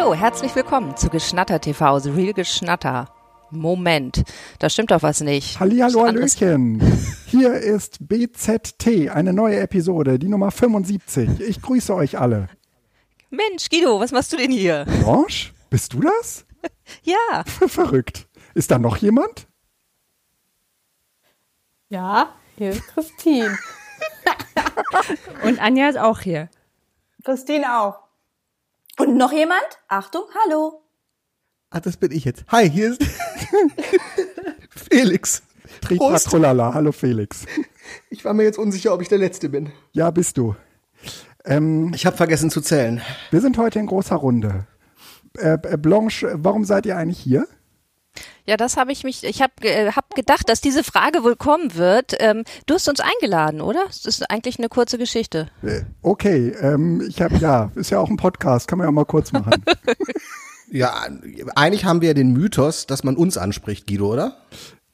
[0.00, 3.14] Hallo, herzlich willkommen zu Geschnatter TV, The Real Geschnatter.
[3.50, 4.22] Moment,
[4.58, 5.60] da stimmt doch was nicht.
[5.60, 6.80] Hallihallo, Hallöchen.
[7.26, 11.40] Hier ist BZT, eine neue Episode, die Nummer 75.
[11.40, 12.48] Ich grüße euch alle.
[13.28, 14.86] Mensch, Guido, was machst du denn hier?
[14.86, 16.46] Blanche, bist du das?
[17.02, 17.44] ja.
[17.44, 18.26] Verrückt.
[18.54, 19.48] Ist da noch jemand?
[21.90, 23.58] Ja, hier ist Christine.
[25.44, 26.48] Und Anja ist auch hier.
[27.22, 28.09] Christine auch.
[29.00, 29.62] Und noch jemand?
[29.88, 30.82] Achtung, hallo.
[31.70, 32.44] Ah, das bin ich jetzt.
[32.48, 33.02] Hi, hier ist
[34.90, 35.42] Felix.
[35.80, 36.24] Prost.
[36.26, 36.74] Tripatrolala.
[36.74, 37.46] Hallo Felix.
[38.10, 39.72] Ich war mir jetzt unsicher, ob ich der Letzte bin.
[39.92, 40.54] Ja, bist du.
[41.44, 43.00] Ähm, Ich habe vergessen zu zählen.
[43.30, 44.66] wir sind heute in großer Runde.
[45.38, 47.46] Äh, äh, Blanche, warum seid ihr eigentlich hier?
[48.46, 51.74] Ja, das habe ich mich, ich habe äh, hab gedacht, dass diese Frage wohl kommen
[51.74, 52.14] wird.
[52.18, 53.84] Ähm, du hast uns eingeladen, oder?
[53.86, 55.48] Das ist eigentlich eine kurze Geschichte.
[55.62, 59.04] Äh, okay, ähm, ich habe ja, ist ja auch ein Podcast, kann man ja mal
[59.04, 59.64] kurz machen.
[60.72, 61.04] Ja,
[61.56, 64.36] eigentlich haben wir ja den Mythos, dass man uns anspricht, Guido, oder?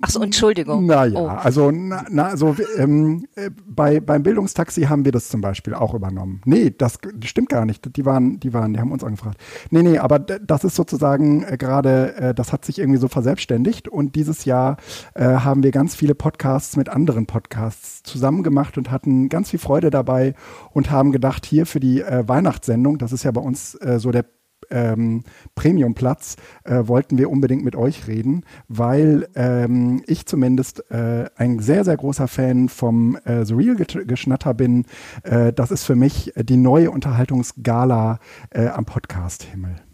[0.06, 0.86] Ach so, Entschuldigung.
[0.86, 1.26] Naja, Oh.
[1.26, 5.94] also, na, na, also ähm, äh, bei, beim Bildungstaxi haben wir das zum Beispiel auch
[5.94, 6.42] übernommen.
[6.44, 7.96] Nee, das stimmt gar nicht.
[7.96, 9.38] Die waren, die waren, die haben uns angefragt.
[9.70, 13.88] Nee, nee, aber das ist sozusagen äh, gerade, äh, das hat sich irgendwie so verselbstständigt
[13.88, 14.76] und dieses Jahr
[15.14, 19.58] äh, haben wir ganz viele Podcasts mit anderen Podcasts zusammen gemacht und hatten ganz viel
[19.58, 20.34] Freude dabei
[20.72, 24.12] und haben gedacht, hier für die äh, Weihnachtssendung, das ist ja bei uns äh, so
[24.12, 24.24] der
[24.70, 31.60] ähm, Premiumplatz äh, wollten wir unbedingt mit euch reden, weil ähm, ich zumindest äh, ein
[31.60, 34.84] sehr, sehr großer Fan vom äh, The Real Geschnatter bin.
[35.22, 38.18] Äh, das ist für mich die neue Unterhaltungsgala
[38.50, 39.85] äh, am Podcast-Himmel.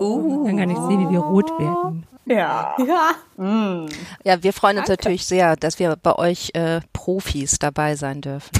[0.00, 2.06] Ich kann gar nicht sehen, wie wir rot werden.
[2.26, 2.74] Ja.
[2.86, 3.86] Ja.
[4.24, 8.50] Ja, wir freuen uns natürlich sehr, dass wir bei euch äh, Profis dabei sein dürfen.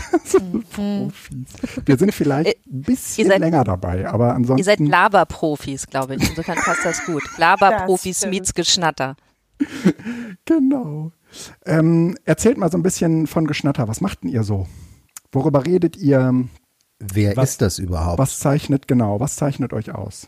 [0.73, 1.85] Profis.
[1.85, 6.17] Wir sind vielleicht Äh, ein bisschen seid- länger dabei, aber Ihr seid ansonsten Laberprofis, glaube
[6.17, 6.29] ich.
[6.29, 7.23] Insofern passt das gut.
[7.39, 9.15] Laberprofis meets Geschnatter.
[10.45, 11.13] genau.
[11.65, 13.87] Ähm, erzählt mal so ein bisschen von Geschnatter.
[13.89, 14.67] Was macht denn ihr so?
[15.33, 16.35] Worüber redet ihr?
[16.99, 18.19] Wer Was- ist das überhaupt?
[18.19, 19.21] Was zeichnet genau?
[19.21, 20.27] Was zeichnet euch aus?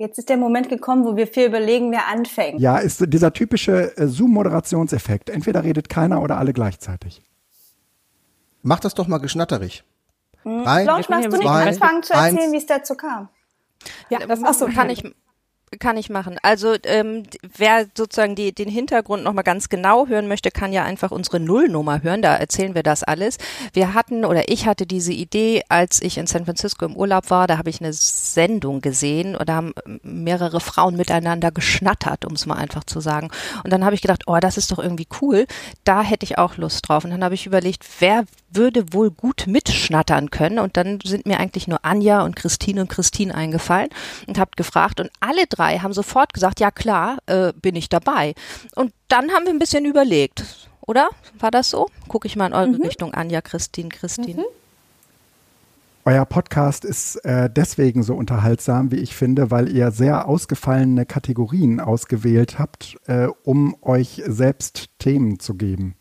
[0.00, 2.58] Jetzt ist der Moment gekommen, wo wir viel überlegen, wer anfängt.
[2.58, 5.28] Ja, ist dieser typische äh, Zoom-Moderationseffekt.
[5.28, 7.20] Entweder redet keiner oder alle gleichzeitig.
[8.62, 9.84] Mach das doch mal geschnatterig.
[10.42, 12.52] Drei, Blanche, magst du nicht zwei, anfangen zu erzählen, eins.
[12.52, 13.28] wie es dazu kam?
[14.08, 15.04] Ja, das Achso, kann ich,
[15.78, 16.36] kann ich machen.
[16.42, 17.22] Also ähm,
[17.56, 22.02] wer sozusagen die, den Hintergrund nochmal ganz genau hören möchte, kann ja einfach unsere Nullnummer
[22.02, 22.22] hören.
[22.22, 23.38] Da erzählen wir das alles.
[23.72, 27.46] Wir hatten oder ich hatte diese Idee, als ich in San Francisco im Urlaub war.
[27.46, 29.72] Da habe ich eine Sendung gesehen und da haben
[30.02, 33.30] mehrere Frauen miteinander geschnattert, um es mal einfach zu sagen.
[33.62, 35.46] Und dann habe ich gedacht, oh, das ist doch irgendwie cool.
[35.84, 37.04] Da hätte ich auch Lust drauf.
[37.04, 40.58] Und dann habe ich überlegt, wer würde wohl gut mitschnattern können.
[40.58, 43.90] Und dann sind mir eigentlich nur Anja und Christine und Christine eingefallen
[44.26, 45.00] und habt gefragt.
[45.00, 48.34] Und alle drei haben sofort gesagt, ja klar, äh, bin ich dabei.
[48.74, 50.44] Und dann haben wir ein bisschen überlegt,
[50.80, 51.08] oder?
[51.38, 51.88] War das so?
[52.08, 54.44] Gucke ich mal in eure Richtung, Anja, Christine, Christine.
[56.06, 61.78] Euer Podcast ist äh, deswegen so unterhaltsam, wie ich finde, weil ihr sehr ausgefallene Kategorien
[61.78, 65.94] ausgewählt habt, äh, um euch selbst Themen zu geben.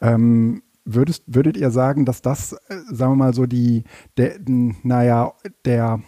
[0.00, 3.84] Ähm, würdest, würdet ihr sagen, dass das, äh, sagen wir mal so, die,
[4.16, 5.32] der, naja,
[5.64, 6.00] der,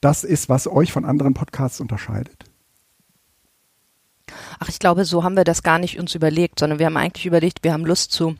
[0.00, 2.44] das ist, was euch von anderen Podcasts unterscheidet?
[4.58, 7.26] Ach, ich glaube, so haben wir das gar nicht uns überlegt, sondern wir haben eigentlich
[7.26, 8.36] überlegt, wir haben Lust zu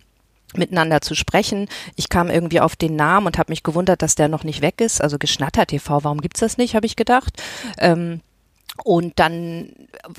[0.54, 1.68] miteinander zu sprechen.
[1.96, 4.80] Ich kam irgendwie auf den Namen und habe mich gewundert, dass der noch nicht weg
[4.80, 5.00] ist.
[5.00, 7.42] Also Geschnatter TV, warum gibt's das nicht, habe ich gedacht.
[7.78, 8.20] Ähm,
[8.84, 9.70] und dann,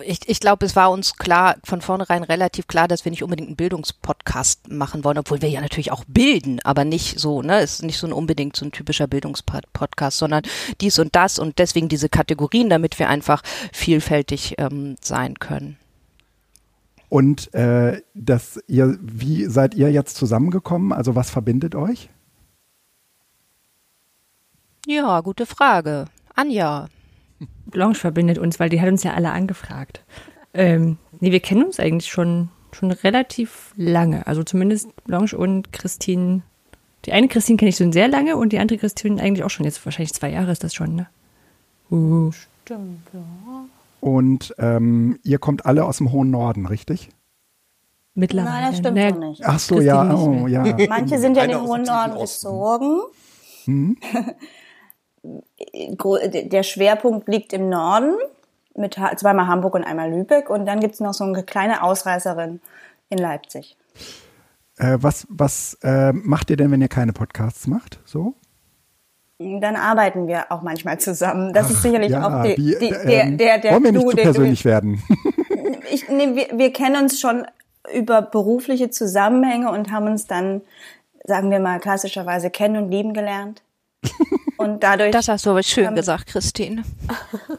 [0.06, 3.48] ich, ich glaube, es war uns klar, von vornherein relativ klar, dass wir nicht unbedingt
[3.48, 7.76] einen Bildungspodcast machen wollen, obwohl wir ja natürlich auch bilden, aber nicht so, ne, es
[7.76, 10.44] ist nicht so ein unbedingt so ein typischer Bildungspodcast, sondern
[10.82, 13.42] dies und das und deswegen diese Kategorien, damit wir einfach
[13.74, 15.78] vielfältig ähm, sein können.
[17.10, 20.92] Und äh, das, ihr, wie seid ihr jetzt zusammengekommen?
[20.94, 22.10] Also was verbindet euch?
[24.86, 26.06] Ja, gute Frage.
[26.36, 26.88] Anja.
[27.66, 30.04] Blanche verbindet uns, weil die hat uns ja alle angefragt.
[30.54, 34.28] Ähm, nee, wir kennen uns eigentlich schon, schon relativ lange.
[34.28, 36.42] Also zumindest Blanche und Christine.
[37.06, 39.66] Die eine Christine kenne ich schon sehr lange und die andere Christine eigentlich auch schon.
[39.66, 41.08] Jetzt wahrscheinlich zwei Jahre ist das schon, ne?
[41.92, 42.32] Uh.
[42.66, 43.66] Stimmt, ja.
[44.00, 47.10] Und ähm, ihr kommt alle aus dem hohen Norden, richtig?
[48.16, 48.52] Mittlerweile.
[48.52, 49.46] Nein, das stimmt Naja, doch nicht.
[49.46, 50.88] Ach so, Christine ja, oh, ja.
[50.88, 53.02] Manche sind ja in den hohen Norden gezogen.
[53.66, 53.92] Gro-
[55.74, 58.14] Der Schwerpunkt liegt im Norden,
[58.76, 60.50] mit zweimal Hamburg und einmal Lübeck.
[60.50, 62.62] Und dann gibt es noch so eine kleine Ausreißerin
[63.10, 63.76] in Leipzig.
[64.78, 68.00] Äh, was was äh, macht ihr denn, wenn ihr keine Podcasts macht?
[68.06, 68.36] So?
[69.40, 71.54] Dann arbeiten wir auch manchmal zusammen.
[71.54, 73.92] Das ist sicherlich ja, auch die, wie, die, äh, der, ähm, der, der Wollen wir
[73.92, 75.04] nicht Clou, zu den du persönlich werden?
[75.92, 77.46] ich, nee, wir, wir kennen uns schon
[77.94, 80.62] über berufliche Zusammenhänge und haben uns dann,
[81.26, 83.63] sagen wir mal, klassischerweise kennen und lieben gelernt.
[84.58, 86.84] Und dadurch, Das hast du aber schön Ähm, gesagt, Christine.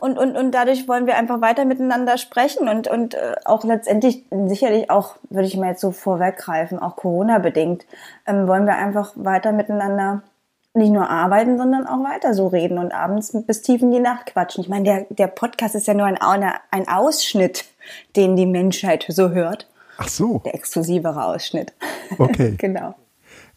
[0.00, 4.24] und, und, und dadurch wollen wir einfach weiter miteinander sprechen und, und äh, auch letztendlich
[4.46, 7.84] sicherlich auch, würde ich mal jetzt so vorweggreifen, auch Corona-bedingt,
[8.26, 10.22] ähm, wollen wir einfach weiter miteinander
[10.72, 14.26] nicht nur arbeiten, sondern auch weiter so reden und abends bis tief in die Nacht
[14.26, 14.62] quatschen.
[14.64, 17.64] Ich meine, der, der Podcast ist ja nur ein, ein Ausschnitt,
[18.16, 19.68] den die Menschheit so hört.
[19.98, 21.72] Ach so, Der exklusivere Ausschnitt.
[22.18, 22.54] okay.
[22.58, 22.94] genau.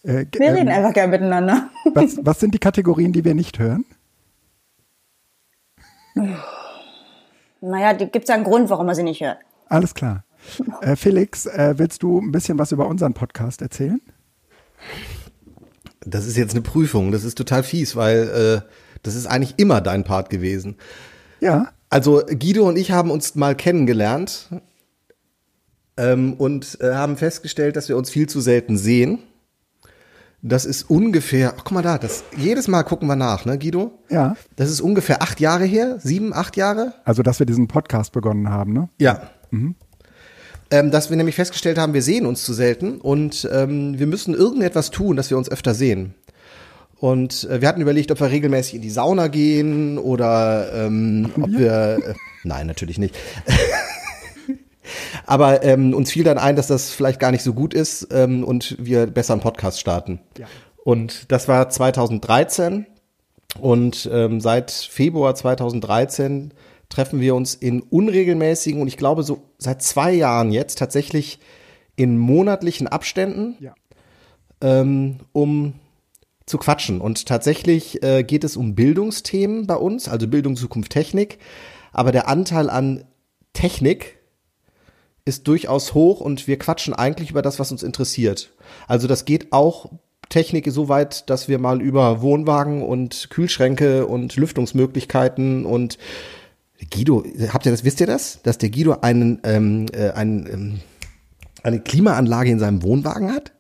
[0.08, 1.70] Äh, Wir reden ähm, einfach gerne miteinander.
[1.94, 3.84] was, was sind die Kategorien, die wir nicht hören?
[7.60, 9.38] Naja, die gibt's ja einen Grund, warum man sie nicht hört.
[9.68, 10.24] Alles klar.
[10.82, 14.00] Äh, Felix, äh, willst du ein bisschen was über unseren Podcast erzählen?
[16.00, 17.12] Das ist jetzt eine Prüfung.
[17.12, 18.70] Das ist total fies, weil äh,
[19.04, 20.78] das ist eigentlich immer dein Part gewesen.
[21.42, 21.74] Ja.
[21.90, 24.50] Also Guido und ich haben uns mal kennengelernt
[25.98, 29.20] ähm, und äh, haben festgestellt, dass wir uns viel zu selten sehen.
[30.44, 34.00] Das ist ungefähr, ach, guck mal da, das, jedes Mal gucken wir nach, ne, Guido?
[34.10, 34.36] Ja.
[34.56, 36.94] Das ist ungefähr acht Jahre her, sieben, acht Jahre?
[37.06, 38.90] Also, dass wir diesen Podcast begonnen haben, ne?
[39.00, 39.32] Ja.
[40.70, 44.36] Ähm, dass wir nämlich festgestellt haben, wir sehen uns zu selten und ähm, wir müssen
[44.36, 46.14] irgendetwas tun, dass wir uns öfter sehen.
[47.00, 51.52] Und äh, wir hatten überlegt, ob wir regelmäßig in die Sauna gehen oder ähm, ob
[51.52, 52.00] wir.
[52.04, 52.14] Äh,
[52.44, 53.16] nein, natürlich nicht.
[55.26, 58.44] Aber ähm, uns fiel dann ein, dass das vielleicht gar nicht so gut ist ähm,
[58.44, 60.20] und wir besser einen Podcast starten.
[60.84, 62.86] Und das war 2013
[63.60, 66.54] und ähm, seit Februar 2013
[66.90, 71.40] treffen wir uns in unregelmäßigen und ich glaube so seit zwei Jahren jetzt tatsächlich
[71.96, 73.74] in monatlichen Abständen, Ja.
[74.62, 75.74] ähm, um
[76.46, 77.02] zu quatschen.
[77.02, 81.40] Und tatsächlich äh, geht es um Bildungsthemen bei uns, also Bildung, Zukunft, Technik.
[81.92, 83.04] Aber der Anteil an
[83.54, 84.17] Technik
[85.28, 88.52] ist durchaus hoch und wir quatschen eigentlich über das, was uns interessiert.
[88.88, 89.92] Also das geht auch
[90.30, 95.98] Technik so weit, dass wir mal über Wohnwagen und Kühlschränke und Lüftungsmöglichkeiten und
[96.94, 98.42] Guido, habt ihr das, wisst ihr das?
[98.44, 100.80] Dass der Guido einen, ähm, äh, einen, ähm,
[101.64, 103.52] eine Klimaanlage in seinem Wohnwagen hat?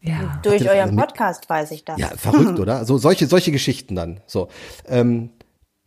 [0.00, 0.40] Ja.
[0.42, 1.04] Durch euren mit?
[1.04, 1.98] Podcast weiß ich das.
[1.98, 2.84] Ja, verrückt, oder?
[2.84, 4.20] So solche solche Geschichten dann.
[4.26, 4.48] So,
[4.86, 5.30] ähm,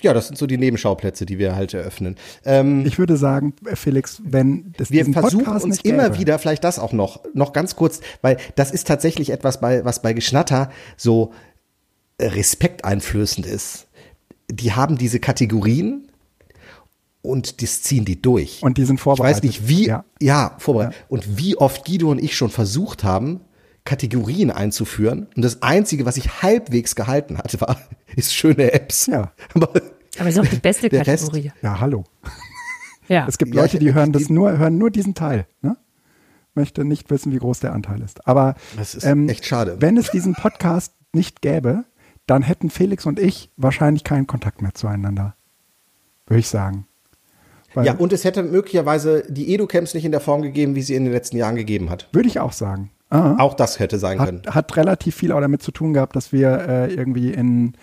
[0.02, 2.16] ja, das sind so die Nebenschauplätze, die wir halt eröffnen.
[2.46, 6.64] Ähm, Ich würde sagen, Felix, wenn das wir versuchen Podcast uns immer gäbe, wieder, vielleicht
[6.64, 10.72] das auch noch, noch ganz kurz, weil das ist tatsächlich etwas, bei, was bei Geschnatter
[10.98, 11.32] so
[12.20, 13.88] respekteinflößend ist.
[14.52, 16.08] Die haben diese Kategorien
[17.22, 18.62] und das ziehen die durch.
[18.64, 19.38] Und die sind ich vorbereitet.
[19.38, 20.06] weiß nicht, wie, Ja.
[20.20, 20.96] ja, vorbereitet.
[21.08, 23.42] Und wie oft Guido und ich schon versucht haben,
[23.86, 25.28] Kategorien einzuführen.
[25.36, 27.78] Und das Einzige, was ich halbwegs gehalten hatte, war,
[28.16, 29.08] ist schöne Apps.
[29.08, 29.32] Ja.
[29.54, 29.70] Aber
[30.20, 31.52] Aber es ist auch die beste Der Rest- Kategorie.
[31.62, 32.04] Ja, hallo.
[33.08, 33.26] Ja.
[33.28, 35.46] Es gibt Leute, die hören das nur, hören nur diesen Teil.
[35.62, 35.76] Ne?
[36.54, 38.28] Möchte nicht wissen, wie groß der Anteil ist.
[38.28, 39.78] Aber Das ist ähm, echt schade.
[39.80, 41.84] wenn es diesen Podcast nicht gäbe,
[42.28, 45.36] dann hätten Felix und ich wahrscheinlich keinen Kontakt mehr zueinander.
[46.28, 46.88] Würde ich sagen.
[47.74, 50.96] Weil, ja, und es hätte möglicherweise die Edu-Camps nicht in der Form gegeben, wie sie
[50.96, 52.08] in den letzten Jahren gegeben hat.
[52.14, 52.92] würde ich auch sagen.
[53.12, 53.36] Aha.
[53.40, 54.42] Auch das hätte sein können.
[54.48, 57.74] Hat, hat relativ viel auch damit zu tun gehabt, dass wir äh, irgendwie in,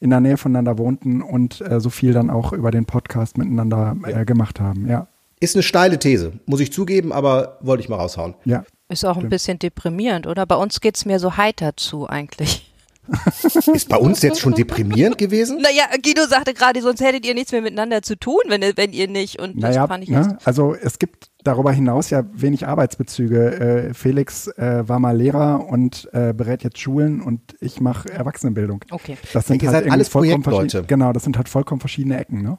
[0.00, 3.96] in der Nähe voneinander wohnten und äh, so viel dann auch über den Podcast miteinander
[4.04, 4.88] äh, gemacht haben.
[4.88, 5.06] Ja,
[5.40, 8.34] Ist eine steile These, muss ich zugeben, aber wollte ich mal raushauen.
[8.44, 8.64] ja.
[8.90, 10.46] Ist auch ein bisschen deprimierend, oder?
[10.46, 12.72] Bei uns geht's mir so heiter zu eigentlich.
[13.74, 15.60] Ist bei uns jetzt schon deprimierend gewesen?
[15.62, 18.92] Naja, Guido sagte gerade, sonst hättet ihr nichts mehr miteinander zu tun, wenn, ihr- wenn
[18.92, 19.38] ihr nicht.
[19.40, 20.38] Und das Naja, fand ich jetzt ne?
[20.44, 23.88] also es gibt darüber hinaus ja wenig Arbeitsbezüge.
[23.90, 28.84] Äh, Felix äh, war mal Lehrer und äh, berät jetzt Schulen und ich mache Erwachsenenbildung.
[28.90, 29.16] Okay.
[29.32, 30.86] Das sind halt irgendwie alles vollkommen Projektleute.
[30.86, 32.58] Genau, das sind halt vollkommen verschiedene Ecken, ne?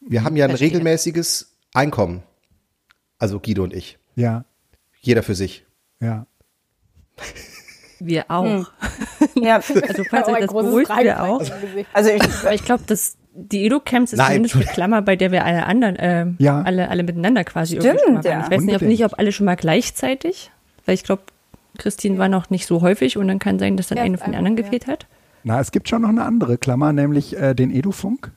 [0.00, 0.68] Wir haben ja ein Verstehe.
[0.68, 2.22] regelmäßiges Einkommen.
[3.18, 3.98] Also Guido und ich.
[4.14, 4.44] Ja,
[5.00, 5.64] Jeder für sich.
[6.00, 6.26] ja.
[8.00, 8.70] Wir auch.
[9.34, 9.56] Ja,
[9.88, 11.42] Also falls euch das beruhigt, wir auch.
[11.92, 14.28] Also ich, Aber ich glaube, dass die Edu-Camps ist Nein.
[14.44, 16.62] zumindest eine Klammer, bei der wir alle anderen, äh, Ja.
[16.62, 18.32] alle, alle miteinander quasi Stimmt, irgendwie schon mal waren.
[18.32, 18.44] ja.
[18.46, 20.50] Ich weiß nicht, ob, nicht, ob alle schon mal gleichzeitig,
[20.86, 21.22] weil ich glaube,
[21.76, 24.32] Christine war noch nicht so häufig und dann kann sein, dass dann Ja, eine von
[24.32, 24.62] den anderen ja.
[24.64, 25.06] gefehlt hat.
[25.44, 28.32] Na, es gibt schon noch eine andere Klammer, nämlich äh, den Edufunk.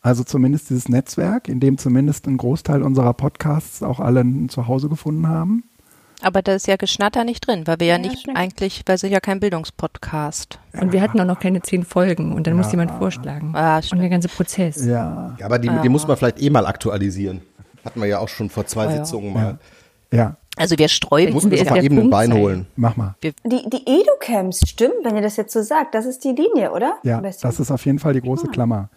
[0.00, 4.88] Also zumindest dieses Netzwerk, in dem zumindest ein Großteil unserer Podcasts auch alle ein Zuhause
[4.88, 5.64] gefunden haben.
[6.22, 8.36] Aber da ist ja Geschnatter nicht drin, weil wir ja, nicht stimmt.
[8.36, 10.58] eigentlich, weil es ist ja kein Bildungspodcast.
[10.80, 13.52] Und wir hatten auch noch keine zehn Folgen und dann muss jemand vorschlagen.
[13.54, 14.84] Ah, und der ganze Prozess.
[14.84, 17.42] Ja, Ja, aber die, die muss man vielleicht eh mal aktualisieren.
[17.84, 19.04] Hatten wir ja auch schon vor zwei Ah, ja.
[19.04, 19.58] Sitzungen mal.
[20.12, 20.36] ja.
[20.58, 22.38] Also wir sträuben Muss wir jetzt doch mal eben ein Bein sein?
[22.38, 22.66] holen.
[22.76, 23.14] Mach mal.
[23.22, 26.96] Die, die Educamps, stimmt, wenn ihr das jetzt so sagt, das ist die Linie, oder?
[27.04, 28.52] Ja, das ist auf jeden Fall die große Ah.
[28.52, 28.90] Klammer,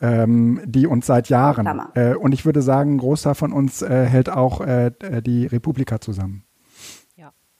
[0.00, 1.90] ähm, die uns seit Jahren, Klammer.
[1.94, 5.44] äh, und ich würde sagen, ein Großteil von uns äh, hält auch äh, äh, die
[5.46, 6.43] Republika zusammen.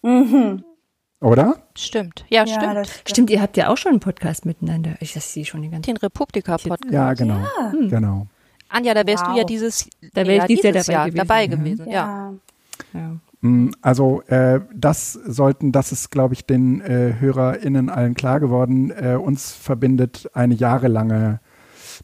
[0.04, 0.56] Ja.
[1.20, 1.56] Oder?
[1.76, 2.25] Stimmt.
[2.28, 2.76] Ja, Ja, stimmt.
[2.76, 4.96] das, Stimmt, ihr habt ja auch schon einen Podcast miteinander.
[5.00, 6.92] Ich das sehe schon die ganze Den Republika-Podcast.
[6.92, 7.38] Ja, genau.
[7.88, 8.26] Genau.
[8.68, 9.38] Anja, da wärst du Wow.
[9.38, 11.16] ja dieses, Da wär ich dieses Jahr dabei gewesen.
[11.16, 11.50] dabei Mhm.
[11.64, 11.90] gewesen.
[11.90, 12.32] Ja.
[12.92, 13.00] ja.
[13.00, 13.16] ja.
[13.40, 18.90] Mm, Also äh, das sollten, das ist, glaube ich, den äh, HörerInnen allen klar geworden.
[18.90, 21.40] Äh, uns verbindet eine jahrelange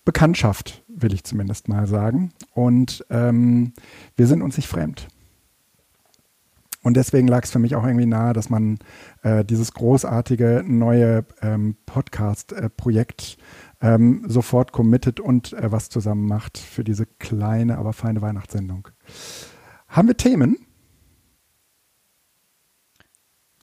[0.04, 2.32] Bekanntschaft, will ich zumindest mal sagen.
[2.54, 3.72] Und ähm,
[4.16, 5.08] wir sind uns nicht fremd.
[6.82, 8.78] Und deswegen lag es für mich auch irgendwie nahe, dass man
[9.22, 13.36] äh, dieses großartige neue ähm, Podcast-Projekt
[13.82, 18.88] ähm, sofort committet und äh, was zusammen macht für diese kleine, aber feine Weihnachtssendung.
[19.88, 20.56] Haben wir Themen?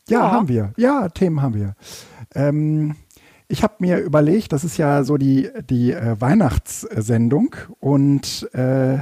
[0.09, 0.31] Ja, Ja.
[0.31, 0.73] haben wir.
[0.77, 1.75] Ja, Themen haben wir.
[2.35, 2.95] Ähm,
[3.47, 8.99] ich habe mir überlegt, das ist ja so die, die äh, Weihnachtssendung und äh,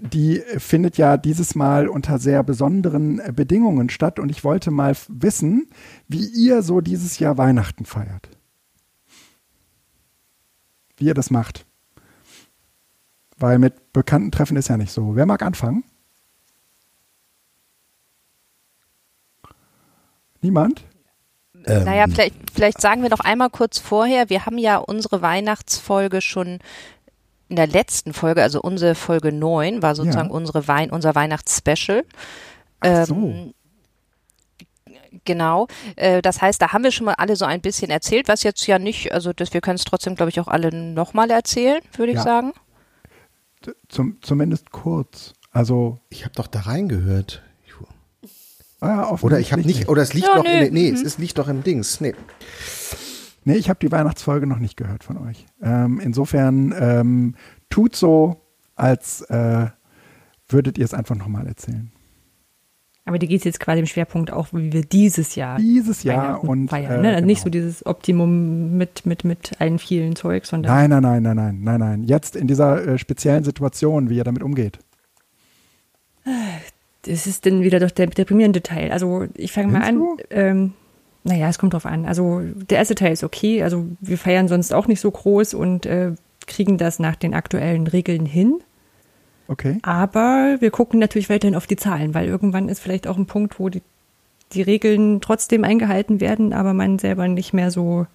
[0.00, 4.96] die findet ja dieses Mal unter sehr besonderen äh, Bedingungen statt und ich wollte mal
[5.08, 5.68] wissen,
[6.08, 8.28] wie ihr so dieses Jahr Weihnachten feiert.
[10.96, 11.66] Wie ihr das macht.
[13.38, 15.16] Weil mit bekannten Treffen ist ja nicht so.
[15.16, 15.84] Wer mag anfangen?
[20.42, 20.84] Niemand?
[21.66, 26.20] Ähm, Naja, vielleicht, vielleicht sagen wir noch einmal kurz vorher, wir haben ja unsere Weihnachtsfolge
[26.20, 26.58] schon
[27.50, 30.34] in der letzten Folge, also unsere Folge 9, war sozusagen Ja.
[30.34, 32.04] unsere Wein, unser Weihnachtsspecial.
[32.80, 33.14] Ach so.
[33.14, 33.54] Ähm,
[35.24, 35.66] Genau,
[35.96, 38.64] äh, das heißt, da haben wir schon mal alle so ein bisschen erzählt, was jetzt
[38.68, 42.12] ja nicht, also das, wir können es trotzdem, glaube ich, auch alle nochmal erzählen, würde
[42.12, 42.22] ich Ja.
[42.22, 42.52] sagen.
[43.88, 45.34] Zum, zumindest kurz.
[45.50, 47.42] Also, Ich habe doch da reingehört.
[47.66, 47.72] Ich-
[48.80, 50.50] ah, Oder ich habe nicht, oder es liegt Ja, noch, nö.
[50.66, 52.00] in, nee, es ist, liegt doch im Dings.
[52.00, 52.14] Nee.
[53.50, 55.44] Nee, ich habe die Weihnachtsfolge noch nicht gehört von euch.
[55.60, 57.34] Ähm, insofern ähm,
[57.68, 58.40] tut so,
[58.76, 59.66] als äh,
[60.48, 61.90] würdet ihr es einfach nochmal erzählen.
[63.06, 66.68] Aber die geht jetzt quasi im Schwerpunkt auch, wie wir dieses Jahr Dieses Jahr und
[66.68, 67.00] feiern.
[67.00, 67.14] äh, ne?
[67.16, 67.44] Also Nicht genau.
[67.46, 71.60] so dieses Optimum mit, mit, mit allen vielen Zeug, sondern Nein, nein, nein, nein, nein,
[71.64, 72.02] nein, nein.
[72.04, 74.78] Jetzt in dieser äh, speziellen Situation, wie ihr damit umgeht.
[77.02, 78.92] das ist dann wieder doch der deprimierende Teil.
[78.92, 80.02] Also ich fange mal an.
[80.30, 80.72] Ähm,
[81.24, 82.06] naja, es kommt drauf an.
[82.06, 83.62] Also der erste Teil ist okay.
[83.62, 86.12] Also wir feiern sonst auch nicht so groß und äh,
[86.46, 88.60] kriegen das nach den aktuellen Regeln hin.
[89.48, 89.78] Okay.
[89.82, 93.58] Aber wir gucken natürlich weiterhin auf die Zahlen, weil irgendwann ist vielleicht auch ein Punkt,
[93.58, 93.82] wo die,
[94.52, 98.06] die Regeln trotzdem eingehalten werden, aber man selber nicht mehr so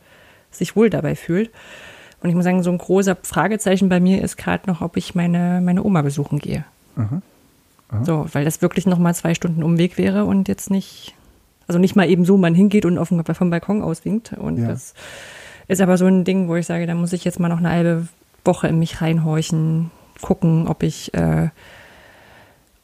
[0.50, 1.52] sich wohl dabei fühlt.
[2.24, 5.14] Und ich muss sagen, so ein großer Fragezeichen bei mir ist gerade noch, ob ich
[5.14, 6.64] meine, meine Oma besuchen gehe.
[6.96, 7.22] Aha.
[8.04, 11.14] So, weil das wirklich noch mal zwei Stunden Umweg wäre und jetzt nicht,
[11.68, 14.34] also nicht mal eben so man hingeht und auf dem, vom Balkon auswinkt.
[14.34, 14.68] Und Ja.
[14.68, 14.94] das
[15.68, 17.70] ist aber so ein Ding, wo ich sage, da muss ich jetzt mal noch eine
[17.72, 18.08] halbe
[18.44, 19.92] Woche in mich reinhorchen,
[20.22, 21.50] gucken, ob ich, äh,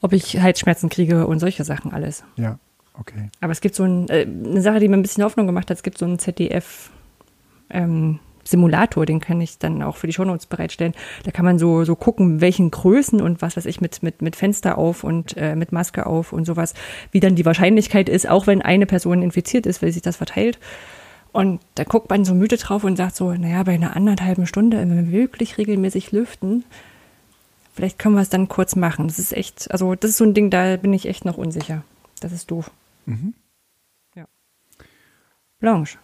[0.02, 2.24] ob ich Halsschmerzen kriege und solche Sachen alles.
[2.36, 2.58] Ja,
[3.00, 3.30] okay.
[3.40, 5.78] Aber es gibt so ein, äh, eine Sache, die mir ein bisschen Hoffnung gemacht hat,
[5.78, 6.90] es gibt so einen ZDF
[7.70, 8.20] ähm,
[8.52, 10.94] Simulator, den kann ich dann auch für die Shownotes bereitstellen.
[11.24, 14.36] Da kann man so, so gucken, welchen Größen und was weiß ich, mit, mit, mit
[14.36, 16.74] Fenster auf und äh, mit Maske auf und sowas,
[17.12, 20.60] wie dann die Wahrscheinlichkeit ist, auch wenn eine Person infiziert ist, weil sich das verteilt.
[21.32, 24.78] Und da guckt man so müde drauf und sagt so, naja, bei einer anderthalben Stunde,
[24.78, 26.66] wenn wir wirklich regelmäßig lüften,
[27.74, 29.08] vielleicht können wir es dann kurz machen.
[29.08, 31.84] Das ist echt, also das ist so ein Ding, da bin ich echt noch unsicher.
[32.20, 32.70] Das ist doof.
[34.16, 34.26] Ja.
[35.60, 35.98] Blanche.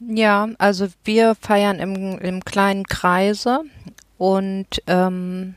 [0.00, 3.62] Ja, also wir feiern im, im kleinen Kreise
[4.18, 5.54] und, ähm,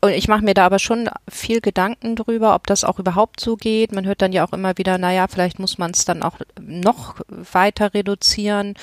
[0.00, 3.56] und ich mache mir da aber schon viel Gedanken drüber, ob das auch überhaupt so
[3.56, 3.92] geht.
[3.92, 7.16] Man hört dann ja auch immer wieder, naja, vielleicht muss man es dann auch noch
[7.28, 8.74] weiter reduzieren.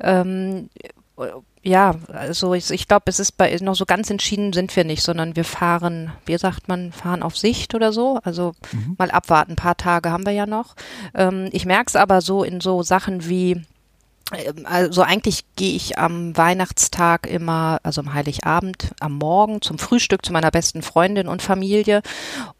[0.00, 0.68] Ähm,
[1.62, 5.02] ja, also ich, ich glaube, es ist bei noch so ganz entschieden sind wir nicht,
[5.02, 8.18] sondern wir fahren, wie sagt man, fahren auf Sicht oder so.
[8.22, 8.52] Also
[8.96, 10.74] mal abwarten, ein paar Tage haben wir ja noch.
[11.14, 13.62] Ähm, ich merke es aber so in so Sachen wie
[14.64, 20.32] also eigentlich gehe ich am Weihnachtstag immer, also am Heiligabend, am Morgen zum Frühstück zu
[20.32, 22.02] meiner besten Freundin und Familie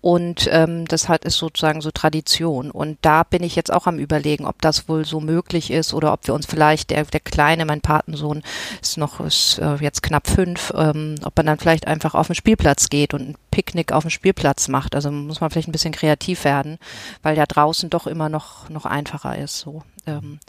[0.00, 3.98] und ähm, das hat ist sozusagen so Tradition und da bin ich jetzt auch am
[3.98, 7.64] überlegen, ob das wohl so möglich ist oder ob wir uns vielleicht der der kleine,
[7.64, 8.42] mein Patensohn
[8.82, 12.36] ist noch ist äh, jetzt knapp fünf, ähm, ob man dann vielleicht einfach auf den
[12.36, 14.94] Spielplatz geht und ein Picknick auf dem Spielplatz macht.
[14.94, 16.78] Also muss man vielleicht ein bisschen kreativ werden,
[17.22, 19.82] weil ja draußen doch immer noch noch einfacher ist so.
[20.06, 20.40] Ähm,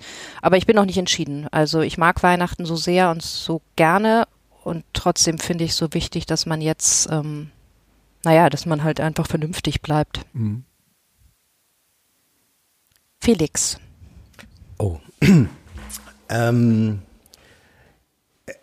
[0.41, 1.47] aber ich bin noch nicht entschieden.
[1.51, 4.27] Also ich mag Weihnachten so sehr und so gerne
[4.63, 7.51] und trotzdem finde ich so wichtig, dass man jetzt ähm,
[8.23, 10.21] naja, dass man halt einfach vernünftig bleibt.
[10.33, 10.63] Mhm.
[13.19, 13.77] Felix.
[14.77, 14.99] Oh.
[16.29, 17.01] ähm,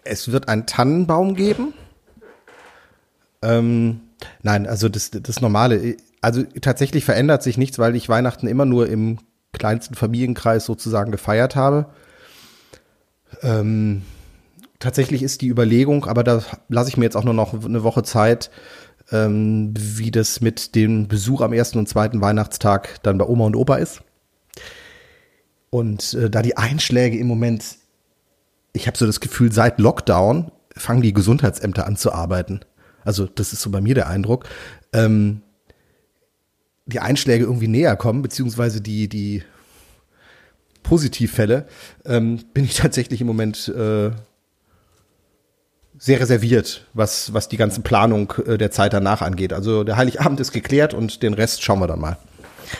[0.04, 1.74] es wird einen Tannenbaum geben.
[3.42, 4.00] Ähm,
[4.42, 5.96] nein, also das, das Normale.
[6.20, 9.18] Also tatsächlich verändert sich nichts, weil ich Weihnachten immer nur im
[9.52, 11.86] kleinsten Familienkreis sozusagen gefeiert habe.
[13.42, 14.02] Ähm,
[14.78, 18.02] tatsächlich ist die Überlegung, aber da lasse ich mir jetzt auch nur noch eine Woche
[18.02, 18.50] Zeit,
[19.10, 23.56] ähm, wie das mit dem Besuch am ersten und zweiten Weihnachtstag dann bei Oma und
[23.56, 24.02] Opa ist.
[25.70, 27.76] Und äh, da die Einschläge im Moment,
[28.72, 32.60] ich habe so das Gefühl, seit Lockdown fangen die Gesundheitsämter an zu arbeiten.
[33.04, 34.44] Also das ist so bei mir der Eindruck.
[34.92, 35.42] Ähm,
[36.88, 39.42] die Einschläge irgendwie näher kommen, beziehungsweise die, die
[40.82, 41.66] Positivfälle,
[42.04, 44.10] ähm, bin ich tatsächlich im Moment äh,
[45.98, 49.52] sehr reserviert, was, was die ganze Planung äh, der Zeit danach angeht.
[49.52, 52.16] Also der Heiligabend ist geklärt und den Rest schauen wir dann mal.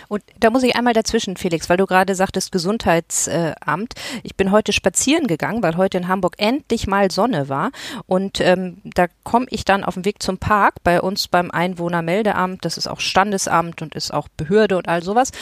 [0.09, 3.95] Und da muss ich einmal dazwischen, Felix, weil du gerade sagtest Gesundheitsamt.
[4.23, 7.71] Ich bin heute spazieren gegangen, weil heute in Hamburg endlich mal Sonne war.
[8.07, 12.65] Und ähm, da komme ich dann auf dem Weg zum Park bei uns beim Einwohnermeldeamt.
[12.65, 15.33] Das ist auch Standesamt und ist auch Behörde und all sowas.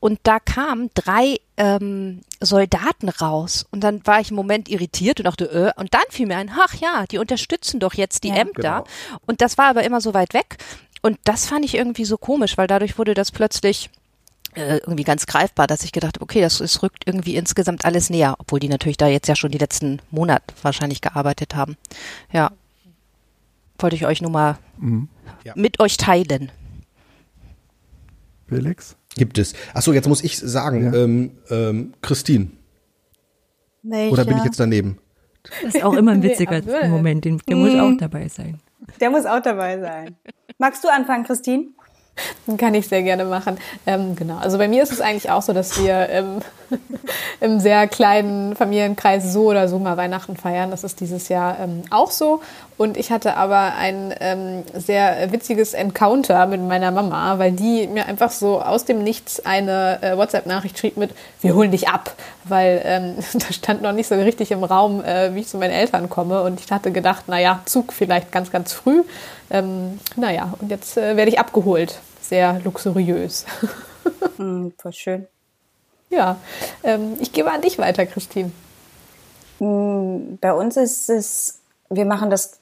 [0.00, 3.66] Und da kamen drei ähm, Soldaten raus.
[3.70, 6.50] Und dann war ich im Moment irritiert und dachte, äh, und dann fiel mir ein,
[6.54, 8.84] ach ja, die unterstützen doch jetzt die ja, Ämter.
[8.84, 9.20] Genau.
[9.26, 10.58] Und das war aber immer so weit weg.
[11.06, 13.90] Und das fand ich irgendwie so komisch, weil dadurch wurde das plötzlich
[14.56, 18.10] äh, irgendwie ganz greifbar, dass ich gedacht habe, okay, das, das rückt irgendwie insgesamt alles
[18.10, 21.76] näher, obwohl die natürlich da jetzt ja schon die letzten Monate wahrscheinlich gearbeitet haben.
[22.32, 22.50] Ja,
[23.78, 25.08] wollte ich euch nur mal mhm.
[25.44, 25.52] ja.
[25.54, 26.50] mit euch teilen.
[28.48, 28.96] Felix?
[29.14, 29.54] Gibt es.
[29.74, 31.04] Achso, jetzt muss ich sagen, ja.
[31.04, 32.48] ähm, ähm, Christine.
[33.84, 34.12] Welcher?
[34.12, 34.98] Oder bin ich jetzt daneben?
[35.62, 37.60] Das ist auch immer ein witziger nee, Moment, der mhm.
[37.60, 38.60] muss auch dabei sein.
[39.00, 40.16] Der muss auch dabei sein.
[40.58, 41.66] Magst du anfangen, Christine?
[42.56, 43.58] Kann ich sehr gerne machen.
[43.86, 44.38] Ähm, genau.
[44.38, 46.40] Also bei mir ist es eigentlich auch so, dass wir ähm,
[47.40, 50.70] im sehr kleinen Familienkreis so oder so mal Weihnachten feiern.
[50.70, 52.40] Das ist dieses Jahr ähm, auch so.
[52.78, 58.06] Und ich hatte aber ein ähm, sehr witziges Encounter mit meiner Mama, weil die mir
[58.06, 62.14] einfach so aus dem Nichts eine äh, WhatsApp-Nachricht schrieb mit, wir holen dich ab.
[62.44, 65.72] Weil ähm, da stand noch nicht so richtig im Raum, äh, wie ich zu meinen
[65.72, 66.42] Eltern komme.
[66.42, 69.02] Und ich hatte gedacht, naja, Zug vielleicht ganz, ganz früh.
[69.50, 71.98] Ähm, naja, und jetzt äh, werde ich abgeholt.
[72.20, 73.46] Sehr luxuriös.
[74.38, 75.26] mm, schön.
[76.10, 76.36] Ja,
[76.82, 78.52] ähm, ich gebe an dich weiter, Christine.
[79.58, 81.58] Mm, bei uns ist es,
[81.90, 82.58] wir machen das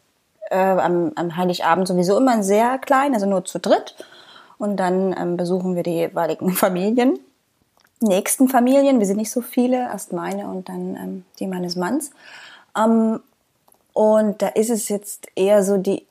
[0.51, 3.97] äh, am, am, Heiligabend sowieso immer sehr klein, also nur zu dritt.
[4.59, 7.19] Und dann ähm, besuchen wir die jeweiligen Familien,
[8.01, 8.99] nächsten Familien.
[8.99, 12.11] Wir sind nicht so viele, erst meine und dann ähm, die meines Manns.
[12.77, 13.21] Ähm,
[13.93, 16.05] und da ist es jetzt eher so die,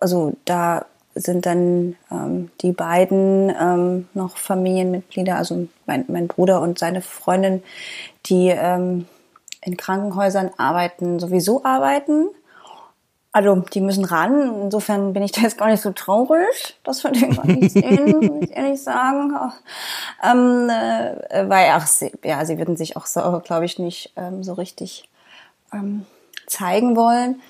[0.00, 6.78] also da sind dann ähm, die beiden ähm, noch Familienmitglieder, also mein, mein Bruder und
[6.78, 7.62] seine Freundin,
[8.26, 9.06] die ähm,
[9.62, 12.28] in Krankenhäusern arbeiten, sowieso arbeiten.
[13.32, 14.62] Also die müssen ran.
[14.62, 16.78] Insofern bin ich da jetzt gar nicht so traurig.
[16.84, 19.34] Das würde ich gar nicht sehen, muss ich ehrlich sagen.
[20.22, 24.44] Ähm, äh, weil, ach, sie, ja, sie würden sich auch so, glaube ich, nicht ähm,
[24.44, 25.08] so richtig
[25.72, 26.06] ähm,
[26.46, 27.40] zeigen wollen.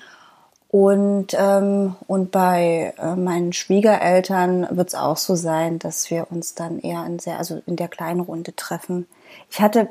[0.77, 6.53] Und, ähm, und bei äh, meinen Schwiegereltern wird es auch so sein, dass wir uns
[6.53, 9.07] dann eher in sehr, also in der kleinen Runde treffen.
[9.49, 9.87] Ich hatte,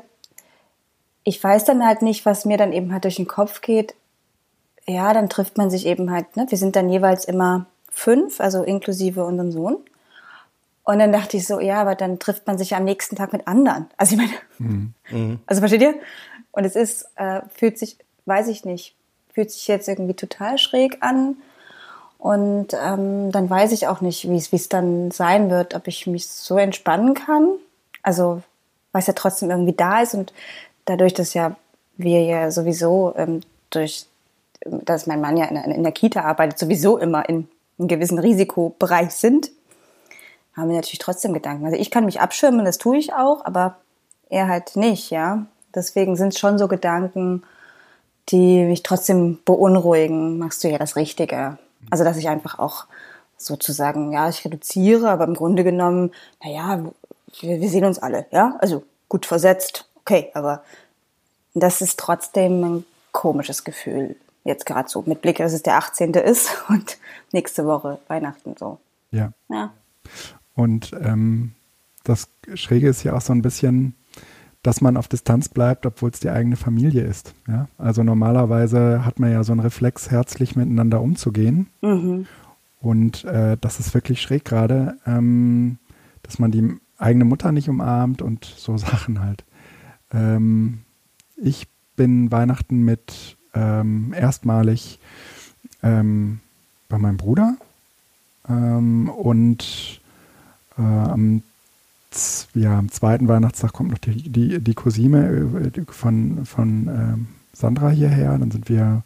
[1.23, 3.95] ich weiß dann halt nicht, was mir dann eben halt durch den Kopf geht.
[4.85, 6.45] Ja, dann trifft man sich eben halt, ne?
[6.49, 9.77] Wir sind dann jeweils immer fünf, also inklusive unserem Sohn.
[10.83, 13.33] Und dann dachte ich so, ja, aber dann trifft man sich ja am nächsten Tag
[13.33, 13.87] mit anderen.
[13.97, 14.93] Also ich meine, mhm.
[15.09, 15.39] mhm.
[15.47, 15.95] also versteht ihr?
[16.51, 18.95] Und es ist, äh, fühlt sich, weiß ich nicht,
[19.35, 21.35] fühlt sich jetzt irgendwie total schräg an.
[22.17, 26.27] Und ähm, dann weiß ich auch nicht, wie es dann sein wird, ob ich mich
[26.27, 27.49] so entspannen kann.
[28.01, 28.41] Also,
[28.93, 30.33] weil es ja trotzdem irgendwie da ist und
[30.85, 31.55] dadurch, dass ja
[31.97, 34.05] wir ja sowieso ähm, durch,
[34.61, 39.11] dass mein Mann ja in, in der Kita arbeitet, sowieso immer in einem gewissen Risikobereich
[39.11, 39.51] sind,
[40.55, 41.65] haben wir natürlich trotzdem Gedanken.
[41.65, 43.75] Also ich kann mich abschirmen, das tue ich auch, aber
[44.29, 45.45] er halt nicht, ja.
[45.75, 47.43] Deswegen sind es schon so Gedanken,
[48.29, 51.57] die mich trotzdem beunruhigen, machst du ja das Richtige.
[51.89, 52.85] Also, dass ich einfach auch
[53.37, 56.11] sozusagen, ja, ich reduziere, aber im Grunde genommen,
[56.43, 56.83] naja,
[57.39, 60.63] wir, wir sehen uns alle, ja, also gut versetzt, okay, aber
[61.53, 64.15] das ist trotzdem ein komisches Gefühl.
[64.43, 66.13] Jetzt gerade so, mit Blick, dass es der 18.
[66.13, 66.97] ist und
[67.31, 68.79] nächste Woche Weihnachten so.
[69.11, 69.31] Ja.
[69.49, 69.73] Ja.
[70.53, 71.53] Und ähm,
[72.03, 73.95] das Schräge ist ja auch so ein bisschen,
[74.65, 77.35] dass man auf Distanz bleibt, obwohl es die eigene Familie ist.
[77.47, 77.67] Ja?
[77.77, 81.67] Also normalerweise hat man ja so einen Reflex, herzlich miteinander umzugehen.
[81.81, 82.25] Mhm.
[82.81, 85.77] Und äh, das ist wirklich schräg gerade, ähm,
[86.23, 89.43] dass man die eigene Mutter nicht umarmt und so Sachen halt.
[90.11, 90.79] Ähm,
[91.37, 94.97] ich bin Weihnachten mit ähm, erstmalig
[95.83, 96.39] ähm,
[96.89, 97.55] bei meinem Bruder
[98.49, 100.01] ähm, und
[100.79, 101.43] äh, am,
[102.53, 107.89] ja, am zweiten Weihnachtstag kommt noch die, die, die Cousine äh, von, von ähm, Sandra
[107.89, 108.37] hierher.
[108.37, 109.03] Dann sind wir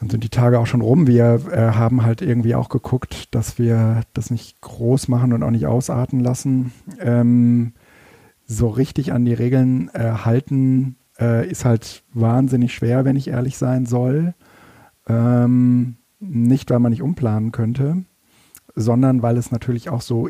[0.00, 1.06] dann sind die Tage auch schon rum.
[1.06, 5.50] Wir äh, haben halt irgendwie auch geguckt, dass wir das nicht groß machen und auch
[5.50, 6.72] nicht ausarten lassen.
[7.00, 7.72] Ähm,
[8.46, 13.58] so richtig an die Regeln äh, halten äh, ist halt wahnsinnig schwer, wenn ich ehrlich
[13.58, 14.34] sein soll.
[15.08, 18.04] Ähm, nicht, weil man nicht umplanen könnte,
[18.74, 20.28] sondern weil es natürlich auch so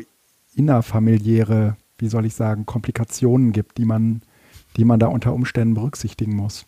[0.55, 4.21] innerfamiliäre, wie soll ich sagen, Komplikationen gibt, die man,
[4.77, 6.65] die man da unter Umständen berücksichtigen muss.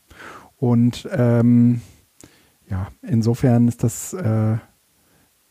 [0.57, 1.81] Und ähm,
[2.69, 4.57] ja, insofern ist das äh,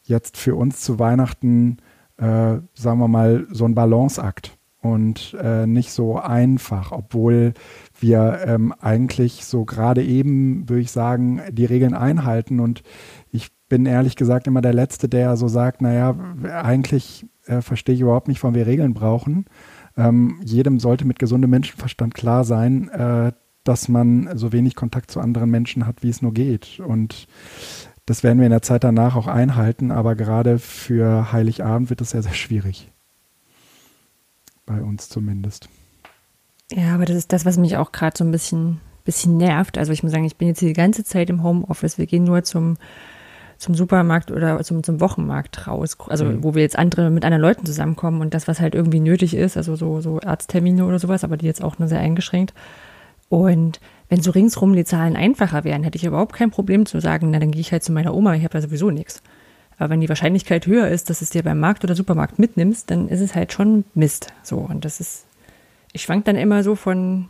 [0.02, 1.78] jetzt für uns zu Weihnachten,
[2.16, 7.52] äh, sagen wir mal, so ein Balanceakt und äh, nicht so einfach, obwohl
[7.98, 12.60] wir ähm, eigentlich so gerade eben, würde ich sagen, die Regeln einhalten.
[12.60, 12.82] Und
[13.30, 16.14] ich bin ehrlich gesagt immer der Letzte, der so sagt, naja,
[16.44, 19.46] eigentlich äh, verstehe ich überhaupt nicht, warum wir Regeln brauchen.
[19.96, 23.32] Ähm, jedem sollte mit gesundem Menschenverstand klar sein, äh,
[23.64, 26.80] dass man so wenig Kontakt zu anderen Menschen hat, wie es nur geht.
[26.80, 27.26] Und
[28.06, 32.10] das werden wir in der Zeit danach auch einhalten, aber gerade für Heiligabend wird es
[32.10, 32.90] sehr, sehr schwierig.
[34.64, 35.68] Bei uns zumindest.
[36.72, 39.76] Ja, aber das ist das, was mich auch gerade so ein bisschen, bisschen nervt.
[39.76, 41.98] Also ich muss sagen, ich bin jetzt die ganze Zeit im Homeoffice.
[41.98, 42.76] Wir gehen nur zum,
[43.60, 45.96] zum Supermarkt oder zum, zum Wochenmarkt raus.
[46.08, 46.42] Also mhm.
[46.42, 49.58] wo wir jetzt andere mit anderen Leuten zusammenkommen und das, was halt irgendwie nötig ist,
[49.58, 52.54] also so, so Arzttermine oder sowas, aber die jetzt auch nur sehr eingeschränkt.
[53.28, 57.30] Und wenn so ringsrum die Zahlen einfacher wären, hätte ich überhaupt kein Problem zu sagen,
[57.30, 59.22] na dann gehe ich halt zu meiner Oma, ich habe ja sowieso nichts.
[59.78, 63.08] Aber wenn die Wahrscheinlichkeit höher ist, dass es dir beim Markt oder Supermarkt mitnimmst, dann
[63.08, 64.32] ist es halt schon Mist.
[64.42, 65.26] So und das ist,
[65.92, 67.28] ich schwank dann immer so von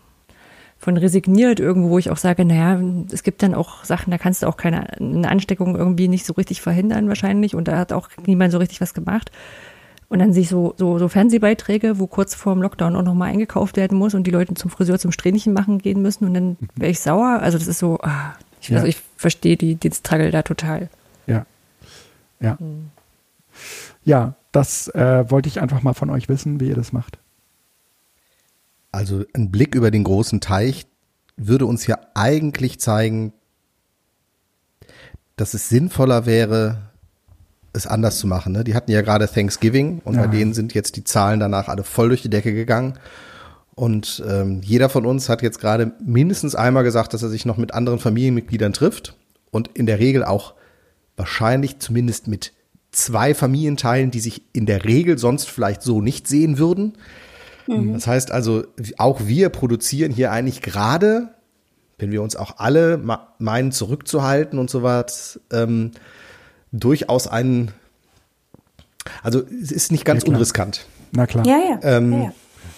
[0.80, 2.80] von resigniert irgendwo, wo ich auch sage, naja,
[3.12, 6.32] es gibt dann auch Sachen, da kannst du auch keine eine Ansteckung irgendwie nicht so
[6.32, 9.30] richtig verhindern wahrscheinlich und da hat auch niemand so richtig was gemacht.
[10.08, 13.30] Und dann sehe ich so, so, so Fernsehbeiträge, wo kurz vor dem Lockdown auch nochmal
[13.30, 16.56] eingekauft werden muss und die Leute zum Friseur zum Strähnchen machen gehen müssen und dann
[16.74, 17.40] wäre ich sauer.
[17.42, 18.78] Also das ist so, ah, ich, ja.
[18.78, 20.88] also ich verstehe die, den Struggle da total.
[21.26, 21.44] Ja.
[22.40, 22.58] Ja.
[22.58, 22.88] Hm.
[24.02, 27.18] Ja, das äh, wollte ich einfach mal von euch wissen, wie ihr das macht.
[28.92, 30.87] Also ein Blick über den großen Teich
[31.37, 33.33] würde uns ja eigentlich zeigen,
[35.37, 36.90] dass es sinnvoller wäre,
[37.72, 38.53] es anders zu machen.
[38.53, 38.64] Ne?
[38.64, 40.22] Die hatten ja gerade Thanksgiving und ja.
[40.22, 42.98] bei denen sind jetzt die Zahlen danach alle voll durch die Decke gegangen.
[43.74, 47.57] Und ähm, jeder von uns hat jetzt gerade mindestens einmal gesagt, dass er sich noch
[47.57, 49.16] mit anderen Familienmitgliedern trifft
[49.50, 50.55] und in der Regel auch
[51.16, 52.53] wahrscheinlich zumindest mit
[52.92, 56.94] zwei Familienteilen, die sich in der Regel sonst vielleicht so nicht sehen würden.
[57.66, 57.94] Mhm.
[57.94, 58.64] Das heißt also,
[58.98, 61.34] auch wir produzieren hier eigentlich gerade,
[61.98, 63.00] wenn wir uns auch alle
[63.38, 65.92] meinen zurückzuhalten und so was, ähm,
[66.72, 67.72] durchaus einen,
[69.22, 70.86] also es ist nicht ganz ja, unriskant.
[71.12, 71.46] Na klar.
[71.46, 71.80] Ja, ja.
[71.82, 72.32] Ähm, ja, ja.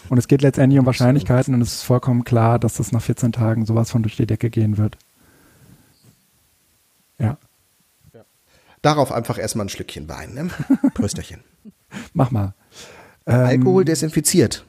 [0.08, 3.32] Und es geht letztendlich um Wahrscheinlichkeiten und es ist vollkommen klar, dass das nach 14
[3.32, 4.98] Tagen sowas von durch die Decke gehen wird.
[7.18, 7.38] Ja.
[8.82, 10.34] Darauf einfach erstmal ein Schlückchen Wein.
[10.34, 10.50] Ne?
[10.94, 11.40] Prösterchen.
[12.12, 12.54] Mach mal.
[13.26, 14.64] Ähm, Alkohol desinfiziert.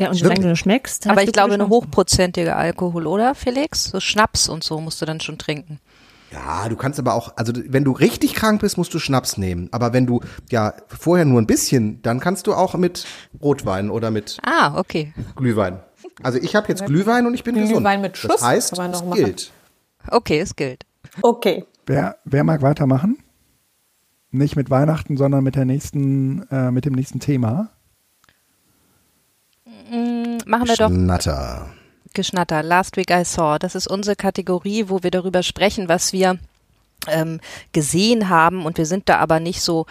[0.00, 1.06] Ja, und solange du schmeckst.
[1.08, 3.84] Aber ich glaube, eine hochprozentige Alkohol, oder, Felix?
[3.84, 5.78] So Schnaps und so musst du dann schon trinken.
[6.32, 9.68] Ja, du kannst aber auch, also wenn du richtig krank bist, musst du Schnaps nehmen.
[9.72, 13.04] Aber wenn du ja vorher nur ein bisschen, dann kannst du auch mit
[13.42, 15.12] Rotwein oder mit ah, okay.
[15.36, 15.80] Glühwein.
[16.22, 17.84] Also ich habe jetzt Glühwein und ich bin Glühwein gesund.
[17.84, 19.24] Glühwein mit Schuss das heißt, kann man noch es machen.
[19.24, 19.52] gilt.
[20.08, 20.86] Okay, es gilt.
[21.20, 21.66] Okay.
[21.84, 23.18] Wer, wer mag weitermachen?
[24.30, 27.70] Nicht mit Weihnachten, sondern mit der nächsten, äh, mit dem nächsten Thema.
[29.90, 30.88] Mm, machen wir doch.
[30.88, 31.66] Schnatter.
[32.14, 33.58] Geschnatter, Last Week I Saw.
[33.58, 36.38] Das ist unsere Kategorie, wo wir darüber sprechen, was wir
[37.08, 37.40] ähm,
[37.72, 39.86] gesehen haben und wir sind da aber nicht so,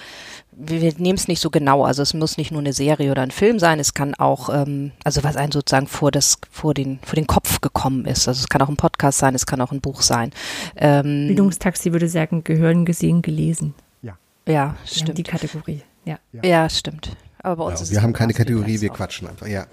[0.51, 1.83] wir, wir nehmen es nicht so genau.
[1.83, 4.91] Also es muss nicht nur eine Serie oder ein Film sein, es kann auch, ähm,
[5.03, 8.27] also was einem sozusagen vor das, vor den, vor den Kopf gekommen ist.
[8.27, 10.31] Also es kann auch ein Podcast sein, es kann auch ein Buch sein.
[10.75, 13.73] Ähm, Bildungstaxi würde sagen, gehören, gesehen, gelesen.
[14.01, 14.17] Ja.
[14.47, 15.17] Ja, stimmt.
[15.17, 16.19] Die Kategorie, ja.
[16.33, 17.15] Ja, ja stimmt.
[17.41, 19.47] Aber bei uns ja, ist wir haben keine Kategorie, wir quatschen einfach.
[19.47, 19.67] Ja,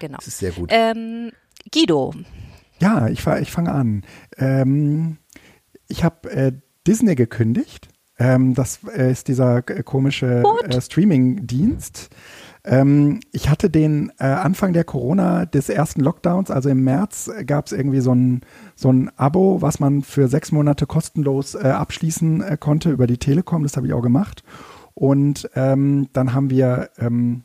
[0.00, 0.16] genau.
[0.16, 0.70] Das ist sehr gut.
[0.72, 1.30] Ähm,
[1.72, 2.14] Guido.
[2.78, 4.04] Ja, ich, ich fange an.
[4.36, 5.18] Ähm,
[5.88, 6.52] ich habe äh,
[6.86, 7.88] Disney gekündigt.
[8.18, 12.10] Ähm, das äh, ist dieser äh, komische äh, Streaming-Dienst.
[12.64, 17.44] Ähm, ich hatte den äh, Anfang der Corona des ersten Lockdowns, also im März, äh,
[17.44, 18.42] gab es irgendwie so ein,
[18.76, 23.18] so ein Abo, was man für sechs Monate kostenlos äh, abschließen äh, konnte über die
[23.18, 23.64] Telekom.
[23.64, 24.44] Das habe ich auch gemacht.
[24.94, 27.44] Und ähm, dann haben wir ähm,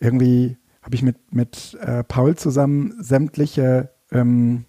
[0.00, 4.64] irgendwie, habe ich mit, mit äh, Paul zusammen sämtliche ähm,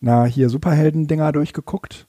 [0.00, 2.08] na, hier Superhelden-Dinger durchgeguckt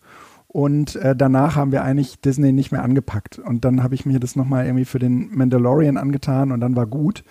[0.52, 3.38] und äh, danach haben wir eigentlich Disney nicht mehr angepackt.
[3.38, 6.88] Und dann habe ich mir das nochmal irgendwie für den Mandalorian angetan und dann war
[6.88, 7.24] gut.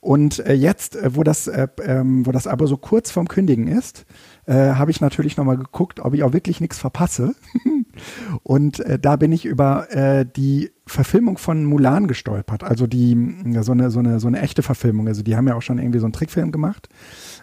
[0.00, 3.66] Und äh, jetzt, äh, wo das, äh, ähm, wo das aber so kurz vorm Kündigen
[3.66, 4.06] ist,
[4.46, 7.34] äh, habe ich natürlich nochmal geguckt, ob ich auch wirklich nichts verpasse.
[8.42, 9.86] und äh, da bin ich über
[10.36, 12.62] die Verfilmung von Mulan gestolpert.
[12.64, 13.16] Also die,
[13.60, 15.08] so eine, so eine, so eine echte Verfilmung.
[15.08, 16.88] Also die haben ja auch schon irgendwie so einen Trickfilm gemacht.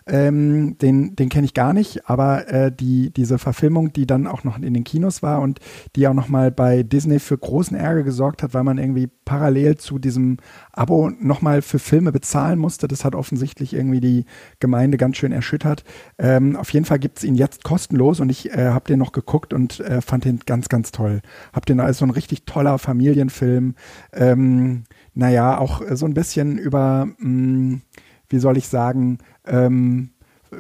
[0.08, 4.44] Ähm, den den kenne ich gar nicht, aber äh, die, diese Verfilmung, die dann auch
[4.44, 5.60] noch in den Kinos war und
[5.96, 9.78] die auch noch mal bei Disney für großen Ärger gesorgt hat, weil man irgendwie parallel
[9.78, 10.38] zu diesem
[10.72, 14.26] Abo noch mal für Filme bezahlen musste, das hat offensichtlich irgendwie die
[14.60, 15.84] Gemeinde ganz schön erschüttert.
[16.18, 19.12] Ähm, auf jeden Fall gibt es ihn jetzt kostenlos und ich äh, habe den noch
[19.12, 21.22] geguckt und äh, fand den ganz, ganz toll.
[21.54, 22.78] Hab den als so ein richtig toller
[23.32, 23.76] Familienfilm.
[24.14, 27.82] Ähm, naja, auch so ein bisschen über, mh, hm,
[28.30, 30.12] wie soll ich sagen, ähm,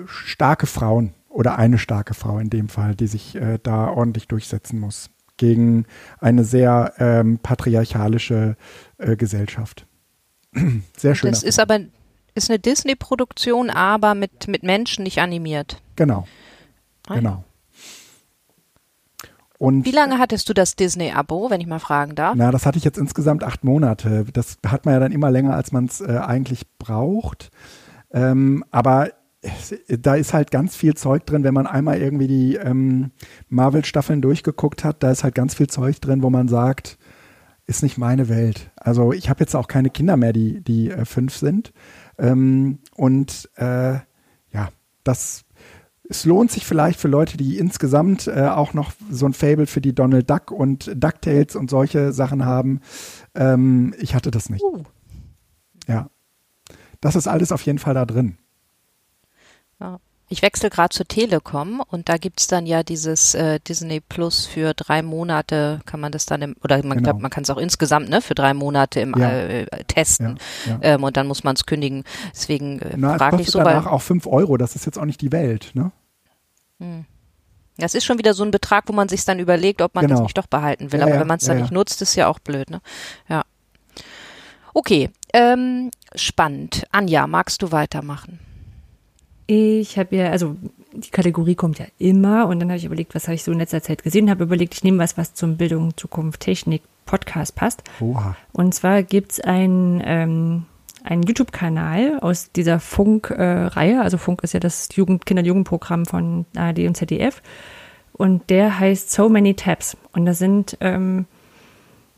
[0.06, 4.80] starke Frauen oder eine starke Frau in dem Fall, die sich äh, da ordentlich durchsetzen
[4.80, 5.86] muss gegen
[6.20, 8.58] eine sehr ähm, patriarchalische
[8.98, 9.88] äh, Gesellschaft.
[10.98, 11.32] Sehr schön.
[11.32, 11.80] Das ist aber
[12.36, 15.82] ist eine Disney-Produktion, aber mit, mit Menschen nicht animiert.
[15.96, 16.28] Genau.
[17.08, 17.44] Ah, genau.
[19.62, 22.34] Und Wie lange hattest du das Disney-Abo, wenn ich mal fragen darf?
[22.36, 24.26] Na, das hatte ich jetzt insgesamt acht Monate.
[24.34, 27.52] Das hat man ja dann immer länger, als man es äh, eigentlich braucht.
[28.12, 29.10] Ähm, aber
[29.88, 33.12] da ist halt ganz viel Zeug drin, wenn man einmal irgendwie die ähm,
[33.50, 36.97] Marvel-Staffeln durchgeguckt hat, da ist halt ganz viel Zeug drin, wo man sagt,
[37.67, 38.71] ist nicht meine Welt.
[38.78, 41.71] Also ich habe jetzt auch keine Kinder mehr, die, die äh, fünf sind.
[42.17, 43.93] Ähm, und äh,
[44.54, 44.69] ja,
[45.04, 45.43] das
[46.12, 49.80] es lohnt sich vielleicht für Leute, die insgesamt äh, auch noch so ein Fable für
[49.80, 52.82] die Donald Duck und DuckTales und solche Sachen haben.
[53.34, 54.62] Ähm, ich hatte das nicht.
[54.62, 54.84] Uh.
[55.88, 56.10] Ja.
[57.00, 58.38] Das ist alles auf jeden Fall da drin.
[59.80, 60.00] Ja.
[60.28, 64.45] Ich wechsle gerade zur Telekom und da gibt es dann ja dieses äh, Disney Plus
[64.45, 67.17] für drei Monate, kann man das dann im, oder man, genau.
[67.19, 69.30] man kann es auch insgesamt ne, für drei Monate im ja.
[69.30, 70.80] äh, testen ja, ja.
[70.82, 72.06] Ähm, und dann muss man es kündigen.
[72.34, 73.60] Deswegen äh, frage ich so.
[73.60, 75.91] danach auch fünf Euro, das ist jetzt auch nicht die Welt, ne?
[76.82, 77.06] Hm.
[77.78, 80.15] Das ist schon wieder so ein Betrag, wo man sich dann überlegt, ob man genau.
[80.15, 81.02] das nicht doch behalten will.
[81.02, 82.82] Aber wenn man es dann nicht nutzt, ist ja auch blöd, ne?
[83.30, 83.44] Ja.
[84.74, 86.86] Okay, ähm, spannend.
[86.91, 88.39] Anja, magst du weitermachen?
[89.48, 90.56] Ich habe ja, also
[90.94, 93.58] die Kategorie kommt ja immer und dann habe ich überlegt, was habe ich so in
[93.58, 97.84] letzter Zeit gesehen, habe überlegt, ich nehme was, was zum Bildung, Zukunft, Technik, Podcast passt.
[98.00, 98.36] Oha.
[98.54, 100.65] Und zwar gibt es ein, ähm,
[101.04, 106.46] einen YouTube-Kanal aus dieser Funk-Reihe, also Funk ist ja das Jugend Kinder- und Jugendprogramm von
[106.56, 107.42] ARD und ZDF
[108.14, 111.26] und der heißt So Many Tabs und da sind ähm,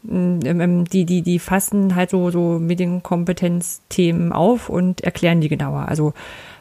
[0.04, 5.88] die, die, die fassen halt so, so Medienkompetenzthemen auf und erklären die genauer.
[5.88, 6.14] Also,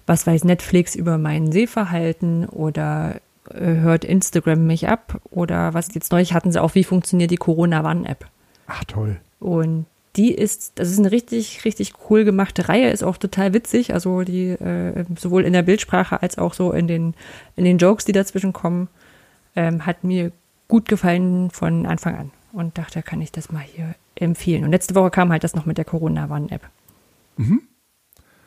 [0.07, 3.17] was weiß Netflix über mein Sehverhalten oder
[3.51, 7.37] äh, hört Instagram mich ab oder was jetzt neulich hatten sie auch, wie funktioniert die
[7.37, 8.27] Corona-Warn-App.
[8.69, 9.21] Ach, toll.
[9.41, 13.95] Und die ist, das ist eine richtig, richtig cool gemachte Reihe, ist auch total witzig,
[13.95, 17.15] also die, äh, sowohl in der Bildsprache als auch so in den,
[17.57, 18.89] in den Jokes, die dazwischen kommen,
[19.57, 20.33] ähm, hat mir
[20.69, 24.65] gut gefallen von Anfang an und dachte, kann ich das mal hier empfehlen.
[24.65, 26.63] Und letzte Woche kam halt das noch mit der Corona-Warn-App.
[27.37, 27.63] Mhm.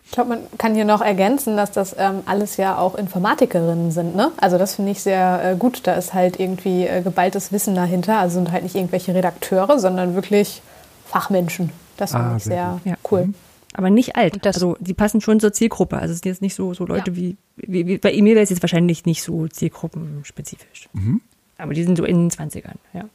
[0.06, 4.16] Ich glaube, man kann hier noch ergänzen, dass das ähm, alles ja auch Informatikerinnen sind.
[4.16, 4.32] Ne?
[4.38, 5.82] Also das finde ich sehr äh, gut.
[5.88, 8.20] Da ist halt irgendwie äh, geballtes Wissen dahinter.
[8.20, 10.62] Also sind halt nicht irgendwelche Redakteure, sondern wirklich
[11.06, 11.72] Fachmenschen.
[11.98, 13.28] Das finde ah, ich sehr, sehr cool.
[13.28, 13.36] Mhm.
[13.74, 14.46] Aber nicht alt.
[14.48, 15.98] also die passen schon zur Zielgruppe.
[15.98, 17.18] Also es sind jetzt nicht so, so Leute ja.
[17.18, 20.90] wie, wie, wie, bei mir wäre es jetzt wahrscheinlich nicht so zielgruppenspezifisch.
[20.94, 21.22] Mhm.
[21.58, 23.06] Aber die sind so in den 20ern, ja.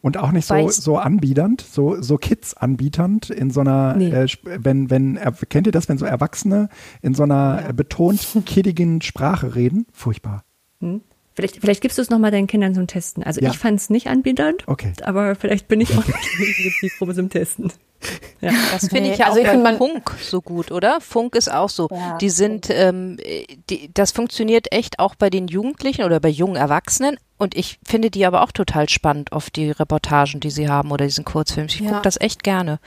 [0.00, 4.10] Und auch nicht so, so anbiedernd, so, so Kids anbieternd in so einer, nee.
[4.10, 6.68] äh, wenn, wenn, kennt ihr das, wenn so Erwachsene
[7.02, 7.72] in so einer ja.
[7.72, 9.86] betont kiddigen Sprache reden?
[9.92, 10.44] Furchtbar.
[10.80, 11.00] Hm.
[11.38, 13.22] Vielleicht, vielleicht gibst du es nochmal deinen Kindern zum Testen.
[13.22, 13.50] Also ja.
[13.50, 14.92] ich fand es nicht anbiedernd, okay.
[15.02, 16.04] aber vielleicht bin ich auch
[16.40, 17.72] nicht die Zielgruppe zum Testen.
[18.40, 18.50] Ja.
[18.72, 21.00] Das finde ich ja also auch bei Funk so gut, oder?
[21.00, 21.86] Funk ist auch so.
[21.92, 22.18] Ja.
[22.18, 23.18] Die sind, ähm,
[23.70, 27.18] die, das funktioniert echt auch bei den Jugendlichen oder bei jungen Erwachsenen.
[27.36, 31.04] Und ich finde die aber auch total spannend, oft die Reportagen, die sie haben oder
[31.04, 31.68] diesen Kurzfilm.
[31.68, 31.90] Ich ja.
[31.90, 32.80] gucke das echt gerne.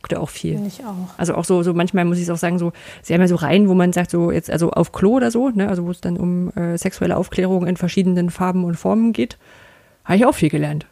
[0.00, 0.60] Guckt auch viel.
[0.66, 0.94] Ich auch.
[1.16, 3.36] Also auch so, so manchmal muss ich es auch sagen, so, sie haben ja so
[3.36, 6.00] Reihen, wo man sagt, so jetzt, also auf Klo oder so, ne, also wo es
[6.00, 9.38] dann um äh, sexuelle Aufklärung in verschiedenen Farben und Formen geht.
[10.04, 10.86] Habe ich auch viel gelernt.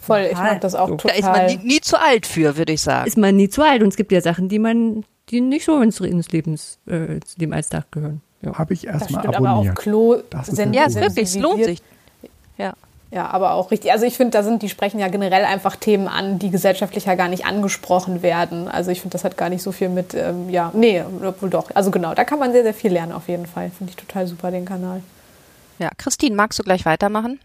[0.00, 0.96] Voll, ich mag das auch So.
[0.96, 1.20] total.
[1.20, 3.06] Da ist man nie, nie zu alt für, würde ich sagen.
[3.06, 5.80] Ist man nie zu alt und es gibt ja Sachen, die man, die nicht so
[5.80, 8.20] ins, ins Lebens, äh, zu dem Alltag gehören.
[8.42, 8.56] Ja.
[8.56, 9.76] Habe ich erstmal stimmt, aber auch abonniert.
[9.76, 10.90] Klo Das ist ja ja, gut.
[10.90, 11.82] ist wirklich, es lohnt sich.
[12.58, 12.74] Ja.
[13.10, 13.92] Ja, aber auch richtig.
[13.92, 17.14] Also ich finde, da sind, die sprechen ja generell einfach Themen an, die gesellschaftlich ja
[17.14, 18.68] gar nicht angesprochen werden.
[18.68, 21.70] Also ich finde, das hat gar nicht so viel mit, ähm, ja, nee, obwohl doch.
[21.74, 23.70] Also genau, da kann man sehr, sehr viel lernen auf jeden Fall.
[23.70, 25.02] Finde ich total super, den Kanal.
[25.78, 25.90] ja.
[25.98, 27.38] Christine, magst du gleich weitermachen?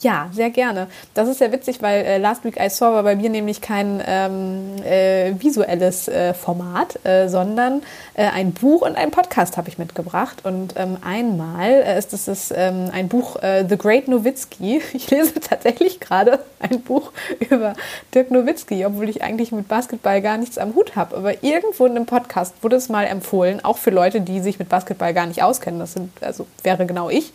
[0.00, 0.88] Ja, sehr gerne.
[1.14, 4.02] Das ist ja witzig, weil äh, Last Week I Saw war bei mir nämlich kein
[4.04, 7.80] ähm, äh, visuelles äh, Format, äh, sondern
[8.14, 10.44] äh, ein Buch und ein Podcast habe ich mitgebracht.
[10.44, 14.82] Und ähm, einmal äh, ist es ähm, ein Buch äh, The Great Nowitzki.
[14.94, 17.74] Ich lese tatsächlich gerade ein Buch über
[18.14, 21.16] Dirk Nowitzki, obwohl ich eigentlich mit Basketball gar nichts am Hut habe.
[21.16, 24.68] Aber irgendwo in einem Podcast wurde es mal empfohlen, auch für Leute, die sich mit
[24.68, 25.80] Basketball gar nicht auskennen.
[25.80, 27.32] Das sind, also wäre genau ich.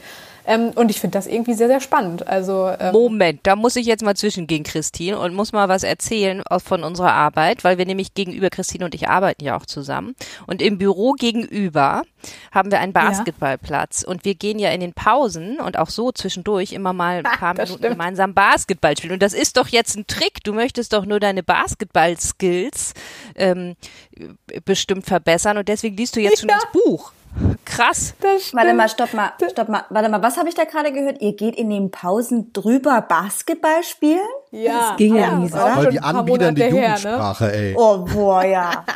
[0.50, 2.28] Ähm, und ich finde das irgendwie sehr, sehr spannend.
[2.28, 6.42] Also ähm, Moment, da muss ich jetzt mal zwischengehen, Christine, und muss mal was erzählen
[6.50, 10.16] aus- von unserer Arbeit, weil wir nämlich gegenüber, Christine und ich arbeiten ja auch zusammen.
[10.48, 12.02] Und im Büro gegenüber
[12.52, 14.04] haben wir einen Basketballplatz.
[14.04, 17.54] Und wir gehen ja in den Pausen und auch so zwischendurch immer mal ein paar
[17.54, 17.92] Minuten stimmt.
[17.94, 19.14] gemeinsam Basketball spielen.
[19.14, 20.44] Und das ist doch jetzt ein Trick.
[20.44, 22.94] Du möchtest doch nur deine Basketball-Skills
[23.36, 23.76] ähm,
[24.66, 26.58] bestimmt verbessern und deswegen liest du jetzt schon Ja.
[26.60, 27.12] das Buch.
[27.66, 28.14] Krass.
[28.20, 28.54] das.
[28.54, 29.86] Warte mal, stopp mal, stopp mal.
[29.90, 31.22] Warte mal, was habe ich da gerade gehört?
[31.22, 34.20] Ihr geht in den Pausen drüber Basketball spielen?
[34.52, 35.58] Ja, ging ja so.
[35.58, 36.96] auch Voll schon die Anbietern die Monate her, ne?
[36.96, 37.76] Jugendsprache, ey.
[37.78, 38.86] Oh, boah, ja.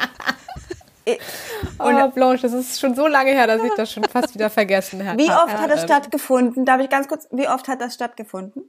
[1.79, 5.05] Oh, Blanche, das ist schon so lange her, dass ich das schon fast wieder vergessen
[5.05, 5.17] habe.
[5.17, 6.65] Wie oft hat das stattgefunden?
[6.65, 8.63] Darf ich ganz kurz, wie oft hat das stattgefunden?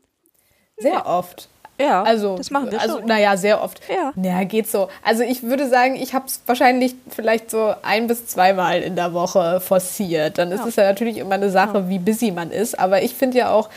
[0.77, 1.48] Sehr oft.
[1.78, 3.06] Ja, Also, das machen wir also, schon.
[3.06, 3.80] naja, sehr oft.
[3.88, 4.12] Ja.
[4.14, 4.88] Naja, geht so.
[5.02, 9.12] Also ich würde sagen, ich habe es wahrscheinlich vielleicht so ein bis zweimal in der
[9.12, 10.38] Woche forciert.
[10.38, 12.78] Dann ist es ja natürlich immer eine Sache, wie busy man ist.
[12.78, 13.70] Aber ich finde ja auch,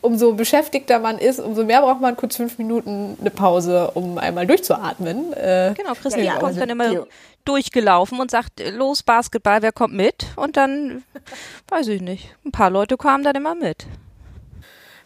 [0.00, 4.46] umso beschäftigter man ist, umso mehr braucht man kurz fünf Minuten eine Pause, um einmal
[4.46, 5.32] durchzuatmen.
[5.32, 7.06] Äh, Genau, Christine Ja, ja, kommt also dann immer Theo-
[7.44, 10.26] durchgelaufen und sagt, los Basketball, wer kommt mit?
[10.36, 11.02] Und dann,
[11.68, 13.86] weiß ich nicht, ein paar Leute kamen dann immer mit.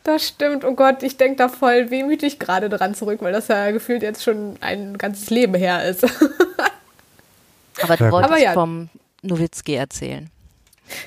[0.04, 0.64] Das stimmt.
[0.64, 4.22] Oh Gott, ich denke da voll wehmütig gerade dran zurück, weil das ja gefühlt jetzt
[4.22, 6.04] schon ein ganzes Leben her ist.
[7.82, 8.52] Aber du wolltest Aber ja.
[8.52, 8.90] vom
[9.22, 10.30] Nowitzki erzählen.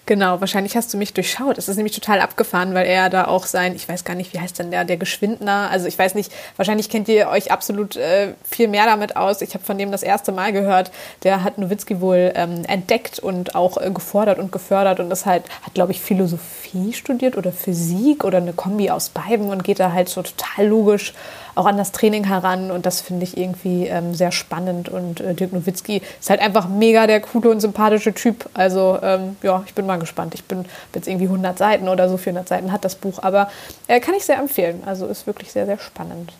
[0.05, 1.57] Genau, wahrscheinlich hast du mich durchschaut.
[1.57, 4.39] Es ist nämlich total abgefahren, weil er da auch sein, ich weiß gar nicht, wie
[4.39, 8.33] heißt denn der, der Geschwindner, also ich weiß nicht, wahrscheinlich kennt ihr euch absolut äh,
[8.49, 9.41] viel mehr damit aus.
[9.41, 10.91] Ich habe von dem das erste Mal gehört,
[11.23, 15.43] der hat Nowitzki wohl ähm, entdeckt und auch äh, gefordert und gefördert und das halt,
[15.61, 19.91] hat glaube ich Philosophie studiert oder Physik oder eine Kombi aus beiden und geht da
[19.91, 21.13] halt so total logisch
[21.57, 25.33] auch an das Training heran und das finde ich irgendwie ähm, sehr spannend und äh,
[25.33, 28.49] Dirk Nowitzki ist halt einfach mega der coole und sympathische Typ.
[28.53, 30.35] Also ähm, ja, ich bin mal gespannt.
[30.35, 33.49] Ich bin jetzt irgendwie 100 Seiten oder so 400 Seiten hat das Buch, aber
[33.87, 34.83] äh, kann ich sehr empfehlen.
[34.85, 36.33] Also ist wirklich sehr, sehr spannend.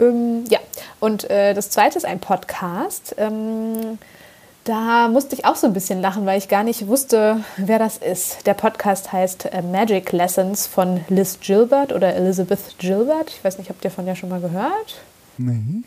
[0.00, 0.58] Ähm, ja,
[1.00, 3.14] und äh, das zweite ist ein Podcast.
[4.64, 7.98] Da musste ich auch so ein bisschen lachen, weil ich gar nicht wusste, wer das
[7.98, 8.46] ist.
[8.46, 13.30] Der Podcast heißt äh, Magic Lessons von Liz Gilbert oder Elizabeth Gilbert.
[13.30, 15.00] Ich weiß nicht, habt ihr von der schon mal gehört?
[15.36, 15.82] Nee.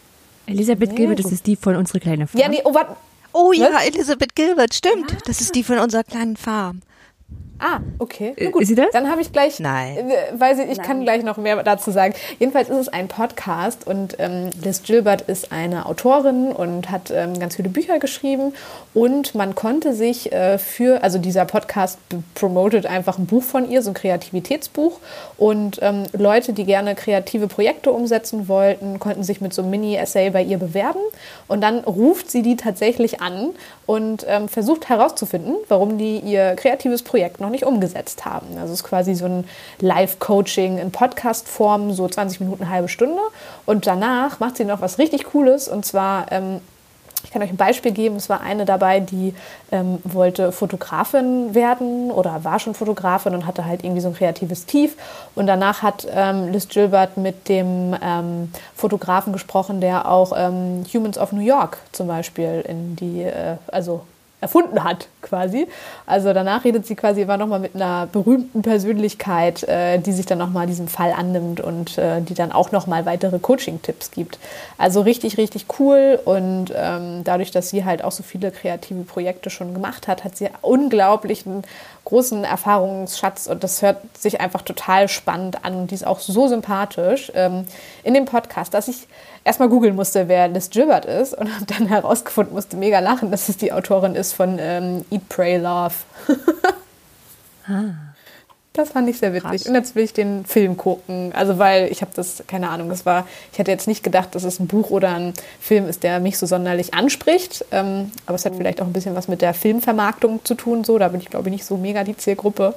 [0.48, 2.42] Elisabeth Gilbert, das ist die von unserer kleinen Farm.
[2.42, 2.96] Ja, nee, oh, warte.
[3.32, 3.86] Oh ja, Was?
[3.88, 5.16] Elisabeth Gilbert, stimmt.
[5.26, 6.82] Das ist die von unserer kleinen Farm.
[7.60, 8.34] Ah, okay.
[8.36, 8.88] Äh, Na gut, ist sie das?
[8.92, 9.60] Dann habe ich gleich.
[9.60, 10.10] Nein.
[10.10, 12.14] Äh, weiß ich, ich kann gleich noch mehr dazu sagen.
[12.38, 17.40] Jedenfalls ist es ein Podcast und ähm, Liz Gilbert ist eine Autorin und hat ähm,
[17.40, 18.54] ganz viele Bücher geschrieben.
[18.94, 21.98] Und man konnte sich äh, für, also dieser Podcast
[22.34, 25.00] promotet einfach ein Buch von ihr, so ein Kreativitätsbuch.
[25.38, 30.30] Und ähm, Leute, die gerne kreative Projekte umsetzen wollten, konnten sich mit so einem Mini-Essay
[30.32, 31.00] bei ihr bewerben.
[31.48, 33.52] Und dann ruft sie die tatsächlich an
[33.86, 38.48] und ähm, versucht herauszufinden, warum die ihr kreatives Projekt noch nicht umgesetzt haben.
[38.58, 39.46] Also es ist quasi so ein
[39.80, 43.22] Live-Coaching in Podcast-Form, so 20 Minuten, halbe Stunde.
[43.66, 46.62] Und danach macht sie noch was richtig Cooles und zwar ähm,
[47.26, 48.16] ich kann euch ein Beispiel geben.
[48.16, 49.34] Es war eine dabei, die
[49.72, 54.66] ähm, wollte Fotografin werden oder war schon Fotografin und hatte halt irgendwie so ein kreatives
[54.66, 54.96] Tief.
[55.34, 61.18] Und danach hat ähm, Liz Gilbert mit dem ähm, Fotografen gesprochen, der auch ähm, Humans
[61.18, 64.02] of New York zum Beispiel in die, äh, also
[64.46, 65.68] erfunden hat, quasi.
[66.06, 70.38] Also danach redet sie quasi immer nochmal mit einer berühmten Persönlichkeit, äh, die sich dann
[70.38, 74.38] nochmal diesem Fall annimmt und äh, die dann auch nochmal weitere Coaching-Tipps gibt.
[74.78, 79.50] Also richtig, richtig cool und ähm, dadurch, dass sie halt auch so viele kreative Projekte
[79.50, 81.64] schon gemacht hat, hat sie unglaublichen
[82.06, 86.48] großen Erfahrungsschatz und das hört sich einfach total spannend an und die ist auch so
[86.48, 87.66] sympathisch ähm,
[88.04, 89.08] in dem Podcast, dass ich
[89.44, 93.58] erstmal googeln musste, wer Liz Gilbert ist und dann herausgefunden, musste mega lachen, dass es
[93.58, 95.96] die Autorin ist von ähm, Eat, Pray, Love.
[98.76, 99.50] Das fand ich sehr witzig.
[99.50, 99.68] Krass.
[99.68, 101.32] Und jetzt will ich den Film gucken.
[101.34, 104.44] Also weil ich habe das, keine Ahnung, das war, ich hätte jetzt nicht gedacht, dass
[104.44, 107.64] es ein Buch oder ein Film ist, der mich so sonderlich anspricht.
[107.72, 110.84] Ähm, aber es hat vielleicht auch ein bisschen was mit der Filmvermarktung zu tun.
[110.84, 112.76] So, da bin ich, glaube ich, nicht so mega die Zielgruppe.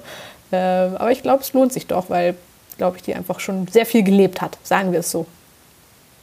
[0.52, 2.36] Ähm, aber ich glaube, es lohnt sich doch, weil,
[2.76, 4.56] glaube ich, die einfach schon sehr viel gelebt hat.
[4.62, 5.26] Sagen wir es so.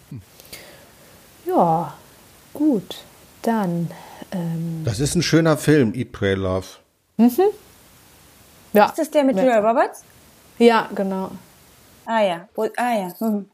[0.09, 0.21] Hm.
[1.47, 1.93] Ja,
[2.53, 3.03] gut.
[3.41, 3.91] Dann.
[4.32, 6.65] Ähm das ist ein schöner Film, Eat, Pray, Love.
[7.17, 7.41] Mhm.
[8.76, 8.88] Ja.
[8.88, 10.03] Ist das der mit Julia Roberts?
[10.57, 11.32] Ja, genau.
[12.05, 12.47] Ah ja,
[12.78, 13.13] ah ja.
[13.19, 13.49] Mhm.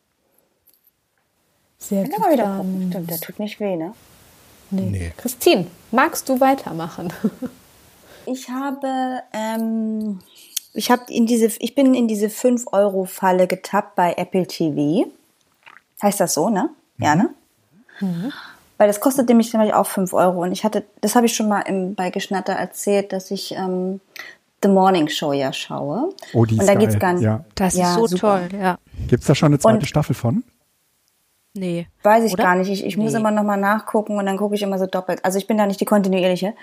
[1.77, 2.19] Sehr gut.
[2.19, 2.87] Mal wieder gucken.
[2.89, 3.93] Stimmt, der tut nicht weh, ne?
[4.71, 4.89] Nee.
[4.89, 5.13] nee.
[5.17, 7.13] Christine, magst du weitermachen?
[8.25, 10.19] ich habe, ähm,
[10.73, 15.07] ich habe in diese, ich bin in diese 5 Euro Falle getappt bei Apple TV.
[16.01, 16.69] Heißt das so, ne?
[16.97, 17.05] Mhm.
[17.05, 17.29] Ja, ne?
[17.99, 18.33] Mhm.
[18.77, 20.41] Weil das kostet nämlich auch 5 Euro.
[20.41, 24.01] Und ich hatte, das habe ich schon mal im, bei Geschnatter erzählt, dass ich ähm,
[24.61, 26.09] The Morning Show ja schaue.
[26.33, 27.23] Oh, die ist Und da geht's gar nicht.
[27.23, 27.43] Ja.
[27.55, 28.47] Das ja, ist so super.
[28.49, 28.77] toll, ja.
[29.07, 30.43] Gibt's da schon eine zweite und, Staffel von?
[31.53, 31.87] Nee.
[32.03, 32.43] Weiß ich Oder?
[32.43, 32.69] gar nicht.
[32.69, 33.03] Ich, ich nee.
[33.03, 35.25] muss immer noch mal nachgucken und dann gucke ich immer so doppelt.
[35.25, 36.53] Also ich bin da nicht die kontinuierliche.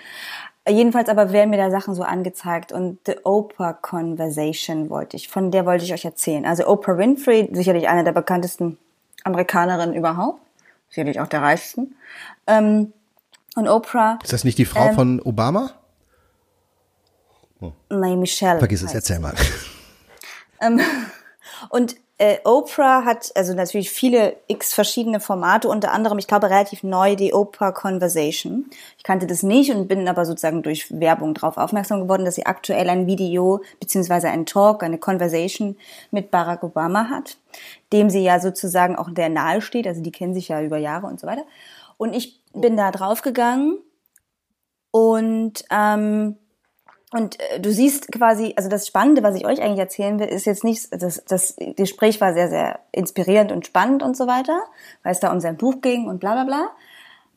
[0.67, 5.51] Jedenfalls aber werden mir da Sachen so angezeigt und The Oprah Conversation wollte ich, von
[5.51, 6.45] der wollte ich euch erzählen.
[6.45, 8.77] Also Oprah Winfrey, sicherlich eine der bekanntesten
[9.23, 10.41] Amerikanerinnen überhaupt,
[10.89, 11.95] sicherlich auch der reichsten.
[12.45, 12.93] Ähm,
[13.55, 14.19] und Oprah.
[14.23, 15.71] Ist das nicht die Frau ähm, von Obama?
[17.61, 17.71] Oh.
[17.89, 18.59] Nein, Michelle.
[18.59, 19.33] Vergiss es, erzähl mal.
[20.61, 20.81] Ähm,
[21.69, 26.83] und äh, Oprah hat also natürlich viele x verschiedene Formate, unter anderem, ich glaube, relativ
[26.83, 28.69] neu die Oprah Conversation.
[28.97, 32.45] Ich kannte das nicht und bin aber sozusagen durch Werbung darauf aufmerksam geworden, dass sie
[32.45, 35.77] aktuell ein Video beziehungsweise ein Talk, eine Conversation
[36.11, 37.37] mit Barack Obama hat,
[37.93, 39.87] dem sie ja sozusagen auch sehr nahe steht.
[39.87, 41.45] Also die kennen sich ja über Jahre und so weiter.
[41.95, 43.77] Und ich bin da draufgegangen
[44.91, 46.35] und ähm,
[47.11, 50.45] und äh, du siehst quasi, also das Spannende, was ich euch eigentlich erzählen will, ist
[50.45, 54.61] jetzt nicht, das, das Gespräch war sehr, sehr inspirierend und spannend und so weiter,
[55.03, 56.69] weil es da um sein Buch ging und bla bla bla.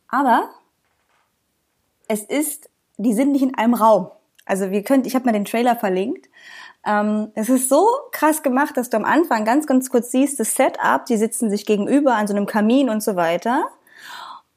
[0.09, 0.51] Aber
[2.09, 2.69] es ist,
[2.99, 4.11] die sind nicht in einem Raum.
[4.45, 6.29] Also wir könnt, ich habe mal den Trailer verlinkt.
[6.85, 10.55] Ähm, es ist so krass gemacht, dass du am Anfang ganz, ganz kurz siehst, das
[10.55, 13.69] Setup, die sitzen sich gegenüber an so einem Kamin und so weiter.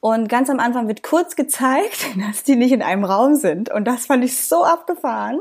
[0.06, 3.72] Und ganz am Anfang wird kurz gezeigt, dass die nicht in einem Raum sind.
[3.72, 5.40] Und das fand ich so abgefahren.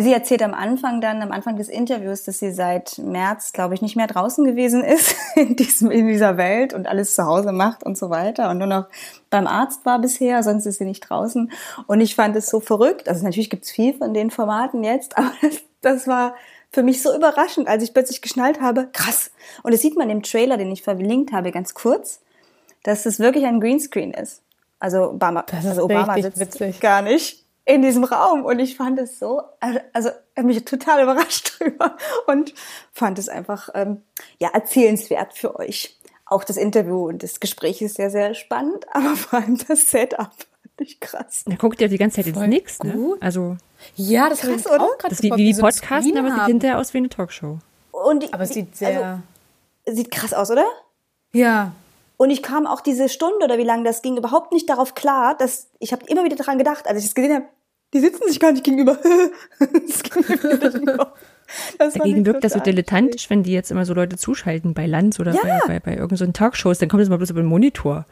[0.00, 3.82] Sie erzählt am Anfang dann, am Anfang des Interviews, dass sie seit März, glaube ich,
[3.82, 7.84] nicht mehr draußen gewesen ist in, diesem, in dieser Welt und alles zu Hause macht
[7.84, 8.86] und so weiter und nur noch
[9.28, 11.52] beim Arzt war bisher, sonst ist sie nicht draußen.
[11.86, 13.10] Und ich fand es so verrückt.
[13.10, 16.34] Also natürlich gibt's viel von den Formaten jetzt, aber das, das war
[16.70, 19.32] für mich so überraschend, als ich plötzlich geschnallt habe, krass.
[19.62, 22.23] Und das sieht man im Trailer, den ich verlinkt habe, ganz kurz
[22.84, 24.42] dass es wirklich ein Greenscreen ist.
[24.78, 26.80] Also Obama, das also Obama sitzt witzig.
[26.80, 29.42] gar nicht in diesem Raum und ich fand es so,
[29.92, 30.10] also
[30.42, 32.54] mich total überrascht drüber und
[32.92, 34.02] fand es einfach ähm,
[34.38, 35.98] ja erzählenswert für euch.
[36.26, 40.30] Auch das Interview und das Gespräch ist sehr sehr spannend, aber vor allem das Setup
[40.30, 41.44] fand ich krass.
[41.46, 43.16] Da guckt ja die ganze Zeit ins Nix, ne?
[43.20, 43.56] Also
[43.96, 44.82] ja, das krass, oder?
[44.82, 47.58] Auch das wie, wie die Podcasten, aber sieht hinterher aus wie eine Talkshow.
[47.92, 49.22] Und die, aber es sieht sehr
[49.86, 50.66] also, sieht krass aus, oder?
[51.32, 51.72] Ja,
[52.24, 55.36] und ich kam auch diese Stunde oder wie lange das ging überhaupt nicht darauf klar,
[55.36, 57.44] dass ich habe immer wieder daran gedacht, als ich es gesehen habe,
[57.92, 58.96] die sitzen sich gar nicht gegenüber.
[61.78, 65.20] das Dagegen wirkt das so dilettantisch, wenn die jetzt immer so Leute zuschalten bei Lanz
[65.20, 65.42] oder ja.
[65.42, 68.06] bei, bei, bei irgendeinen so Talkshows, dann kommt das mal bloß über den Monitor.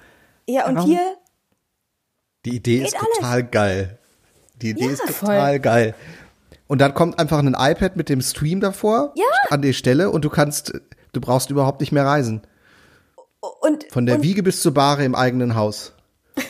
[0.47, 0.91] Ja, und Warum?
[0.91, 1.17] hier.
[2.45, 3.51] Die Idee ist total alles.
[3.51, 3.99] geil.
[4.61, 5.59] Die Idee ja, ist total voll.
[5.61, 5.95] geil.
[6.67, 9.25] Und dann kommt einfach ein iPad mit dem Stream davor ja.
[9.49, 10.79] an die Stelle und du kannst,
[11.13, 12.43] du brauchst überhaupt nicht mehr reisen.
[13.61, 15.93] Und, Von der und, Wiege bis zur Bahre im eigenen Haus.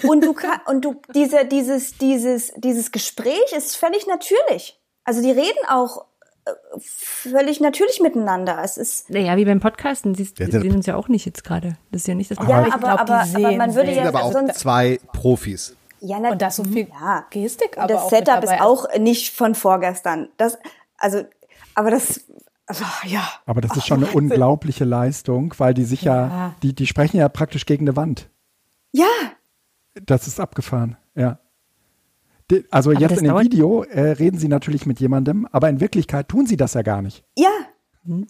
[0.02, 4.78] Und du kann, und du, diese, dieses, dieses, dieses Gespräch ist völlig natürlich.
[5.04, 6.04] Also die reden auch
[6.44, 8.60] äh, völlig natürlich miteinander.
[8.62, 9.10] Es ist.
[9.10, 11.78] Naja, wie beim Podcasten, sie ja, sehen uns ja auch nicht jetzt gerade.
[11.90, 14.32] Das ist ja nicht das Ja, aber, glaub, aber, aber, man würde ja aber auch
[14.32, 15.74] sonst zwei Profis.
[16.00, 17.24] Ja, na, und das so viel ja.
[17.30, 20.28] Gestik, aber das Setup ist auch nicht von vorgestern.
[20.36, 20.58] Das,
[20.98, 21.24] also,
[21.74, 22.24] aber das
[22.72, 23.28] also, ja.
[23.44, 24.30] Aber das ist schon eine Wahnsinn.
[24.30, 28.30] unglaubliche Leistung, weil die sich ja, ja, die, die sprechen ja praktisch gegen eine Wand.
[28.92, 29.06] Ja.
[29.94, 31.38] Das ist abgefahren, ja.
[32.50, 35.80] Die, also aber jetzt in dem Video äh, reden sie natürlich mit jemandem, aber in
[35.80, 37.24] Wirklichkeit tun sie das ja gar nicht.
[37.36, 37.50] Ja.
[38.04, 38.26] Hm.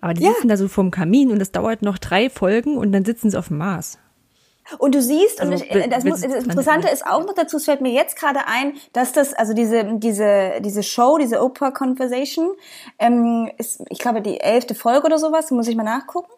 [0.00, 0.32] Aber die ja.
[0.32, 3.38] sitzen da so vorm Kamin und es dauert noch drei Folgen und dann sitzen sie
[3.38, 3.98] auf dem Mars.
[4.78, 7.64] Und du siehst, also, und ich, das, muss, das Interessante ist auch noch dazu, es
[7.64, 12.52] fällt mir jetzt gerade ein, dass das, also diese, diese, diese Show, diese Oprah Conversation,
[12.98, 16.32] ähm, ist, ich glaube, die elfte Folge oder sowas, muss ich mal nachgucken.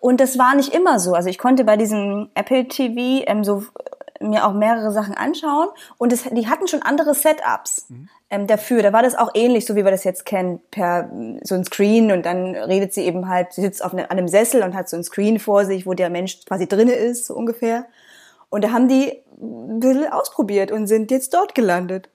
[0.00, 1.14] Und das war nicht immer so.
[1.14, 3.64] Also ich konnte bei diesem Apple TV ähm, so
[4.20, 7.86] mir auch mehrere Sachen anschauen und es, die hatten schon andere Setups
[8.30, 8.82] ähm, dafür.
[8.82, 11.10] Da war das auch ähnlich, so wie wir das jetzt kennen, per
[11.42, 14.28] so ein Screen und dann redet sie eben halt, sie sitzt auf ne, an einem
[14.28, 17.34] Sessel und hat so ein Screen vor sich, wo der Mensch quasi drinne ist, so
[17.34, 17.86] ungefähr.
[18.50, 22.08] Und da haben die ein bisschen ausprobiert und sind jetzt dort gelandet.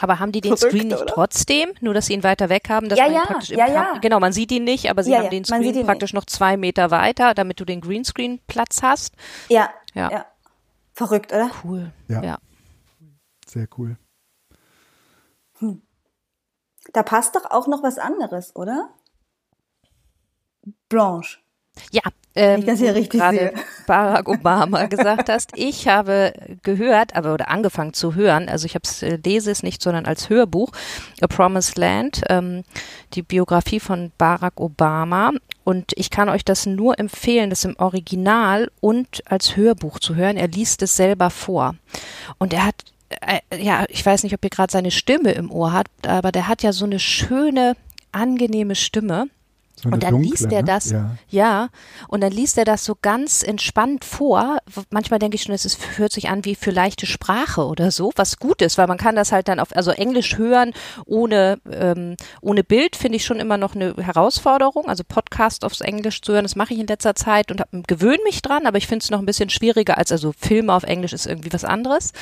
[0.00, 1.06] Aber haben die den Verrückt, Screen nicht oder?
[1.12, 3.66] trotzdem, nur dass sie ihn weiter weg haben, dass Ja, man ja, praktisch im ja,
[3.66, 3.98] ja.
[4.00, 5.86] genau, man sieht ihn nicht, aber sie Ja, haben ja, den man sieht Screen ihn
[5.86, 9.14] praktisch noch zwei Meter weiter, damit du den Greenscreen Platz hast.
[9.48, 10.10] Ja, Ja.
[10.10, 10.26] ja.
[10.92, 11.50] Verrückt, oder?
[11.64, 11.90] Cool.
[12.08, 12.22] Ja.
[12.22, 12.38] ja.
[13.46, 13.96] Sehr cool.
[16.92, 18.90] Da passt doch auch noch was anderes, oder?
[20.88, 21.38] Blanche.
[21.90, 22.02] Ja,
[22.36, 23.54] ähm, ich das hier richtig gerade sehe.
[23.86, 25.52] Barack Obama gesagt hast.
[25.54, 29.62] Ich habe gehört, aber oder angefangen zu hören, also ich habe es äh, lese es
[29.62, 30.70] nicht, sondern als Hörbuch,
[31.20, 32.64] A Promised Land, ähm,
[33.14, 35.32] die Biografie von Barack Obama.
[35.64, 40.36] Und ich kann euch das nur empfehlen, das im Original und als Hörbuch zu hören.
[40.36, 41.76] Er liest es selber vor.
[42.38, 42.83] Und er hat
[43.56, 46.62] ja, ich weiß nicht, ob ihr gerade seine Stimme im Ohr habt, aber der hat
[46.62, 47.76] ja so eine schöne,
[48.12, 49.26] angenehme Stimme.
[49.80, 50.64] So Und dann dunkle, liest er ne?
[50.64, 51.16] das, Ja.
[51.28, 51.68] ja.
[52.08, 54.58] und dann liest er das so ganz entspannt vor.
[54.90, 58.12] Manchmal denke ich schon, es ist, hört sich an wie für leichte Sprache oder so,
[58.16, 60.72] was gut ist, weil man kann das halt dann auf, also Englisch hören
[61.06, 64.86] ohne, ähm, ohne Bild finde ich schon immer noch eine Herausforderung.
[64.86, 68.42] Also Podcast aufs Englisch zu hören, das mache ich in letzter Zeit und gewöhne mich
[68.42, 71.26] dran, aber ich finde es noch ein bisschen schwieriger als, also Filme auf Englisch ist
[71.26, 72.12] irgendwie was anderes.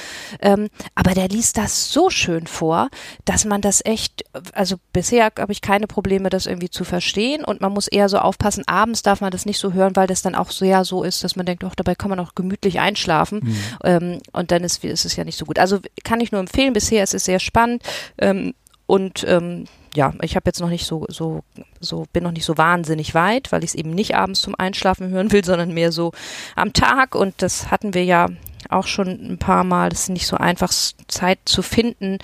[0.41, 2.89] Ähm, aber der liest das so schön vor,
[3.25, 7.61] dass man das echt, also bisher habe ich keine Probleme, das irgendwie zu verstehen und
[7.61, 10.35] man muss eher so aufpassen, abends darf man das nicht so hören, weil das dann
[10.35, 14.19] auch sehr so ist, dass man denkt, doch, dabei kann man auch gemütlich einschlafen ähm,
[14.33, 15.59] und dann ist, ist es ja nicht so gut.
[15.59, 17.83] Also kann ich nur empfehlen, bisher ist es sehr spannend
[18.19, 18.55] ähm,
[18.87, 19.65] und ähm,
[19.95, 21.45] ja, ich habe jetzt noch nicht so, so,
[21.81, 25.11] so, bin noch nicht so wahnsinnig weit, weil ich es eben nicht abends zum Einschlafen
[25.11, 26.13] hören will, sondern mehr so
[26.57, 27.15] am Tag.
[27.15, 28.29] Und das hatten wir ja
[28.69, 29.91] auch schon ein paar Mal.
[29.91, 30.73] Das ist nicht so einfach,
[31.09, 32.19] Zeit zu finden,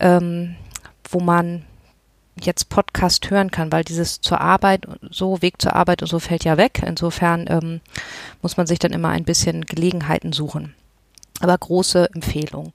[0.00, 0.56] ähm,
[1.10, 1.64] wo man
[2.40, 6.44] jetzt Podcast hören kann, weil dieses zur Arbeit, so Weg zur Arbeit und so fällt
[6.44, 6.82] ja weg.
[6.86, 7.80] Insofern ähm,
[8.40, 10.74] muss man sich dann immer ein bisschen Gelegenheiten suchen.
[11.40, 12.72] Aber große Empfehlung.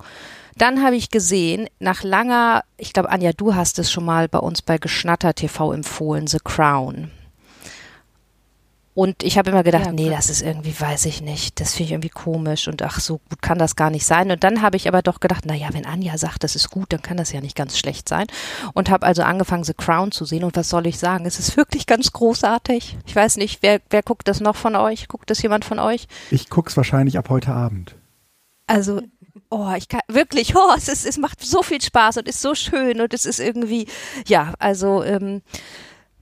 [0.58, 4.39] Dann habe ich gesehen, nach langer, ich glaube, Anja, du hast es schon mal bei
[4.39, 7.12] uns bei Geschnatter TV empfohlen, The Crown.
[8.97, 11.83] Und ich habe immer gedacht, Ja, nee, das ist irgendwie, weiß ich nicht, das finde
[11.83, 14.31] ich irgendwie komisch und ach, so gut kann das gar nicht sein.
[14.31, 17.03] Und dann habe ich aber doch gedacht, naja, wenn Anja sagt, das ist gut, dann
[17.03, 18.25] kann das ja nicht ganz schlecht sein.
[18.73, 20.43] Und habe also angefangen, The Crown zu sehen.
[20.43, 21.27] Und was soll ich sagen?
[21.27, 22.97] Es ist wirklich ganz großartig.
[23.05, 25.07] Ich weiß nicht, wer, wer guckt das noch von euch?
[25.07, 26.07] Guckt das jemand von euch?
[26.31, 27.93] Ich guck's wahrscheinlich ab heute Abend.
[28.65, 29.03] Also,
[29.51, 32.55] oh, ich kann wirklich, oh, es, ist, es macht so viel Spaß und ist so
[32.55, 33.85] schön und es ist irgendwie,
[34.25, 35.43] ja, also ähm,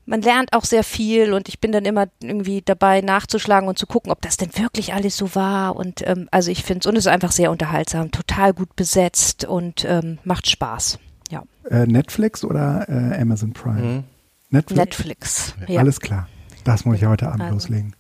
[0.06, 3.88] man lernt auch sehr viel und ich bin dann immer irgendwie dabei nachzuschlagen und zu
[3.88, 6.96] gucken, ob das denn wirklich alles so war und ähm, also ich finde es und
[6.96, 11.00] es ist einfach sehr unterhaltsam, total gut besetzt und ähm, macht Spaß.
[11.32, 14.04] Ja, Äh, Netflix oder äh, Amazon Prime?
[14.52, 14.78] Netflix?
[14.78, 15.56] Netflix.
[15.68, 15.80] Ja.
[15.80, 16.28] Alles klar.
[16.64, 17.54] Das muss ich heute Abend Also.
[17.56, 17.95] loslegen.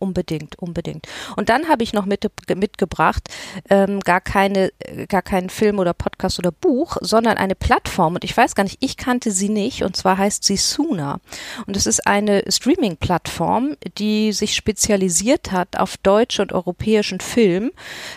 [0.00, 1.06] Unbedingt, unbedingt.
[1.36, 3.28] Und dann habe ich noch mit, mitgebracht,
[3.68, 4.72] ähm, gar keine,
[5.08, 8.14] gar keinen Film oder Podcast oder Buch, sondern eine Plattform.
[8.14, 9.82] Und ich weiß gar nicht, ich kannte sie nicht.
[9.82, 11.20] Und zwar heißt sie Suna.
[11.66, 17.72] Und es ist eine Streaming-Plattform, die sich spezialisiert hat auf deutsche und europäischen Film.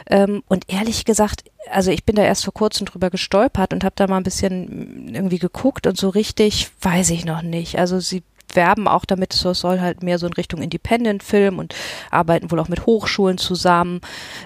[0.08, 3.96] Ähm, und ehrlich gesagt, also ich bin da erst vor kurzem drüber gestolpert und habe
[3.96, 7.80] da mal ein bisschen irgendwie geguckt und so richtig weiß ich noch nicht.
[7.80, 8.24] Also sie
[8.54, 11.76] werben auch damit, es soll halt mehr so in Richtung Independent-Film und
[12.10, 14.02] arbeiten wohl auch mit Hochschulen zusammen.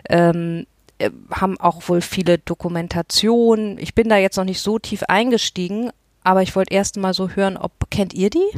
[0.10, 0.66] Ähm,
[0.98, 3.78] äh, haben auch wohl viele Dokumentationen.
[3.80, 5.90] Ich bin da jetzt noch nicht so tief eingestiegen,
[6.24, 8.50] aber ich wollte erst mal so hören, ob kennt ihr die?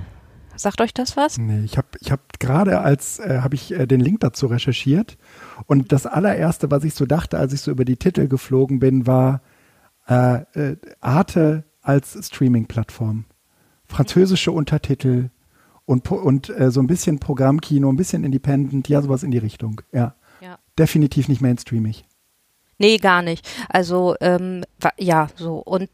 [0.56, 1.38] Sagt euch das was?
[1.38, 5.18] Nee, ich habe ich hab gerade als, äh, habe ich äh, den Link dazu recherchiert
[5.66, 9.06] und das allererste, was ich so dachte, als ich so über die Titel geflogen bin,
[9.06, 9.42] war
[10.08, 13.26] äh, äh, Arte als Streaming-Plattform.
[13.88, 15.30] Französische Untertitel
[15.86, 19.82] und, und äh, so ein bisschen Programmkino, ein bisschen Independent, ja, sowas in die Richtung.
[19.94, 20.16] Ja.
[20.42, 20.60] Ja.
[20.78, 22.06] Definitiv nicht mainstreamig.
[22.78, 23.48] Nee, gar nicht.
[23.70, 24.64] Also ähm,
[25.00, 25.90] ja, so und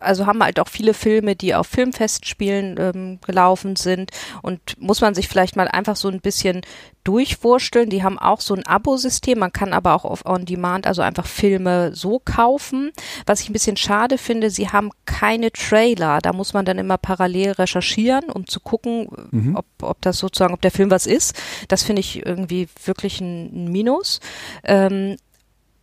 [0.00, 4.10] also haben halt auch viele Filme, die auf Filmfestspielen ähm, gelaufen sind
[4.42, 6.62] und muss man sich vielleicht mal einfach so ein bisschen
[7.04, 7.88] durchwursteln.
[7.88, 11.26] Die haben auch so ein Abo-System, man kann aber auch auf On Demand also einfach
[11.26, 12.90] Filme so kaufen.
[13.26, 16.18] Was ich ein bisschen schade finde, sie haben keine Trailer.
[16.20, 19.08] Da muss man dann immer parallel recherchieren, um zu gucken,
[19.54, 21.34] ob, ob das sozusagen, ob der Film was ist.
[21.68, 24.20] Das finde ich irgendwie wirklich ein, ein Minus.
[24.64, 25.16] Ähm,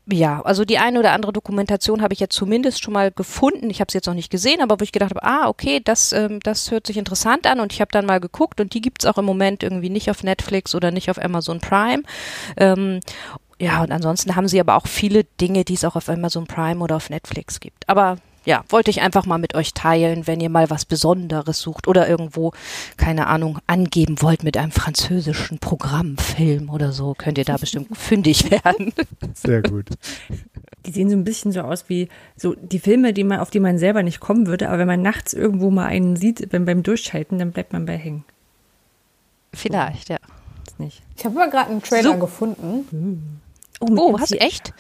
[0.05, 3.69] ja, also die eine oder andere Dokumentation habe ich jetzt zumindest schon mal gefunden.
[3.69, 6.11] Ich habe es jetzt noch nicht gesehen, aber wo ich gedacht habe, ah, okay, das,
[6.11, 9.05] ähm, das hört sich interessant an und ich habe dann mal geguckt und die gibt's
[9.05, 12.03] auch im Moment irgendwie nicht auf Netflix oder nicht auf Amazon Prime.
[12.57, 12.99] Ähm,
[13.59, 16.83] ja, und ansonsten haben sie aber auch viele Dinge, die es auch auf Amazon Prime
[16.83, 17.87] oder auf Netflix gibt.
[17.87, 21.87] Aber ja, wollte ich einfach mal mit euch teilen, wenn ihr mal was Besonderes sucht
[21.87, 22.51] oder irgendwo,
[22.97, 28.51] keine Ahnung, angeben wollt mit einem französischen Programmfilm oder so, könnt ihr da bestimmt fündig
[28.51, 28.93] werden.
[29.33, 29.87] Sehr gut.
[30.85, 33.61] Die sehen so ein bisschen so aus wie so die Filme, die man, auf die
[33.61, 36.83] man selber nicht kommen würde, aber wenn man nachts irgendwo mal einen sieht beim, beim
[36.83, 38.25] Durchschalten, dann bleibt man bei hängen.
[39.53, 40.17] Vielleicht, ja.
[40.65, 41.01] Das nicht.
[41.15, 42.17] Ich habe aber gerade einen Trailer So.
[42.17, 43.39] gefunden.
[43.79, 44.73] mit Oh, MC hast du echt?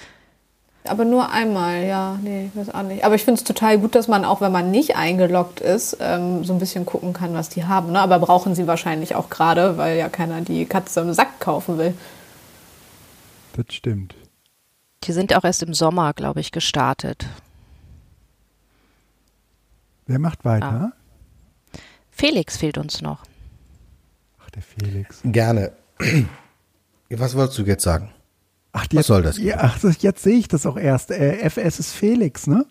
[0.85, 3.05] Aber nur einmal, ja, nee, ich weiß auch nicht.
[3.05, 6.43] Aber ich finde es total gut, dass man auch, wenn man nicht eingeloggt ist, ähm,
[6.43, 7.93] so ein bisschen gucken kann, was die haben.
[7.93, 7.99] Ne?
[7.99, 11.93] Aber brauchen sie wahrscheinlich auch gerade, weil ja keiner die Katze im Sack kaufen will.
[13.55, 14.15] Das stimmt.
[15.03, 17.25] Die sind auch erst im Sommer, glaube ich, gestartet.
[20.05, 20.91] Wer macht weiter?
[22.11, 23.23] Felix fehlt uns noch.
[24.39, 25.21] Ach, der Felix.
[25.23, 25.71] Gerne.
[27.09, 28.12] Was wolltest du jetzt sagen?
[28.73, 29.37] Ach, Was soll das?
[29.37, 31.11] Ja, ach, jetzt sehe ich das auch erst.
[31.11, 32.65] Äh, FS ist Felix, ne?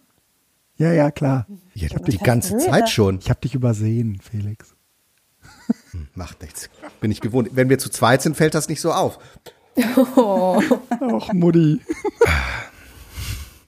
[0.77, 1.47] Ja, ja, klar.
[1.75, 3.19] Ja, die ganze Zeit schon.
[3.21, 4.75] Ich habe dich übersehen, Felix.
[6.15, 6.69] Macht nichts.
[7.01, 7.51] Bin ich gewohnt.
[7.53, 9.19] Wenn wir zu zweit sind, fällt das nicht so auf.
[9.77, 11.81] Ach, Mutti.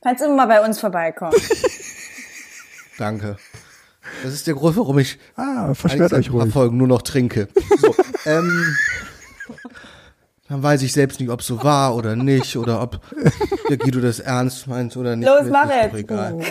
[0.03, 1.35] Kannst immer mal bei uns vorbeikommen.
[2.99, 3.37] Danke.
[4.23, 6.53] Das ist der Grund, warum ich Ah, verstört euch seit ein paar ruhig.
[6.53, 7.49] Folgen nur noch trinke.
[7.79, 7.95] So,
[8.27, 8.77] ähm,
[10.55, 13.01] dann weiß ich selbst nicht, ob es so war oder nicht oder ob
[13.69, 15.27] der Guido das ernst meint oder nicht.
[15.27, 15.95] Los, mach das jetzt.
[15.97, 16.39] egal.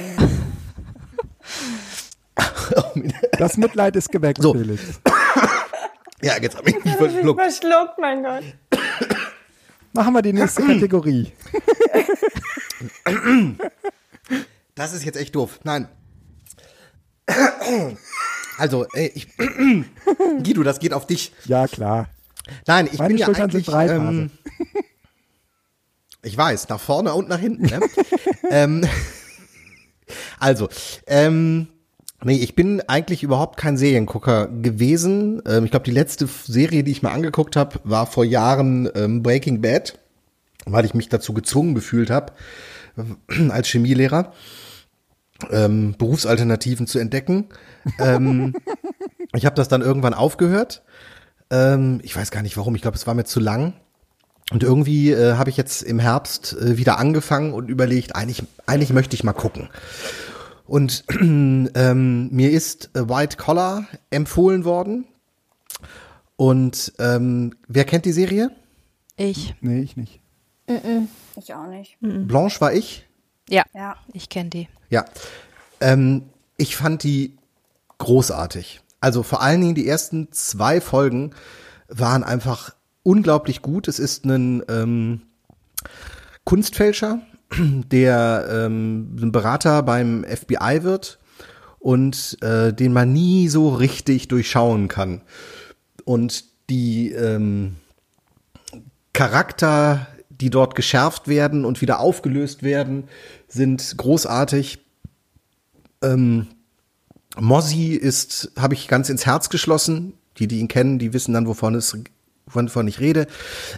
[3.37, 4.53] Das Mitleid ist geweckt, So.
[4.53, 4.81] Felix.
[6.21, 7.41] Ja, jetzt habe ich mich verschluckt.
[7.41, 8.43] Verschluckt, mein Gott.
[9.93, 11.33] Machen wir die nächste Kategorie.
[14.75, 15.59] Das ist jetzt echt doof.
[15.63, 15.87] Nein.
[18.57, 19.27] Also, ey, ich,
[20.43, 21.33] Guido, das geht auf dich.
[21.45, 22.07] Ja, klar.
[22.67, 24.31] Nein, ich Meine bin ja Schultern sind eigentlich, breit, ähm,
[26.23, 27.63] Ich weiß, nach vorne und nach hinten.
[27.63, 27.79] Ne?
[28.49, 28.85] ähm,
[30.39, 30.69] also,
[31.05, 31.67] ähm,
[32.23, 35.41] nee, ich bin eigentlich überhaupt kein Seriengucker gewesen.
[35.45, 39.21] Ähm, ich glaube, die letzte Serie, die ich mir angeguckt habe, war vor Jahren ähm,
[39.21, 39.99] Breaking Bad,
[40.65, 42.31] weil ich mich dazu gezwungen gefühlt habe,
[43.49, 44.31] als Chemielehrer
[45.51, 47.49] ähm, Berufsalternativen zu entdecken.
[47.99, 48.53] Ähm,
[49.35, 50.83] ich habe das dann irgendwann aufgehört.
[51.53, 52.73] Ähm, ich weiß gar nicht warum.
[52.75, 53.73] Ich glaube, es war mir zu lang.
[54.51, 58.91] Und irgendwie äh, habe ich jetzt im Herbst äh, wieder angefangen und überlegt, eigentlich, eigentlich
[58.91, 59.69] möchte ich mal gucken.
[60.65, 65.05] Und ähm, mir ist äh, White Collar empfohlen worden.
[66.35, 68.51] Und ähm, wer kennt die Serie?
[69.15, 69.55] Ich.
[69.61, 70.19] Nee, ich nicht.
[71.35, 71.97] Ich auch nicht.
[72.01, 73.05] Blanche war ich.
[73.49, 73.97] Ja, Ja.
[74.13, 74.67] ich kenne die.
[74.89, 75.05] Ja.
[75.81, 76.23] Ähm,
[76.57, 77.37] ich fand die
[77.97, 78.81] großartig.
[79.03, 81.31] Also vor allen Dingen die ersten zwei Folgen
[81.89, 82.73] waren einfach
[83.03, 83.89] unglaublich gut.
[83.89, 85.23] Es ist ein ähm,
[86.45, 87.19] Kunstfälscher,
[87.59, 91.19] der ähm, ein Berater beim FBI wird
[91.79, 95.19] und äh, den man nie so richtig durchschauen kann.
[96.05, 97.75] Und die ähm,
[99.11, 103.09] Charakter, die dort geschärft werden und wieder aufgelöst werden,
[103.49, 104.79] sind großartig.
[106.01, 106.47] Ähm,
[107.39, 110.13] Mozzie ist, habe ich ganz ins Herz geschlossen.
[110.39, 111.95] Die, die ihn kennen, die wissen dann, wovon es,
[112.47, 113.27] wovon ich rede.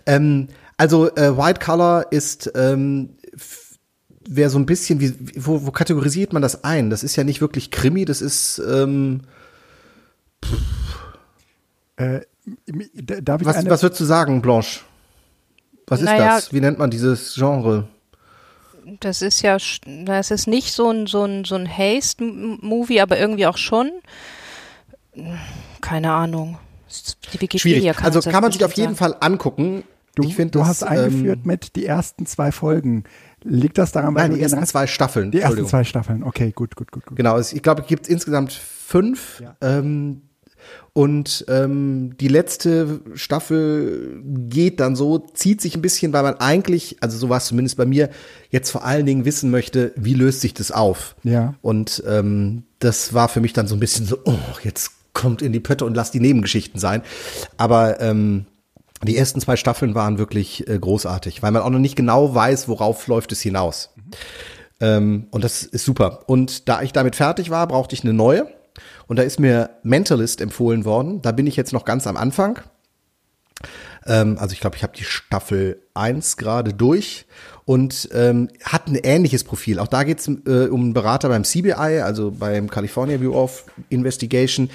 [0.06, 0.48] Ähm,
[0.78, 3.10] also äh, White Collar ist ähm,
[4.28, 6.90] wer so ein bisschen wie wo, wo kategorisiert man das ein?
[6.90, 9.22] Das ist ja nicht wirklich Krimi, das ist ähm,
[11.98, 14.82] Äh, d- darf ich was, eine, was würdest du sagen, Blanche?
[15.88, 16.52] Was ist Naja, das?
[16.52, 17.88] Wie nennt man dieses Genre?
[19.00, 19.58] Das ist ja,
[20.06, 23.92] das ist nicht so ein, so ein, so ein Haste-Movie, aber irgendwie auch schon.
[25.82, 26.58] Keine Ahnung.
[27.34, 27.98] Die Wikipedia Schwierig.
[27.98, 29.14] kann Also kann man sich auf jeden sagen.
[29.14, 29.84] Fall angucken.
[30.16, 33.04] du, ich finde du das, hast eingeführt ähm, mit die ersten zwei Folgen.
[33.44, 35.32] Liegt das daran, weil Nein, du die den ersten Rest- zwei Staffeln.
[35.32, 36.24] Die ersten zwei Staffeln.
[36.24, 37.18] Okay, gut, gut, gut, gut.
[37.18, 39.42] Genau, es, ich glaube, es gibt insgesamt fünf.
[39.42, 39.56] Ja.
[39.62, 40.22] Ähm,
[40.98, 46.96] und ähm, die letzte Staffel geht dann so, zieht sich ein bisschen, weil man eigentlich,
[47.02, 48.10] also so war es zumindest bei mir,
[48.50, 51.18] jetzt vor allen Dingen wissen möchte, wie löst sich das auf?
[51.24, 51.56] Ja.
[51.62, 55.52] Und ähm, das war für mich dann so ein bisschen so, oh, jetzt kommt in
[55.52, 57.02] die Pötte und lasst die Nebengeschichten sein.
[57.58, 58.46] Aber ähm,
[59.04, 62.70] die ersten zwei Staffeln waren wirklich äh, großartig, weil man auch noch nicht genau weiß,
[62.70, 63.94] worauf läuft es hinaus.
[64.80, 66.22] Ähm, und das ist super.
[66.28, 68.48] Und da ich damit fertig war, brauchte ich eine neue.
[69.08, 71.22] Und da ist mir Mentalist empfohlen worden.
[71.22, 72.60] Da bin ich jetzt noch ganz am Anfang.
[74.06, 77.26] Ähm, also ich glaube, ich habe die Staffel 1 gerade durch
[77.66, 79.80] und ähm, hat ein ähnliches Profil.
[79.80, 83.66] Auch da geht es äh, um einen Berater beim CBI, also beim California Bureau of
[83.90, 84.70] Investigation.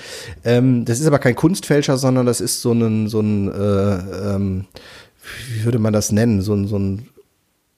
[0.45, 4.67] Ähm, das ist aber kein Kunstfälscher, sondern das ist so ein, so ein äh, ähm,
[5.53, 6.43] wie würde man das nennen?
[6.43, 7.09] So ein, so ein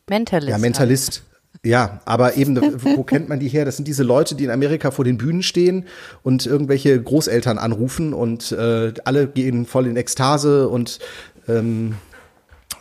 [0.09, 0.51] Mentalist.
[0.51, 1.23] Ja, Mentalist.
[1.65, 3.65] Ja, aber eben, wo kennt man die her?
[3.65, 5.87] Das sind diese Leute, die in Amerika vor den Bühnen stehen
[6.23, 10.99] und irgendwelche Großeltern anrufen und äh, alle gehen voll in Ekstase und
[11.47, 11.95] ähm,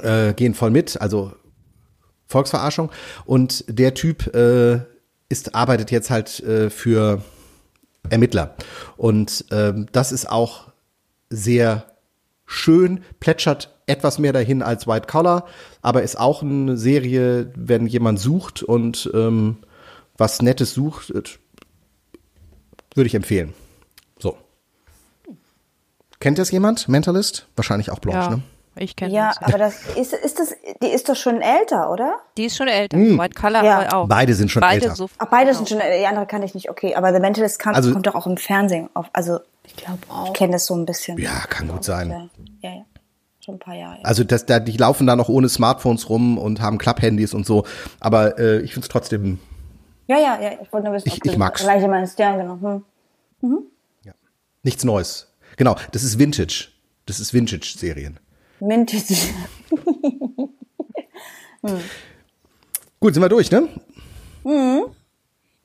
[0.02, 1.32] äh, gehen voll mit, also
[2.26, 2.90] Volksverarschung.
[3.26, 4.80] Und der Typ äh,
[5.30, 7.22] ist, arbeitet jetzt halt äh, für
[8.10, 8.56] Ermittler.
[8.98, 10.72] Und ähm, das ist auch
[11.30, 11.86] sehr
[12.48, 15.46] schön, plätschert etwas mehr dahin als White Collar,
[15.82, 19.58] aber ist auch eine Serie, wenn jemand sucht und ähm,
[20.18, 21.22] was Nettes sucht, äh,
[22.96, 23.54] würde ich empfehlen.
[24.20, 24.38] So.
[26.20, 26.88] Kennt das jemand?
[26.88, 27.48] Mentalist?
[27.56, 28.42] Wahrscheinlich auch Blanche, Ja, ne?
[28.76, 29.42] ich kenne Ja, das.
[29.42, 32.20] aber das ist, ist das, die ist doch schon älter, oder?
[32.38, 32.98] Die ist schon älter.
[32.98, 33.80] White Collar Ja.
[33.80, 34.08] aber auch.
[34.08, 34.96] Beide sind schon Beide älter.
[34.96, 36.96] So, Ach, beide sind schon, die andere kann ich nicht, okay.
[36.96, 39.08] Aber The Mentalist kam, Also- kommt doch auch im Fernsehen auf.
[39.14, 40.34] Also, Ich glaube ich auch.
[40.34, 41.18] kenne das so ein bisschen.
[41.18, 42.30] Ja, kann gut sein.
[42.62, 42.86] Ja, ja.
[43.42, 43.46] Ja.
[43.46, 43.98] Schon ein paar Jahre.
[43.98, 44.04] Ja.
[44.06, 47.66] Also das, da, die laufen da noch ohne Smartphones rum und haben Klapphandys und so.
[48.00, 49.40] Aber äh, ich finde es trotzdem,
[50.08, 50.52] Ja, ja, ja.
[50.62, 51.62] Ich wollte nur wissen, Ich- ob du ich mag's.
[51.62, 52.18] gleiche meinst.
[52.20, 52.84] Ja, genau.
[53.42, 53.64] Hm.
[54.64, 55.28] nichts Neues.
[55.58, 56.68] Genau, das ist Vintage.
[57.08, 58.20] Das ist Vintage-Serien.
[58.60, 59.02] Minty.
[63.00, 63.68] Gut, sind wir durch, ne?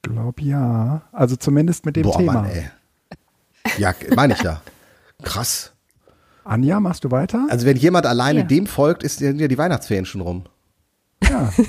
[0.02, 1.02] Glaub ja.
[1.12, 2.32] Also zumindest mit dem Boah, Thema.
[2.34, 2.70] Mann, ey.
[3.78, 4.62] Ja, meine ich da.
[5.22, 5.72] Krass.
[6.46, 7.46] Anja, machst du weiter?
[7.50, 8.44] Also wenn jemand alleine Ja.
[8.46, 10.44] dem folgt, ist ja die Weihnachtsferien schon rum.
[11.28, 11.52] Ja.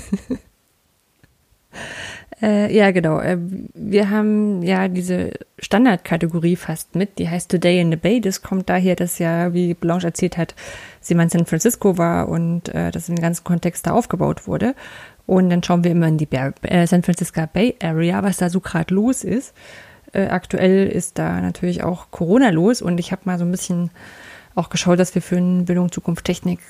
[2.40, 3.18] Äh, ja, genau.
[3.18, 3.36] Äh,
[3.74, 8.20] wir haben ja diese Standardkategorie fast mit, die heißt Today in the Bay.
[8.20, 10.54] Das kommt daher, dass ja, wie Blanche erzählt hat,
[11.00, 14.76] sie mal in San Francisco war und äh, das im ganzen Kontext da aufgebaut wurde.
[15.26, 18.50] Und dann schauen wir immer in die Bay, äh, San Francisco Bay Area, was da
[18.50, 19.52] so gerade los ist.
[20.12, 23.90] Äh, aktuell ist da natürlich auch Corona los und ich habe mal so ein bisschen
[24.58, 26.60] auch geschaut, dass wir für einen Bildung, Zukunft, Technik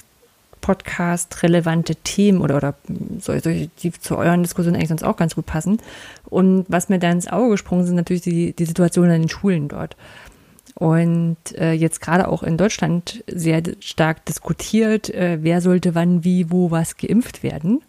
[0.60, 2.74] Podcast relevante Themen oder, oder
[3.18, 5.78] solche, die zu euren Diskussionen eigentlich sonst auch ganz gut passen.
[6.28, 9.68] Und was mir da ins Auge gesprungen sind, natürlich die, die Situation an den Schulen
[9.68, 9.96] dort.
[10.74, 16.50] Und äh, jetzt gerade auch in Deutschland sehr stark diskutiert, äh, wer sollte wann, wie,
[16.50, 17.82] wo, was geimpft werden.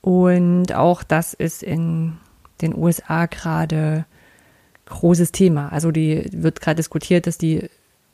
[0.00, 2.14] Und auch das ist in
[2.62, 4.06] den USA gerade
[4.86, 5.70] großes Thema.
[5.70, 7.68] Also die wird gerade diskutiert, dass die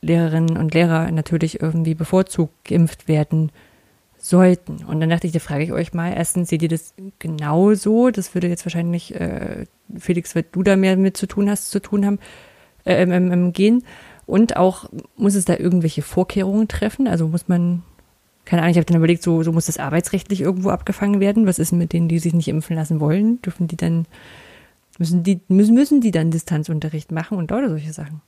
[0.05, 3.51] Lehrerinnen und Lehrer natürlich irgendwie bevorzugt geimpft werden
[4.17, 4.83] sollten.
[4.85, 8.09] Und dann dachte ich, da frage ich euch mal, erstens, seht ihr das genauso?
[8.09, 9.65] Das würde jetzt wahrscheinlich, äh,
[9.97, 12.19] Felix, wird du da mehr mit zu tun hast, zu tun haben,
[12.85, 13.83] äh, im, im, im Gehen.
[14.25, 17.07] Und auch, muss es da irgendwelche Vorkehrungen treffen?
[17.07, 17.83] Also muss man,
[18.45, 21.45] keine Ahnung, ich habe dann überlegt, so, so muss das arbeitsrechtlich irgendwo abgefangen werden.
[21.45, 23.41] Was ist mit denen, die sich nicht impfen lassen wollen?
[23.43, 24.07] Dürfen die dann,
[24.97, 28.21] müssen die, müssen, müssen die dann Distanzunterricht machen und oder solche Sachen?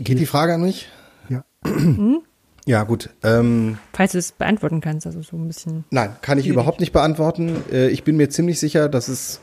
[0.00, 0.88] Geht die Frage an mich?
[1.28, 1.44] Ja.
[2.66, 3.08] Ja, gut.
[3.22, 5.86] Ähm, Falls du es beantworten kannst, also so ein bisschen.
[5.90, 6.54] nein, kann ich Schwierig.
[6.56, 7.56] überhaupt nicht beantworten.
[7.72, 9.40] Äh, ich bin mir ziemlich sicher, dass es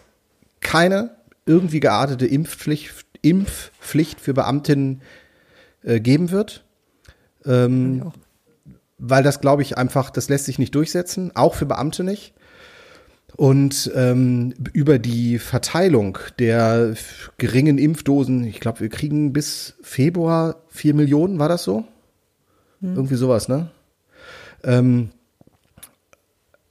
[0.62, 1.16] keine
[1.48, 5.02] irgendwie geartete Impfpflicht, Impfpflicht für Beamtinnen
[5.82, 6.66] äh, geben wird.
[7.48, 8.12] Ähm,
[9.00, 12.36] weil das glaube ich einfach, das lässt sich nicht durchsetzen, auch für Beamte nicht.
[13.36, 16.96] Und ähm, über die Verteilung der
[17.38, 21.86] geringen Impfdosen, ich glaube, wir kriegen bis Februar vier Millionen, war das so?
[22.82, 23.72] Irgendwie sowas, ne?
[24.64, 25.10] Ähm,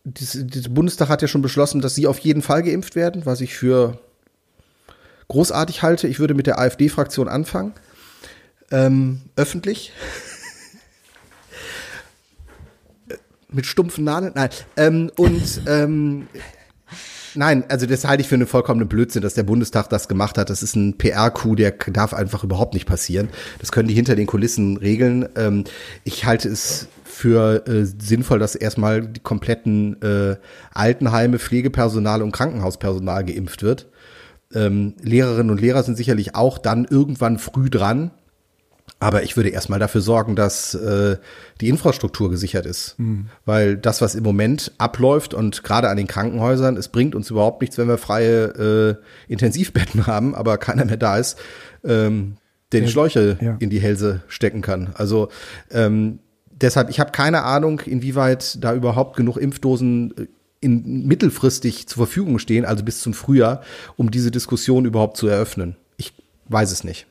[0.04, 3.40] das, das Bundestag hat ja schon beschlossen, dass sie auf jeden Fall geimpft werden, was
[3.40, 3.98] ich für
[5.28, 6.08] großartig halte.
[6.08, 7.72] Ich würde mit der AfD-Fraktion anfangen.
[8.70, 9.92] Ähm, öffentlich.
[13.54, 14.32] mit stumpfen Nadeln.
[14.34, 14.50] Nein.
[14.76, 16.26] Ähm, und ähm,
[17.34, 20.50] nein, also das halte ich für eine vollkommene Blödsinn, dass der Bundestag das gemacht hat.
[20.50, 23.28] Das ist ein PR-Coup, der darf einfach überhaupt nicht passieren.
[23.60, 25.28] Das können die hinter den Kulissen regeln.
[25.36, 25.64] Ähm,
[26.04, 30.36] ich halte es für äh, sinnvoll, dass erstmal die kompletten äh,
[30.72, 33.86] Altenheime, Pflegepersonal und Krankenhauspersonal geimpft wird.
[34.52, 38.10] Ähm, Lehrerinnen und Lehrer sind sicherlich auch dann irgendwann früh dran.
[39.04, 41.18] Aber ich würde erstmal dafür sorgen, dass äh,
[41.60, 42.94] die Infrastruktur gesichert ist.
[43.44, 47.60] Weil das, was im Moment abläuft und gerade an den Krankenhäusern, es bringt uns überhaupt
[47.60, 48.96] nichts, wenn wir freie
[49.28, 51.38] äh, Intensivbetten haben, aber keiner mehr da ist,
[51.84, 52.38] ähm,
[52.72, 53.56] der die Schläuche ja.
[53.58, 54.94] in die Hälse stecken kann.
[54.94, 55.28] Also
[55.70, 56.18] ähm,
[56.50, 60.26] deshalb, ich habe keine Ahnung, inwieweit da überhaupt genug Impfdosen äh,
[60.60, 63.60] in, mittelfristig zur Verfügung stehen, also bis zum Frühjahr,
[63.98, 65.76] um diese Diskussion überhaupt zu eröffnen.
[65.98, 66.14] Ich
[66.48, 67.06] weiß es nicht.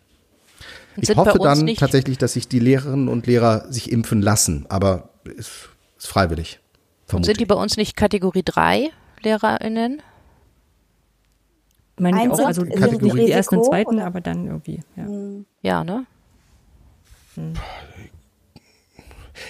[0.98, 4.66] Ich Sind hoffe dann nicht- tatsächlich, dass sich die Lehrerinnen und Lehrer sich impfen lassen,
[4.70, 6.60] aber ist, ist freiwillig.
[7.06, 8.90] Und vermute sind die bei uns nicht Kategorie 3
[9.24, 10.02] LehrerInnen?
[12.00, 14.06] Meine ich auch, also nicht die ersten und zweiten, oder?
[14.06, 15.08] aber dann irgendwie, ja.
[15.62, 16.06] Ja, ne?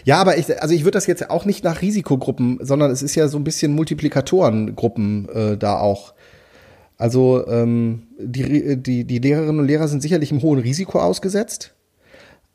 [0.05, 3.15] Ja, aber ich, also ich würde das jetzt auch nicht nach Risikogruppen, sondern es ist
[3.15, 6.13] ja so ein bisschen Multiplikatorengruppen äh, da auch.
[7.03, 11.73] Also ähm, die, die, die Lehrerinnen und Lehrer sind sicherlich einem hohen Risiko ausgesetzt,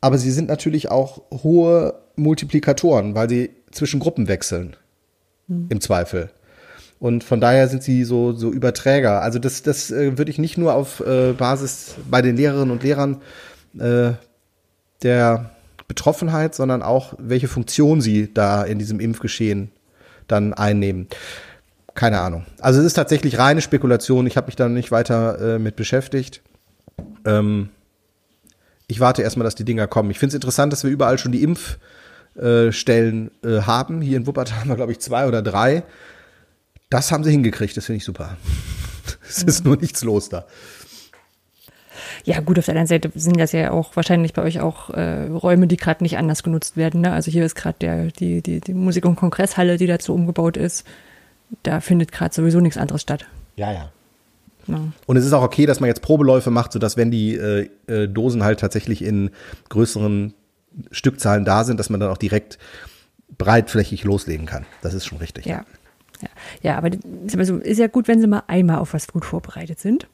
[0.01, 4.75] aber sie sind natürlich auch hohe Multiplikatoren, weil sie zwischen Gruppen wechseln.
[5.49, 5.67] Hm.
[5.69, 6.31] Im Zweifel.
[6.97, 9.21] Und von daher sind sie so, so Überträger.
[9.21, 12.81] Also das, das äh, würde ich nicht nur auf äh, Basis bei den Lehrerinnen und
[12.81, 13.21] Lehrern
[13.77, 14.13] äh,
[15.03, 15.51] der
[15.87, 19.69] Betroffenheit, sondern auch, welche Funktion sie da in diesem Impfgeschehen
[20.27, 21.07] dann einnehmen.
[21.95, 22.45] Keine Ahnung.
[22.59, 24.27] Also es ist tatsächlich reine Spekulation.
[24.27, 26.41] Ich habe mich da nicht weiter äh, mit beschäftigt.
[27.25, 27.69] Ähm,
[28.87, 30.11] ich warte erstmal, dass die Dinger kommen.
[30.11, 34.01] Ich finde es interessant, dass wir überall schon die Impfstellen äh, haben.
[34.01, 35.83] Hier in Wuppertal haben wir, glaube ich, zwei oder drei.
[36.89, 38.37] Das haben sie hingekriegt, das finde ich super.
[39.29, 40.45] es ist nur nichts los da.
[42.23, 45.27] Ja, gut, auf der anderen Seite sind das ja auch wahrscheinlich bei euch auch äh,
[45.27, 47.01] Räume, die gerade nicht anders genutzt werden.
[47.01, 47.11] Ne?
[47.11, 50.85] Also hier ist gerade die, die, die Musik- und Kongresshalle, die dazu umgebaut ist.
[51.63, 53.25] Da findet gerade sowieso nichts anderes statt.
[53.55, 53.91] Ja, ja.
[55.07, 58.07] Und es ist auch okay, dass man jetzt Probeläufe macht, sodass wenn die äh, äh,
[58.07, 59.31] Dosen halt tatsächlich in
[59.69, 60.33] größeren
[60.91, 62.59] Stückzahlen da sind, dass man dann auch direkt
[63.37, 64.65] breitflächig loslegen kann.
[64.81, 65.45] Das ist schon richtig.
[65.45, 65.65] Ja.
[66.21, 66.29] Ja,
[66.61, 66.91] ja aber
[67.45, 70.07] so, ist ja gut, wenn sie mal einmal auf was gut vorbereitet sind.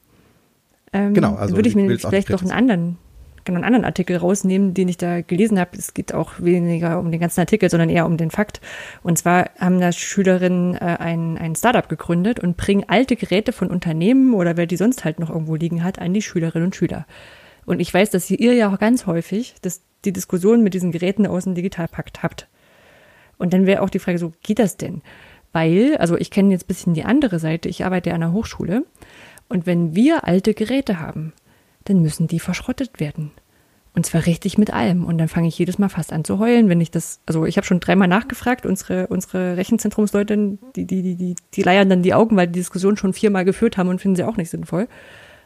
[0.92, 2.98] Ähm, genau, also würde ich mir vielleicht noch einen anderen,
[3.46, 5.70] genau, einen anderen Artikel rausnehmen, den ich da gelesen habe.
[5.78, 8.60] Es geht auch weniger um den ganzen Artikel, sondern eher um den Fakt.
[9.02, 13.70] Und zwar haben da Schülerinnen äh, ein, ein Startup gegründet und bringen alte Geräte von
[13.70, 17.06] Unternehmen oder wer die sonst halt noch irgendwo liegen hat, an die Schülerinnen und Schüler.
[17.64, 21.26] Und ich weiß, dass ihr ja auch ganz häufig das, die Diskussion mit diesen Geräten
[21.26, 22.48] aus dem Digitalpakt habt.
[23.38, 25.02] Und dann wäre auch die Frage so, geht das denn?
[25.52, 28.84] Weil, also ich kenne jetzt ein bisschen die andere Seite, ich arbeite an einer Hochschule
[29.48, 31.32] und wenn wir alte Geräte haben,
[31.88, 33.30] dann müssen die verschrottet werden.
[33.94, 35.06] Und zwar richtig mit allem.
[35.06, 37.56] Und dann fange ich jedes Mal fast an zu heulen, wenn ich das, also ich
[37.56, 42.12] habe schon dreimal nachgefragt, unsere, unsere Rechenzentrumsleute, die, die, die, die, die leiern dann die
[42.12, 44.86] Augen, weil die Diskussion schon viermal geführt haben und finden sie auch nicht sinnvoll.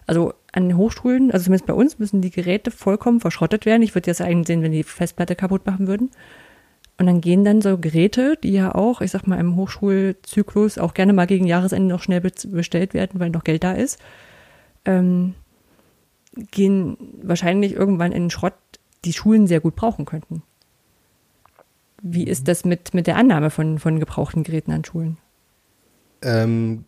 [0.04, 3.82] Also an den Hochschulen, also zumindest bei uns, müssen die Geräte vollkommen verschrottet werden.
[3.82, 6.10] Ich würde jetzt einsehen, wenn die Festplatte kaputt machen würden.
[6.98, 10.92] Und dann gehen dann so Geräte, die ja auch, ich sag mal, im Hochschulzyklus auch
[10.92, 14.00] gerne mal gegen Jahresende noch schnell bestellt werden, weil noch Geld da ist,
[14.84, 15.34] ähm,
[16.36, 18.54] gehen wahrscheinlich irgendwann in den Schrott,
[19.04, 20.42] die Schulen sehr gut brauchen könnten.
[22.02, 25.18] Wie ist das mit, mit der Annahme von, von gebrauchten Geräten an Schulen?
[26.22, 26.84] Ähm,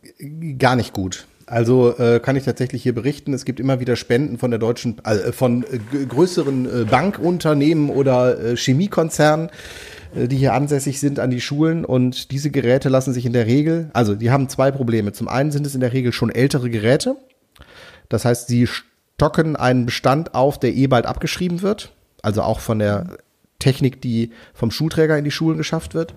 [0.58, 1.26] gar nicht gut.
[1.46, 5.04] Also äh, kann ich tatsächlich hier berichten, es gibt immer wieder Spenden von der deutschen,
[5.04, 9.50] äh, von äh, größeren äh, Bankunternehmen oder äh, Chemiekonzernen,
[10.14, 13.46] äh, die hier ansässig sind an die Schulen und diese Geräte lassen sich in der
[13.46, 15.12] Regel, also die haben zwei Probleme.
[15.12, 17.16] Zum einen sind es in der Regel schon ältere Geräte.
[18.08, 18.68] Das heißt, sie
[19.22, 21.92] stocken einen Bestand auf, der eh bald abgeschrieben wird.
[22.22, 23.18] Also auch von der
[23.60, 26.16] Technik, die vom Schulträger in die Schulen geschafft wird.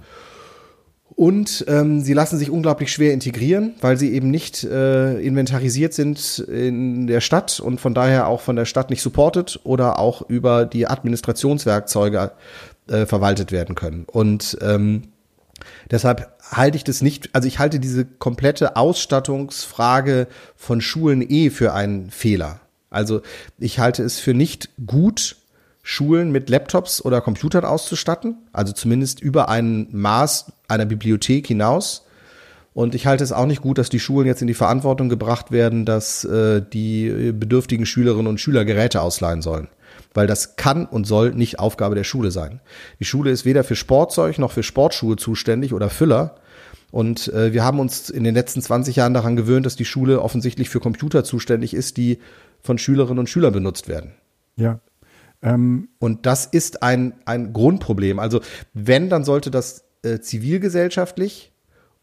[1.09, 6.39] Und ähm, sie lassen sich unglaublich schwer integrieren, weil sie eben nicht äh, inventarisiert sind
[6.39, 10.65] in der Stadt und von daher auch von der Stadt nicht supported oder auch über
[10.65, 12.31] die Administrationswerkzeuge
[12.89, 14.05] äh, verwaltet werden können.
[14.11, 15.09] Und ähm,
[15.91, 20.25] deshalb halte ich das nicht, also ich halte diese komplette Ausstattungsfrage
[20.55, 22.61] von Schulen eh für einen Fehler.
[22.95, 23.21] Also
[23.59, 25.35] ich halte es für nicht gut,
[25.83, 32.05] Schulen mit Laptops oder Computern auszustatten, also zumindest über ein Maß einer Bibliothek hinaus.
[32.73, 35.51] Und ich halte es auch nicht gut, dass die Schulen jetzt in die Verantwortung gebracht
[35.51, 39.67] werden, dass äh, die bedürftigen Schülerinnen und Schüler Geräte ausleihen sollen
[40.13, 42.61] weil das kann und soll nicht Aufgabe der Schule sein.
[42.99, 46.35] Die Schule ist weder für Sportzeug noch für Sportschuhe zuständig oder Füller.
[46.91, 50.21] Und äh, wir haben uns in den letzten 20 Jahren daran gewöhnt, dass die Schule
[50.21, 52.19] offensichtlich für Computer zuständig ist, die
[52.65, 54.11] von Schülerinnen und Schülern benutzt werden.
[54.55, 54.79] Ja.
[55.41, 55.89] Ähm.
[55.99, 58.19] Und das ist ein, ein Grundproblem.
[58.19, 58.41] Also
[58.73, 61.51] wenn, dann sollte das äh, zivilgesellschaftlich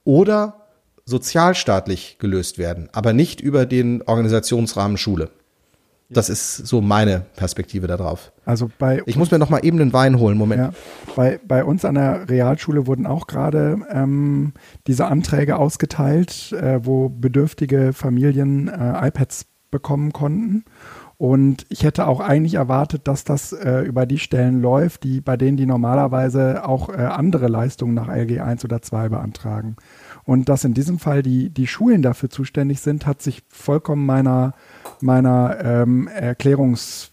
[0.05, 0.67] oder
[1.05, 5.31] sozialstaatlich gelöst werden, aber nicht über den Organisationsrahmen Schule.
[6.13, 8.33] Das ist so meine Perspektive darauf.
[8.45, 10.37] Also bei ich muss mir noch mal eben den Wein holen.
[10.37, 10.61] Moment.
[10.61, 10.73] Ja,
[11.17, 14.53] bei, bei uns an der Realschule wurden auch gerade ähm,
[14.87, 20.65] diese Anträge ausgeteilt, äh, wo bedürftige Familien äh, iPads bekommen konnten.
[21.19, 25.37] Und ich hätte auch eigentlich erwartet, dass das äh, über die Stellen läuft, die bei
[25.37, 29.77] denen die normalerweise auch äh, andere Leistungen nach LG 1 oder 2 beantragen.
[30.25, 34.55] Und dass in diesem Fall die, die Schulen dafür zuständig sind, hat sich vollkommen meiner
[35.01, 37.12] meiner ähm, Erklärungs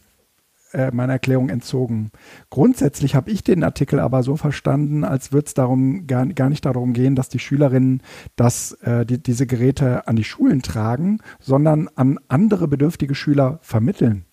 [0.72, 2.12] äh, meiner Erklärung entzogen.
[2.50, 6.66] Grundsätzlich habe ich den Artikel aber so verstanden, als würde es darum gar, gar nicht
[6.66, 8.02] darum gehen, dass die Schülerinnen
[8.36, 14.26] das, äh, die, diese Geräte an die Schulen tragen, sondern an andere bedürftige Schüler vermitteln.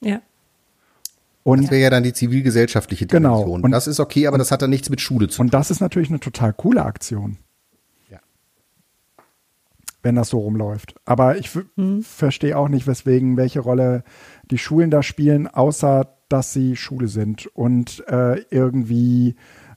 [0.00, 0.20] Ja.
[1.42, 3.38] Und Das wäre ja dann die zivilgesellschaftliche Genau.
[3.38, 3.62] Dimension.
[3.64, 5.46] Und- das ist okay, aber das hat dann nichts mit Schule zu tun.
[5.46, 7.38] Und das ist natürlich eine total coole Aktion.
[8.10, 8.18] Ja.
[10.02, 10.94] Wenn das so rumläuft.
[11.04, 11.64] Aber ich f-
[12.02, 14.04] verstehe auch nicht, weswegen, welche Rolle
[14.50, 19.34] die Schulen da spielen, außer dass sie Schule sind und äh, irgendwie,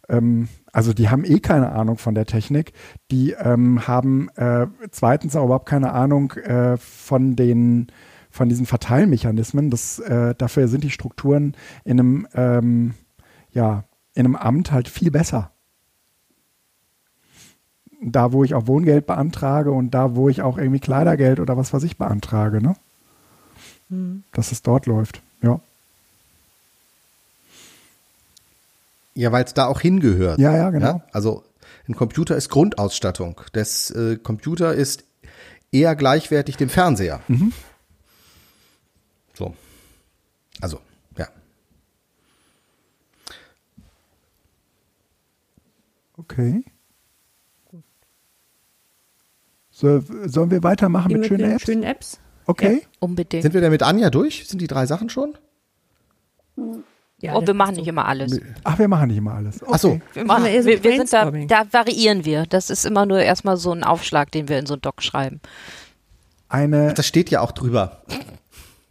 [0.08, 2.74] ähm, also die haben eh keine Ahnung von der Technik.
[3.12, 7.88] Die ähm, haben äh, zweitens auch überhaupt keine Ahnung äh, von den
[8.30, 9.70] von diesen Verteilmechanismen.
[9.70, 11.56] Das, äh, dafür sind die Strukturen
[11.86, 12.94] in einem, ähm,
[13.52, 13.84] ja,
[14.16, 15.52] in einem Amt halt viel besser.
[18.02, 21.74] Da, wo ich auch Wohngeld beantrage und da, wo ich auch irgendwie Kleidergeld oder was
[21.74, 22.76] weiß ich beantrage, ne?
[24.34, 25.60] Dass es dort läuft, ja.
[29.16, 30.40] Ja, weil es da auch hingehört.
[30.40, 31.04] Ja, ja, genau.
[31.12, 31.44] Also
[31.88, 33.40] ein Computer ist Grundausstattung.
[33.54, 35.04] Das äh, Computer ist
[35.72, 37.22] eher gleichwertig dem Fernseher.
[37.28, 37.54] Mhm.
[39.36, 39.56] So.
[40.62, 40.80] Also,
[41.18, 41.28] ja.
[46.18, 46.64] Okay.
[49.72, 51.64] So, sollen wir weitermachen Die mit, schönen Apps?
[51.64, 52.20] schönen Apps.
[52.46, 52.84] Okay.
[53.00, 53.44] Unbedingt.
[53.44, 54.48] Sind wir denn mit Anja durch?
[54.48, 55.38] Sind die drei Sachen schon?
[57.20, 58.40] Ja, oh, wir machen nicht immer alles.
[58.64, 59.62] Ach, wir machen nicht immer alles.
[59.62, 59.72] Okay.
[59.74, 60.02] Ach so.
[60.14, 62.46] Wir, machen, wir wir, wir sind da, da variieren wir.
[62.46, 65.40] Das ist immer nur erstmal so ein Aufschlag, den wir in so ein Doc schreiben.
[66.50, 68.04] Eine, Das steht ja auch drüber.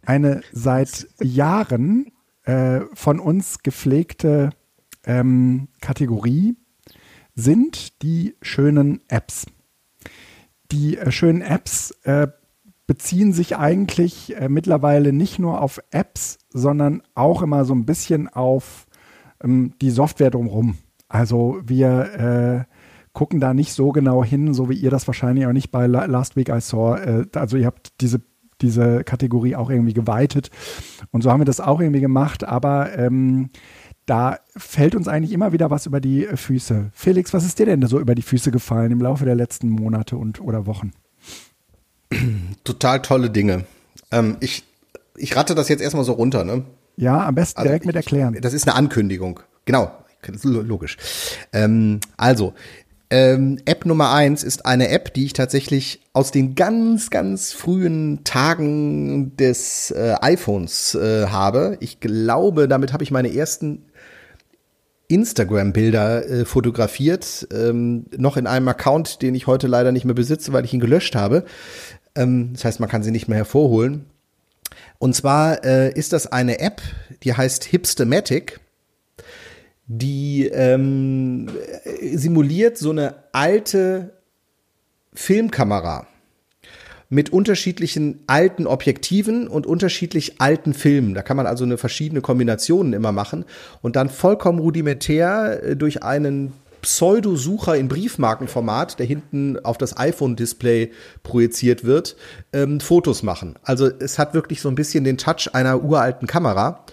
[0.05, 2.11] eine seit Jahren
[2.43, 4.49] äh, von uns gepflegte
[5.05, 6.55] ähm, Kategorie
[7.35, 9.45] sind die schönen Apps.
[10.71, 12.27] Die äh, schönen Apps äh,
[12.87, 18.27] beziehen sich eigentlich äh, mittlerweile nicht nur auf Apps, sondern auch immer so ein bisschen
[18.27, 18.85] auf
[19.43, 20.77] ähm, die Software drumherum.
[21.07, 22.73] Also wir äh,
[23.13, 26.05] gucken da nicht so genau hin, so wie ihr das wahrscheinlich auch nicht bei La
[26.05, 26.97] Last Week I Saw.
[26.97, 28.21] Äh, also ihr habt diese,
[28.61, 30.49] diese Kategorie auch irgendwie geweitet.
[31.11, 32.43] Und so haben wir das auch irgendwie gemacht.
[32.43, 33.49] Aber ähm,
[34.05, 36.89] da fällt uns eigentlich immer wieder was über die Füße.
[36.93, 40.17] Felix, was ist dir denn so über die Füße gefallen im Laufe der letzten Monate
[40.17, 40.91] und oder Wochen?
[42.63, 43.65] Total tolle Dinge.
[44.11, 44.63] Ähm, ich,
[45.17, 46.63] ich ratte das jetzt erstmal so runter, ne?
[46.97, 48.37] Ja, am besten Also direkt mit ich- erklären.
[48.41, 49.39] Das ist eine Ankündigung.
[49.65, 49.91] Genau.
[50.25, 50.97] Das ist lo- logisch.
[51.51, 52.53] Ähm, also,
[53.09, 58.23] ähm, App Nummer eins ist eine App, die ich tatsächlich aus den ganz, ganz frühen
[58.23, 61.77] Tagen des äh, iPhones äh, habe.
[61.79, 63.83] Ich glaube, damit habe ich meine ersten
[65.09, 70.53] Instagram-Bilder äh, fotografiert, ähm, noch in einem Account, den ich heute leider nicht mehr besitze,
[70.53, 71.43] weil ich ihn gelöscht habe.
[72.15, 74.05] Ähm, das heißt, man kann sie nicht mehr hervorholen.
[74.99, 76.81] Und zwar äh, ist das eine App,
[77.23, 78.59] die heißt Hipstamatic.
[79.85, 81.49] Die ähm,
[81.83, 84.13] äh, simuliert so eine alte
[85.13, 86.07] Filmkamera
[87.09, 91.13] mit unterschiedlichen alten Objektiven und unterschiedlich alten Filmen.
[91.13, 93.45] Da kann man also eine verschiedene Kombinationen immer machen
[93.81, 96.53] und dann vollkommen rudimentär äh, durch einen
[96.83, 100.91] Pseudosucher in Briefmarkenformat, der hinten auf das iPhone-Display
[101.23, 102.15] projiziert wird,
[102.53, 103.55] ähm, Fotos machen.
[103.63, 106.85] Also es hat wirklich so ein bisschen den Touch einer uralten Kamera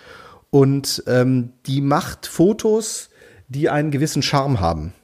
[0.48, 3.10] und ähm, die macht Fotos,
[3.48, 4.94] die einen gewissen Charme haben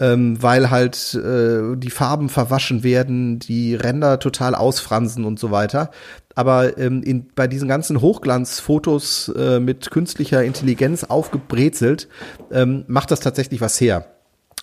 [0.00, 5.90] ähm, weil halt äh, die Farben verwaschen werden, die Ränder total ausfransen und so weiter.
[6.34, 12.08] Aber ähm, in, bei diesen ganzen Hochglanzfotos äh, mit künstlicher Intelligenz aufgebrezelt,
[12.52, 14.06] ähm, macht das tatsächlich was her.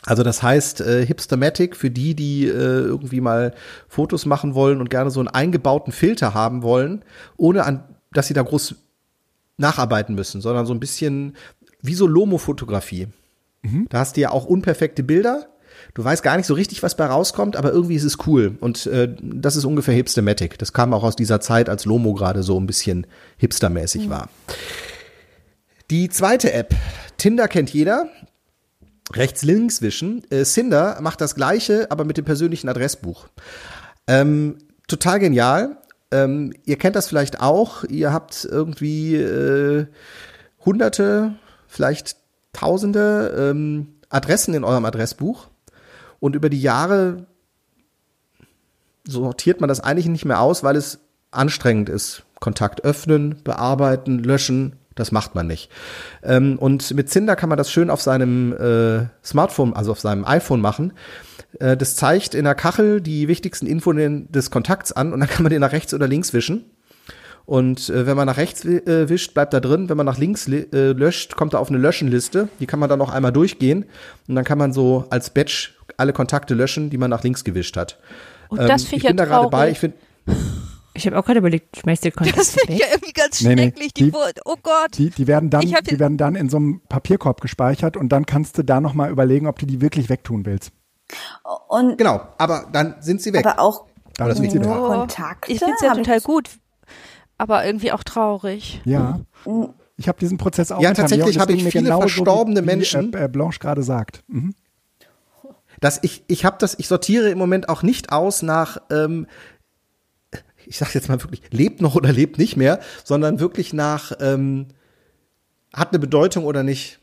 [0.06, 3.54] Also das heißt, äh, Hipstermatic für die, die äh, irgendwie mal
[3.88, 7.04] Fotos machen wollen und gerne so einen eingebauten Filter haben wollen,
[7.38, 8.76] ohne an, dass sie da groß
[9.58, 11.36] nacharbeiten müssen, sondern so ein bisschen
[11.82, 13.08] wie so Lomo-Fotografie.
[13.90, 15.48] Da hast du ja auch unperfekte Bilder.
[15.94, 18.58] Du weißt gar nicht so richtig, was bei rauskommt, aber irgendwie ist es cool.
[18.60, 20.58] Und äh, das ist ungefähr Hipstermatic.
[20.58, 23.08] Das kam auch aus dieser Zeit, als Lomo gerade so ein bisschen
[23.38, 24.30] hipstermäßig war.
[25.90, 26.74] Die zweite App,
[27.18, 28.10] Tinder kennt jeder.
[29.14, 30.24] Rechts-links wischen.
[30.32, 33.28] Äh, Cinder macht das gleiche, aber mit dem persönlichen Adressbuch.
[34.08, 34.58] Ähm,
[34.88, 35.78] total genial.
[36.12, 37.84] Ähm, ihr kennt das vielleicht auch.
[37.84, 39.88] Ihr habt irgendwie äh,
[40.66, 41.36] hunderte,
[41.68, 42.23] vielleicht
[42.54, 45.48] tausende ähm, Adressen in eurem Adressbuch.
[46.20, 47.26] Und über die Jahre
[49.06, 51.00] sortiert man das eigentlich nicht mehr aus, weil es
[51.32, 52.24] anstrengend ist.
[52.40, 55.70] Kontakt öffnen, bearbeiten, löschen, das macht man nicht.
[56.22, 60.26] Ähm, und mit Cinder kann man das schön auf seinem äh, Smartphone, also auf seinem
[60.26, 60.94] iPhone machen.
[61.60, 65.44] Äh, das zeigt in der Kachel die wichtigsten Infos des Kontakts an und dann kann
[65.44, 66.66] man den nach rechts oder links wischen.
[67.46, 69.90] Und äh, wenn man nach rechts äh, wischt, bleibt da drin.
[69.90, 72.48] Wenn man nach links li- äh, löscht, kommt er auf eine Löschenliste.
[72.60, 73.86] Die kann man dann noch einmal durchgehen.
[74.28, 77.76] Und dann kann man so als Batch alle Kontakte löschen, die man nach links gewischt
[77.76, 78.00] hat.
[78.50, 79.70] Und das Ähm, finde ich ich bin ja da gerade bei.
[79.72, 79.98] Ich finde,
[80.94, 83.56] Ich habe auch gerade überlegt, schmeißt ihr Das Kontakt finde ich ja irgendwie ganz Nee,
[83.56, 83.94] nee, schrecklich.
[83.94, 84.98] Die, die- Wort- oh Gott.
[84.98, 88.26] Die, die, werden dann, die den- werden dann in so einem Papierkorb gespeichert und dann
[88.26, 90.72] kannst du da nochmal überlegen, ob du die wirklich wegtun willst.
[91.68, 93.46] Und Genau, aber dann sind sie weg.
[93.46, 93.86] aber auch
[94.16, 94.98] Dann Oder sind sie nur weg.
[95.00, 95.52] Kontakte.
[95.52, 96.50] Ich finde es ja total das- gut,
[97.38, 98.82] aber irgendwie auch traurig.
[98.86, 99.20] Ja.
[99.98, 103.14] Ich habe diesen Prozess auch Ja, tatsächlich habe ich viele genauso, verstorbene wie, Menschen.
[103.14, 104.24] Wie, äh, Blanche gerade sagt.
[104.28, 104.56] Mhm.
[105.80, 109.28] dass ich, ich habe das, ich sortiere im Moment auch nicht aus nach, ähm,
[110.66, 114.68] ich sage jetzt mal wirklich, lebt noch oder lebt nicht mehr, sondern wirklich nach, ähm,
[115.74, 117.00] hat eine Bedeutung oder nicht.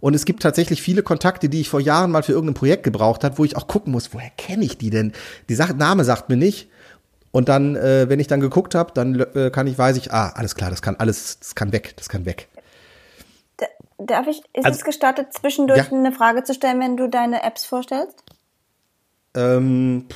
[0.00, 3.24] Und es gibt tatsächlich viele Kontakte, die ich vor Jahren mal für irgendein Projekt gebraucht
[3.24, 5.12] habe, wo ich auch gucken muss, woher kenne ich die denn?
[5.48, 6.68] Die Sache, Name sagt mir nicht.
[7.32, 10.28] Und dann, äh, wenn ich dann geguckt habe, dann äh, kann ich, weiß ich, ah,
[10.36, 12.48] alles klar, das kann alles, das kann weg, das kann weg.
[13.98, 15.96] Darf ich, ist Also- es gestattet, zwischendurch Ja.
[15.96, 18.16] eine Frage zu stellen, wenn du deine Apps vorstellst?
[19.36, 20.06] Ähm,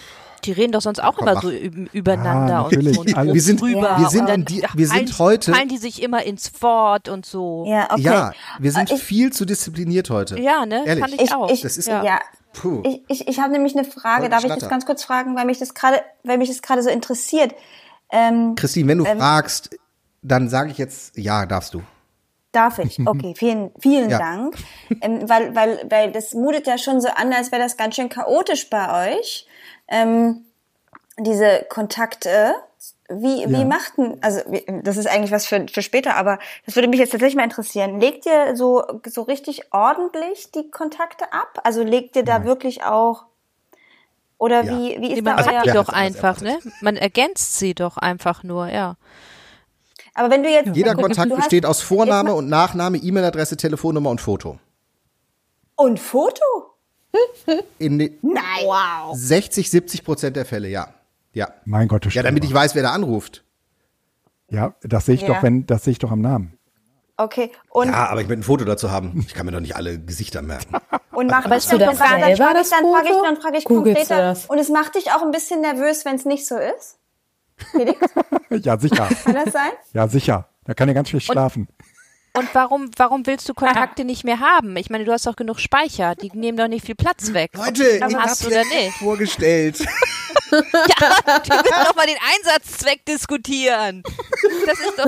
[0.45, 1.43] Die reden doch sonst auch Komm, immer mach.
[1.43, 2.95] so üb- übereinander Ja, und natürlich.
[2.97, 3.97] so und Alle- Wir sind- drüber.
[3.99, 7.25] wir sind und dann die- wir sind heute- fallen die sich immer ins Wort und
[7.27, 7.65] so.
[7.67, 8.03] Ja, okay.
[8.03, 10.39] Ja, wir sind Ich- viel zu diszipliniert heute.
[10.39, 10.85] Ja, ne?
[10.87, 11.03] Ehrlich.
[11.03, 11.51] Fand ich, Ich, auch.
[11.51, 12.21] ich, Das ist- ja.
[12.57, 12.83] Puh.
[12.85, 15.59] Ich, ich, ich habe nämlich eine Frage, darf ich das ganz kurz fragen, weil mich
[15.59, 17.55] das gerade, weil mich das gerade so interessiert.
[18.11, 19.71] Ähm, Christine, wenn du Ähm, fragst,
[20.23, 21.83] dann sage ich jetzt, ja, darfst du.
[22.53, 22.99] darf ich?
[23.07, 24.19] Okay, vielen, vielen Ja.
[24.19, 24.57] Dank.
[25.01, 28.09] Ähm, weil, weil, weil das mutet ja schon so an, als wäre das ganz schön
[28.09, 29.47] chaotisch bei euch.
[29.89, 30.45] Ähm,
[31.19, 32.55] diese Kontakte,
[33.09, 33.65] wie, wie Ja.
[33.65, 37.11] machten, also wie, das ist eigentlich was für, für später, aber das würde mich jetzt
[37.11, 38.01] tatsächlich mal interessieren.
[38.01, 41.61] Legt ihr so, so richtig ordentlich die Kontakte ab?
[41.65, 43.25] Also legt ihr da wirklich auch,
[44.39, 44.73] oder Ja.
[44.73, 46.59] wie, wie ist Nee, da man euer, hat die doch einfach, ne?
[46.81, 48.97] Man ergänzt sie doch einfach nur, ja.
[50.15, 53.57] aber wenn du jetzt, Jeder guck, Kontakt du hast- besteht aus Vorname und Nachname, E-Mail-Adresse,
[53.57, 54.59] Telefonnummer und Foto.
[55.77, 56.43] Und Foto?
[57.79, 58.43] In Nein.
[58.65, 59.15] Wow.
[59.17, 60.89] 60, 70 Prozent der Fälle, ja.
[61.37, 61.49] Ja.
[61.67, 63.45] Mein Gott, Ja, damit ich weiß, wer da anruft.
[64.49, 65.29] Ja, das sehe ich Ja.
[65.29, 66.57] doch, wenn, das sehe ich doch am Namen.
[67.19, 67.53] Okay.
[67.69, 69.23] Und, Ja, aber ich möchte ein Foto dazu haben.
[69.27, 70.77] Ich kann mir doch nicht alle Gesichter merken.
[71.13, 73.23] und Weißt dich du dann, das dann, dann, selber, frage ich, das dann frage ich,
[73.23, 74.37] dann frage ich konkreter.
[74.49, 76.99] Und es macht dich auch ein bisschen nervös, wenn es nicht so ist?
[77.71, 78.01] Felix,
[78.65, 79.07] Ja, sicher.
[79.25, 79.71] kann das sein?
[79.93, 80.49] Ja, sicher.
[80.65, 81.69] Da kann er ganz schlecht schlafen.
[82.37, 84.77] Und warum, warum willst du Kontakte nicht mehr haben?
[84.77, 86.15] Ich meine, du hast doch genug Speicher.
[86.15, 87.51] Die nehmen doch nicht viel Platz weg.
[87.55, 88.97] Leute, du ich die hast hab oder nicht.
[88.99, 89.79] vorgestellt.
[90.53, 94.03] Ja, die müssen doch mal den Einsatzzweck diskutieren.
[94.67, 95.05] Das ist doch,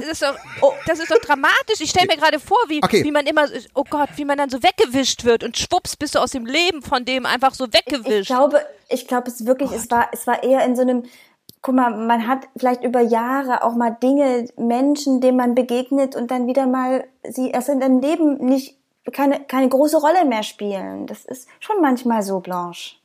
[0.00, 1.80] das ist doch, oh, das ist doch dramatisch.
[1.80, 3.04] Ich stelle mir gerade vor, wie, Okay.
[3.04, 6.18] wie man immer, oh Gott, wie man dann so weggewischt wird und schwupps bist du
[6.18, 8.26] aus dem Leben von dem einfach so Ich weggewischt.
[8.28, 11.04] glaube, ich glaube es wirklich, es war, es war eher in so einem,
[11.62, 16.30] guck mal, man hat vielleicht über Jahre auch mal Dinge, Menschen, denen man begegnet und
[16.30, 18.76] dann wieder mal sie erst in deinem Leben nicht,
[19.12, 21.06] keine, keine große Rolle mehr spielen.
[21.06, 22.96] Das ist schon manchmal so, Blanche.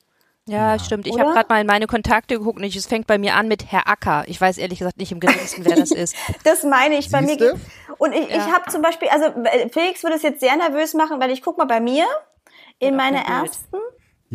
[0.47, 1.07] Ja, stimmt.
[1.07, 3.47] Ich habe gerade mal in meine Kontakte geguckt und ich, es fängt bei mir an
[3.47, 4.25] mit Herr Acker.
[4.27, 6.15] Ich weiß ehrlich gesagt nicht im geringsten, wer das ist.
[6.43, 7.29] Das meine ich bei mir.
[7.29, 7.59] Siehste?
[7.97, 11.19] Und ich, ich habe zum Beispiel, also äh, Felix würde es jetzt sehr nervös machen,
[11.19, 12.05] weil ich guck mal bei mir
[12.77, 13.57] in meine kein Bild.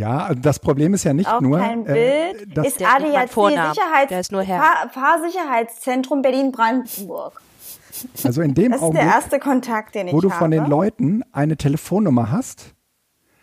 [0.01, 3.29] Ja, also das Problem ist ja nicht auch nur, kein äh, Bild, das, ist ADAC
[3.31, 4.29] Sicherheits.
[4.31, 7.43] Fahr Fahrsicherheitszentrum Berlin-Brandenburg.
[8.25, 10.39] also in dem Das ist der Augenblick, erste Kontakt, den ich wo du habe.
[10.39, 12.75] von den Leuten eine Telefonnummer hast,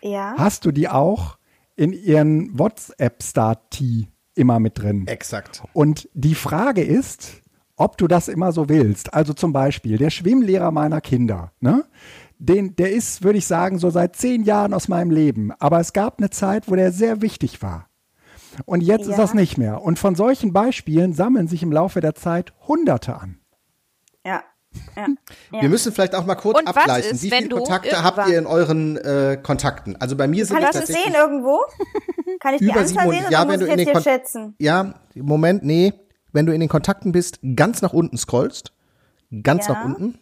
[0.00, 0.34] Ja.
[0.36, 1.38] hast du die auch
[1.76, 5.06] in ihren WhatsApp-Stati immer mit drin.
[5.06, 5.62] Exakt.
[5.74, 7.40] Und die Frage ist,
[7.76, 9.14] ob du das immer so willst.
[9.14, 11.84] Also zum Beispiel der Schwimmlehrer meiner Kinder, ne?
[12.40, 15.52] Den, der ist, würde ich sagen, so seit zehn Jahren aus meinem Leben.
[15.58, 17.88] Aber es gab eine Zeit, wo der sehr wichtig war.
[18.64, 19.16] Und jetzt ist Ja.
[19.18, 19.82] das nicht mehr.
[19.82, 23.38] Und von solchen Beispielen sammeln sich im Laufe der Zeit Hunderte an.
[24.24, 24.42] Ja.
[24.96, 25.06] ja.
[25.60, 27.12] Wir müssen vielleicht auch mal kurz Und abgleichen.
[27.12, 29.96] ist, Wie viele du Kontakte habt ihr in euren äh, Kontakten?
[29.96, 31.58] Also bei mir sind Kann es ich das tatsächlich sehen irgendwo?
[32.40, 33.14] Kann ich die über Anzahl 700.
[33.14, 34.54] sehen oder Ja, muss wenn du ich jetzt hier schätzen?
[34.58, 35.92] Ja, Moment, nee.
[36.32, 38.72] Wenn du in den Kontakten bist, ganz nach unten scrollst,
[39.42, 39.74] ganz Ja.
[39.74, 40.18] nach unten,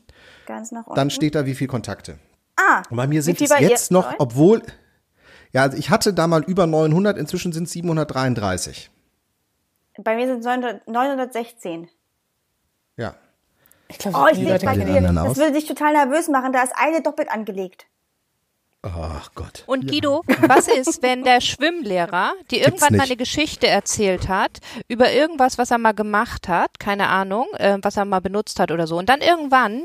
[0.47, 0.97] Ganz nach unten.
[0.97, 2.19] dann steht da, wie viele Kontakte.
[2.57, 4.17] ah, Und bei mir sind es jetzt noch, Neun?
[4.19, 4.63] obwohl,
[5.53, 8.91] ja, also ich hatte da mal über 900, inzwischen sind es 733.
[10.03, 11.89] Bei mir sind es 900 916.
[12.97, 13.15] Ja.
[13.89, 15.01] Ich glaube, Oh, ich sehe bei dir.
[15.01, 16.53] Das würde dich total nervös machen.
[16.53, 17.87] Da ist eine doppelt angelegt.
[18.95, 19.65] Ach Gott.
[19.67, 25.13] Und Guido, was ist, wenn der Schwimmlehrer dir irgendwann mal eine Geschichte erzählt hat über
[25.13, 28.87] irgendwas, was er mal gemacht hat, keine Ahnung, äh, was er mal benutzt hat oder
[28.87, 28.99] so.
[28.99, 29.83] Und dann irgendwann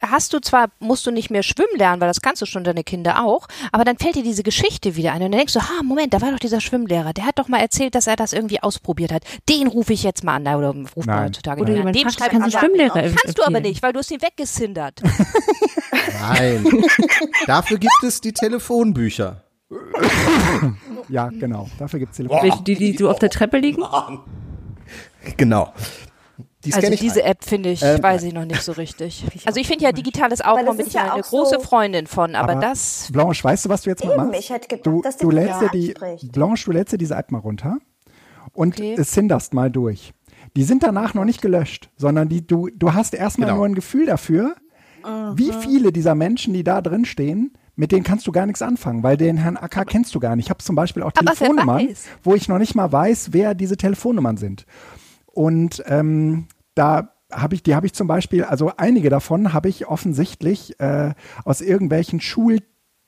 [0.00, 2.84] hast du zwar, musst du nicht mehr schwimmen lernen, weil das kannst du schon deine
[2.84, 5.82] Kinder auch, aber dann fällt dir diese Geschichte wieder ein und dann denkst du, ha,
[5.82, 8.62] Moment, da war doch dieser Schwimmlehrer, der hat doch mal erzählt, dass er das irgendwie
[8.62, 9.22] ausprobiert hat.
[9.48, 11.92] Den rufe ich jetzt mal an, oder ruft man heutzutage Oder an.
[11.92, 12.58] Dem fragt, schreib kannst ich.
[12.58, 13.62] Schwimmlehrer Kannst du aber empfehlen?
[13.62, 15.00] nicht, weil du hast ihn weggesindert.
[16.20, 16.84] Nein.
[17.46, 19.42] Dafür gibt es die Telefonbücher.
[21.08, 21.68] Ja, genau.
[21.78, 22.38] Dafür gibt es Telefon.
[22.42, 23.82] Welche, die, die so auf der Treppe liegen?
[25.36, 25.72] Genau.
[26.64, 27.30] Die Also diese ein.
[27.32, 29.24] App finde ich, Ähm, weiß ich noch nicht so richtig.
[29.44, 32.06] Also ich finde ja digitales Aufbauen das bin ist ich ja eine große so- Freundin
[32.06, 34.40] von, aber, Aber das Blanche, weißt du, was du jetzt mal machst?
[34.40, 36.32] ich hätte gedacht, du, dass du die lädst dir die anspricht.
[36.32, 37.76] Blanche, du lädst dir diese App mal runter
[38.54, 38.96] und Okay.
[39.02, 40.14] cinderst mal durch.
[40.56, 43.58] Die sind danach noch nicht gelöscht, sondern die, du, du hast erstmal Genau.
[43.58, 44.54] nur ein Gefühl dafür,
[45.34, 49.02] wie viele dieser Menschen, die da drin stehen, mit denen kannst du gar nichts anfangen,
[49.02, 50.46] weil den Herrn Acker kennst du gar nicht.
[50.46, 51.88] Ich habe zum Beispiel auch Aber Telefonnummern,
[52.22, 54.66] wo ich noch nicht mal weiß, wer diese Telefonnummern sind.
[55.26, 59.86] Und ähm, da habe ich, die habe ich zum Beispiel, also einige davon habe ich
[59.88, 61.14] offensichtlich äh,
[61.44, 62.60] aus irgendwelchen Schul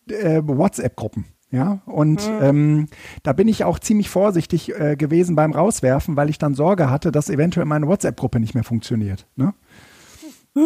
[0.09, 1.27] äh, WhatsApp-Gruppen.
[1.53, 2.89] Ja, und ähm,
[3.23, 7.13] da bin ich auch ziemlich vorsichtig äh, gewesen beim Rauswerfen, weil ich dann Sorge hatte,
[7.13, 9.29] dass eventuell meine WhatsApp-Gruppe nicht mehr funktioniert.
[9.37, 9.55] Ne?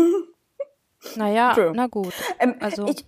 [1.16, 1.72] naja, True.
[1.74, 2.14] na gut.
[2.38, 3.04] Ähm, Also ich,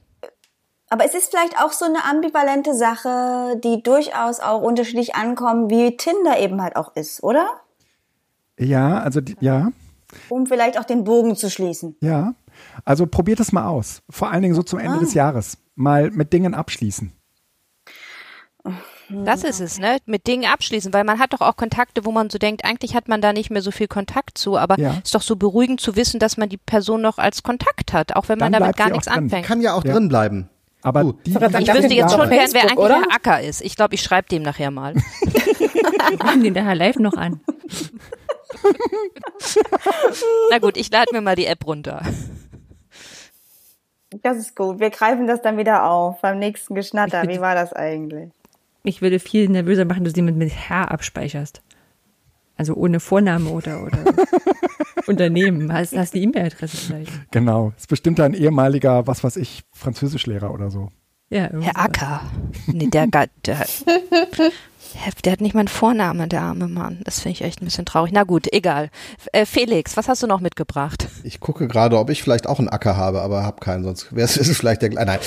[0.92, 5.96] aber es ist vielleicht auch so eine ambivalente Sache, die durchaus auch unterschiedlich ankommt, wie
[5.96, 7.46] Tinder eben halt auch ist, oder?
[8.58, 9.72] Ja, also die, ja,
[10.28, 11.96] Um vielleicht auch den Bogen zu schließen.
[12.00, 12.34] ja.
[12.84, 14.02] Also probiert es mal aus.
[14.10, 15.56] Vor allen Dingen so zum Ende des Jahres.
[15.74, 17.10] Mal mit Dingen abschließen.
[19.08, 19.98] Das ist es, ne?
[20.06, 23.08] Mit Dingen abschließen, weil man hat doch auch Kontakte, wo man so denkt, eigentlich hat
[23.08, 25.00] man da nicht mehr so viel Kontakt zu, aber Ja.
[25.02, 28.28] ist doch so beruhigend zu wissen, dass man die Person noch als Kontakt hat, auch
[28.28, 29.24] wenn man Dann damit gar nichts drin.
[29.24, 29.46] anfängt.
[29.46, 29.92] Kann ja auch Ja.
[29.94, 30.48] drin bleiben.
[30.82, 33.02] Aber Du, die, die Ich wüsste jetzt schon wer Facebook, eigentlich oder?
[33.02, 33.60] Herr Acker ist.
[33.62, 34.94] Ich glaube, ich schreibe dem nachher mal.
[36.10, 37.40] Wir rufen den daher live noch an.
[40.50, 42.02] Na gut, ich lade mir mal die App runter.
[44.22, 44.78] Das ist gut.
[44.78, 47.22] Wir greifen das dann wieder auf beim nächsten Geschnatter.
[47.24, 48.30] Ich Wie war das eigentlich?
[48.82, 51.62] Mich würde viel nervöser machen, dass du jemand mit Herr abspeicherst.
[52.56, 53.98] Also ohne Vorname oder, oder
[55.06, 55.72] Unternehmen.
[55.72, 57.30] Hast, hast die E-Mail-Adresse vielleicht.
[57.30, 57.72] genau.
[57.76, 60.90] Ist bestimmt ein ehemaliger, was weiß ich, Französischlehrer oder so.
[61.32, 61.78] Ja, irgendwie Herr.
[61.78, 62.20] Acker.
[62.66, 63.64] Nee, der, der, der,
[65.24, 67.00] der hat nicht mal einen Vornamen, der arme Mann.
[67.04, 68.12] Das finde ich echt ein bisschen traurig.
[68.12, 68.90] Na gut, egal.
[69.32, 71.08] Äh, Felix, was hast du noch mitgebracht?
[71.24, 74.26] Ich gucke gerade, ob ich vielleicht auch einen Acker habe, aber habe keinen, sonst wäre
[74.26, 75.06] es vielleicht der gleiche.
[75.06, 75.18] Nein.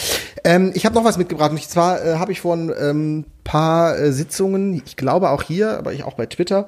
[0.43, 1.49] Ähm, ich habe noch was mitgebracht.
[1.49, 5.75] Und zwar äh, habe ich vor ein ähm, paar äh, Sitzungen, ich glaube auch hier,
[5.79, 6.67] aber ich auch bei Twitter,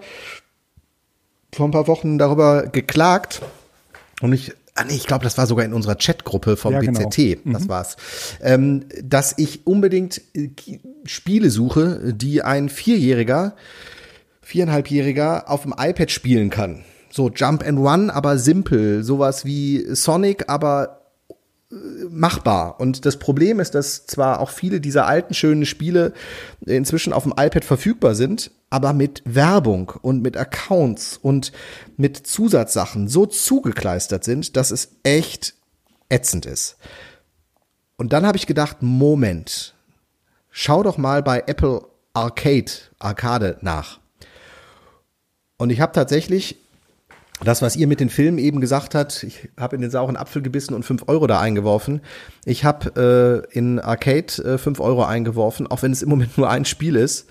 [1.54, 3.42] vor ein paar Wochen darüber geklagt.
[4.22, 7.08] Und ich, ah nee, ich glaube, das war sogar in unserer Chatgruppe vom Ja, genau.
[7.08, 7.98] BZT, das war's,
[8.42, 10.50] ähm, dass ich unbedingt äh,
[11.06, 13.56] Spiele suche, die ein Vierjähriger,
[14.42, 16.84] viereinhalbjähriger auf dem iPad spielen kann.
[17.10, 21.07] So Jump and Run, aber simpel, sowas wie Sonic, aber
[21.70, 22.80] machbar.
[22.80, 26.14] Und das Problem ist, dass zwar auch viele dieser alten schönen Spiele
[26.66, 31.52] inzwischen auf dem iPad verfügbar sind, aber mit Werbung und mit Accounts und
[31.98, 35.56] mit Zusatzsachen so zugekleistert sind, dass es echt
[36.10, 36.78] ätzend ist.
[37.98, 39.74] Und dann habe ich gedacht, Moment,
[40.52, 41.82] schau doch mal bei Apple
[42.14, 44.00] Arcade, Arcade nach.
[45.58, 46.58] Und ich habe tatsächlich
[47.44, 50.42] das, was ihr mit den Filmen eben gesagt habt, ich habe in den sauren Apfel
[50.42, 52.02] gebissen und fünf Euro da eingeworfen.
[52.46, 56.50] Ich habe äh, in Arcade äh, fünf Euro eingeworfen, auch wenn es im Moment nur
[56.50, 57.28] ein Spiel ist.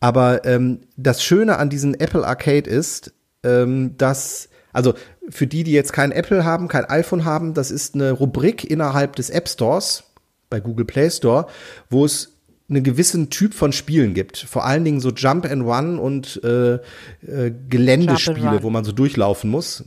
[0.00, 3.12] Aber ähm, das Schöne an diesem Apple Arcade ist,
[3.44, 4.94] ähm, dass, also
[5.28, 9.16] für die, die jetzt kein Apple haben, kein iPhone haben, das ist eine Rubrik innerhalb
[9.16, 10.04] des App Stores
[10.50, 11.46] bei Google Play Store,
[11.88, 12.31] wo es
[12.74, 14.38] einen gewissen Typ von Spielen gibt.
[14.38, 19.50] Vor allen Dingen so Jump and Run und äh, äh, Geländespiele, wo man so durchlaufen
[19.50, 19.84] muss.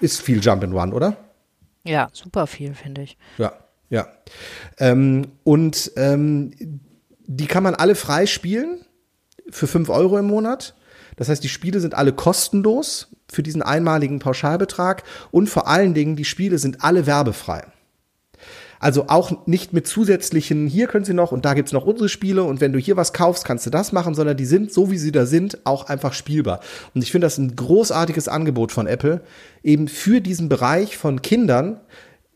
[0.00, 1.16] Ist viel Jump and Run, oder?
[1.84, 3.16] Ja, super viel, finde ich.
[3.38, 3.52] Ja,
[3.88, 4.08] ja.
[4.78, 6.80] Ähm, und ähm,
[7.26, 8.84] die kann man alle frei spielen
[9.50, 10.74] für 5 Euro im Monat.
[11.16, 16.16] Das heißt, die Spiele sind alle kostenlos für diesen einmaligen Pauschalbetrag und vor allen Dingen,
[16.16, 17.64] die Spiele sind alle werbefrei.
[18.84, 22.42] Also auch nicht mit zusätzlichen, hier können sie noch und da gibt's noch unsere Spiele
[22.42, 24.98] und wenn du hier was kaufst, kannst du das machen, sondern die sind, so wie
[24.98, 26.60] sie da sind, auch einfach spielbar.
[26.94, 29.22] Und ich finde das ein großartiges Angebot von Apple,
[29.62, 31.80] eben für diesen Bereich von Kindern,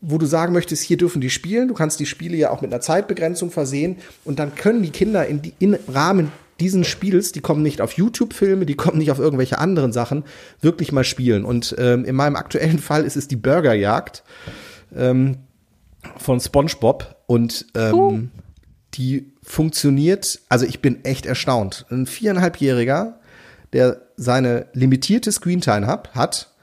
[0.01, 2.73] wo du sagen möchtest, hier dürfen die spielen, du kannst die Spiele ja auch mit
[2.73, 7.41] einer Zeitbegrenzung versehen und dann können die Kinder in die, im Rahmen diesen Spiels, die
[7.41, 10.23] kommen nicht auf YouTube-Filme, die kommen nicht auf irgendwelche anderen Sachen,
[10.61, 11.45] wirklich mal spielen.
[11.45, 14.23] Und ähm, in meinem aktuellen Fall ist es die Burgerjagd.
[14.97, 15.37] Ähm,
[16.17, 18.31] von SpongeBob und ähm,
[18.93, 21.85] die funktioniert, also ich bin echt erstaunt.
[21.89, 23.19] Ein viereinhalbjähriger,
[23.73, 26.53] der seine limitierte Screentime hat, hat,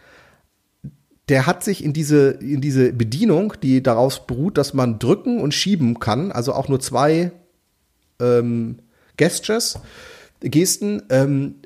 [1.29, 5.55] der hat sich in diese, in diese Bedienung, die daraus beruht, dass man drücken und
[5.55, 7.33] schieben kann, also auch nur zwei
[8.21, 8.79] ähm,
[9.17, 9.79] Gestures,
[10.41, 11.57] Gesten, ähm,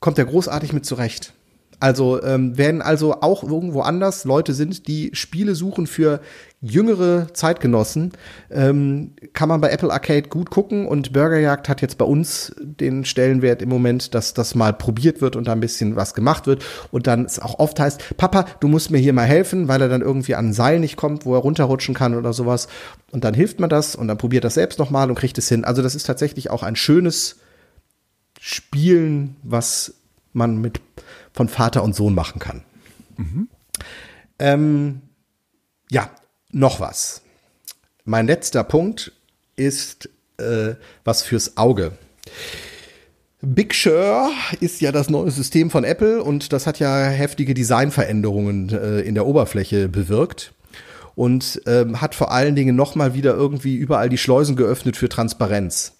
[0.00, 1.32] kommt er großartig mit zurecht.
[1.78, 6.20] Also ähm, wenn also auch irgendwo anders Leute sind, die Spiele suchen für
[6.62, 8.12] jüngere Zeitgenossen,
[8.50, 13.04] ähm, kann man bei Apple Arcade gut gucken und Burgerjagd hat jetzt bei uns den
[13.04, 16.64] Stellenwert im Moment, dass das mal probiert wird und da ein bisschen was gemacht wird
[16.92, 19.88] und dann es auch oft heißt, Papa, du musst mir hier mal helfen, weil er
[19.88, 22.68] dann irgendwie an ein Seil nicht kommt, wo er runterrutschen kann oder sowas
[23.12, 25.64] und dann hilft man das und dann probiert das selbst nochmal und kriegt es hin.
[25.64, 27.36] Also das ist tatsächlich auch ein schönes
[28.40, 29.94] Spielen, was
[30.32, 30.80] man mit
[31.36, 32.62] von Vater und Sohn machen kann.
[33.16, 33.48] Mhm.
[34.38, 35.02] Ähm,
[35.90, 36.10] ja,
[36.50, 37.22] noch was.
[38.04, 39.12] Mein letzter Punkt
[39.54, 40.08] ist
[40.38, 41.92] äh, was fürs Auge.
[43.42, 44.30] Big Sur
[44.60, 49.14] ist ja das neue System von Apple und das hat ja heftige Designveränderungen äh, in
[49.14, 50.52] der Oberfläche bewirkt
[51.14, 55.92] und ähm, hat vor allen Dingen nochmal wieder irgendwie überall die Schleusen geöffnet für Transparenz,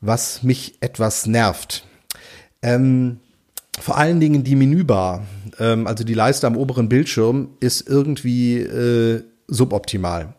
[0.00, 1.84] was mich etwas nervt.
[2.62, 3.20] Ähm,
[3.80, 5.26] vor allen Dingen die Menübar,
[5.58, 10.34] ähm, also die Leiste am oberen Bildschirm, ist irgendwie äh, suboptimal.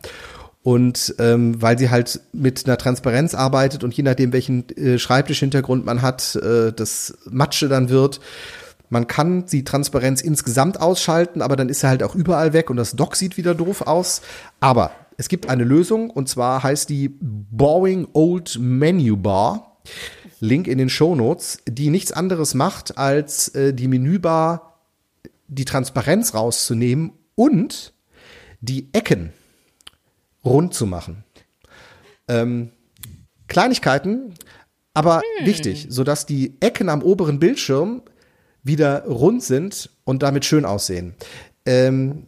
[0.62, 5.86] Und ähm, weil sie halt mit einer Transparenz arbeitet und je nachdem, welchen äh, Schreibtischhintergrund
[5.86, 8.22] man hat, äh, das Matsche dann wird.
[8.90, 12.78] Man kann die Transparenz insgesamt ausschalten, aber dann ist sie halt auch überall weg und
[12.78, 14.22] das Dock sieht wieder doof aus.
[14.62, 19.78] Aber es gibt eine Lösung und zwar heißt die Boring Old Menu Bar.
[20.44, 24.82] Link in den Show Notes, die nichts anderes macht, als äh, die Menübar
[25.48, 27.94] die Transparenz rauszunehmen und
[28.60, 29.32] die Ecken
[30.44, 31.24] rund zu machen.
[32.28, 32.72] Ähm,
[33.48, 34.34] Kleinigkeiten,
[34.94, 35.46] aber hm.
[35.46, 38.02] wichtig, sodass die Ecken am oberen Bildschirm
[38.64, 41.16] wieder rund sind und damit schön aussehen.
[41.66, 42.28] Ähm,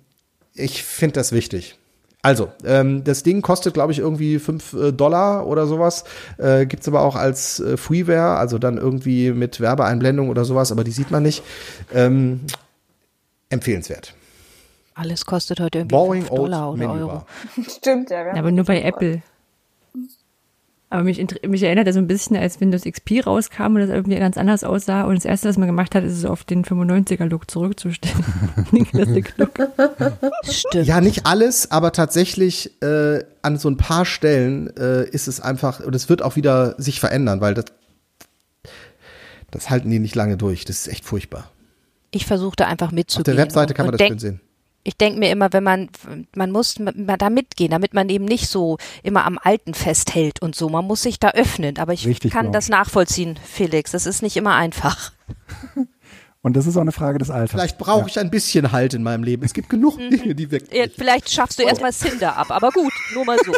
[0.54, 1.78] ich finde das wichtig.
[2.26, 6.06] Also, ähm, das Ding kostet, glaube ich, irgendwie 5 äh, Dollar oder sowas.
[6.40, 10.72] Äh, Gibt es aber auch als äh, Freeware, also dann irgendwie mit Werbeeinblendung oder sowas,
[10.72, 11.44] aber die sieht man nicht.
[11.94, 12.40] Ähm,
[13.50, 14.16] empfehlenswert.
[14.96, 17.26] Alles kostet heute irgendwie Boring 5 Dollar oder Euro.
[17.70, 18.34] Stimmt, ja.
[18.34, 19.22] Aber nur bei Apple.
[20.96, 24.18] Aber mich, mich erinnert er so ein bisschen, als Windows XP rauskam und das irgendwie
[24.18, 25.04] ganz anders aussah.
[25.04, 28.24] Und das erste, was man gemacht hat, ist es auf den 95er-Look zurückzustellen.
[30.50, 30.88] Stimmt.
[30.88, 35.82] Ja, nicht alles, aber tatsächlich äh, an so ein paar Stellen äh, ist es einfach,
[35.82, 37.66] und es wird auch wieder sich verändern, weil das,
[39.52, 40.64] das halten die nicht lange durch.
[40.64, 41.52] Das ist echt furchtbar.
[42.12, 43.34] Ich versuchte einfach mitzugehen.
[43.34, 44.40] Auf der Webseite kann man das schön sehen
[44.86, 45.90] ich denke mir immer, wenn man,
[46.36, 50.56] man muss mal da mitgehen, damit man eben nicht so immer am Alten festhält und
[50.56, 50.70] so.
[50.70, 51.80] Man muss sich da öffnen.
[51.80, 52.54] Aber ich Richtig kann genau.
[52.54, 53.92] das nachvollziehen, Felix.
[53.92, 55.12] Das ist nicht immer einfach.
[56.46, 57.50] Und das ist auch eine Frage des Alters.
[57.50, 58.06] Vielleicht brauche ja.
[58.06, 59.44] ich ein bisschen Halt in meinem Leben.
[59.44, 60.12] Es gibt genug mhm.
[60.12, 60.72] Dinge, die weg.
[60.72, 61.68] Ja, vielleicht schaffst du oh.
[61.68, 63.52] erstmal Cinder ab, aber gut, nur mal so.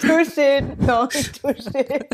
[0.00, 1.06] Touché, no,
[1.42, 2.06] touché.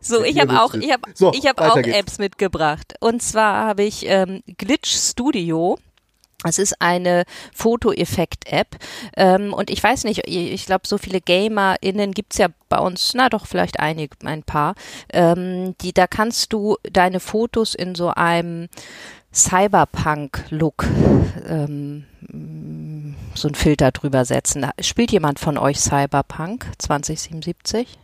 [0.00, 2.94] So, ich habe auch, ich habe, so, ich habe auch Apps mitgebracht.
[2.98, 5.78] Und zwar habe ich ähm, Glitch Studio.
[6.46, 7.24] Es ist eine
[7.54, 8.76] Fotoeffekt-App.
[9.16, 13.28] Ähm, und ich weiß nicht, ich glaube, so viele GamerInnen gibt's ja bei uns, na
[13.28, 14.74] doch, vielleicht einige, ein paar.
[15.12, 18.68] Ähm, die, da kannst du deine Fotos in so einem
[19.32, 20.86] Cyberpunk-Look
[21.46, 22.04] ähm,
[23.34, 24.66] so ein Filter drüber setzen.
[24.80, 27.98] Spielt jemand von euch Cyberpunk 2077?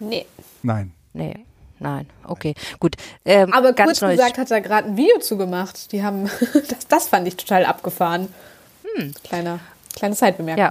[0.00, 0.26] Nee.
[0.62, 0.92] Nein.
[1.14, 1.44] Nee.
[1.84, 2.96] Nein, okay, gut.
[3.26, 5.92] Ähm, Aber kurz gesagt hat er gerade ein Video zugemacht.
[5.92, 6.30] Die haben,
[6.68, 8.32] das, das fand ich total abgefahren.
[8.94, 9.12] Hm.
[9.22, 9.60] Kleiner,
[9.94, 10.64] kleine Zeitbemerkung.
[10.64, 10.70] Ja,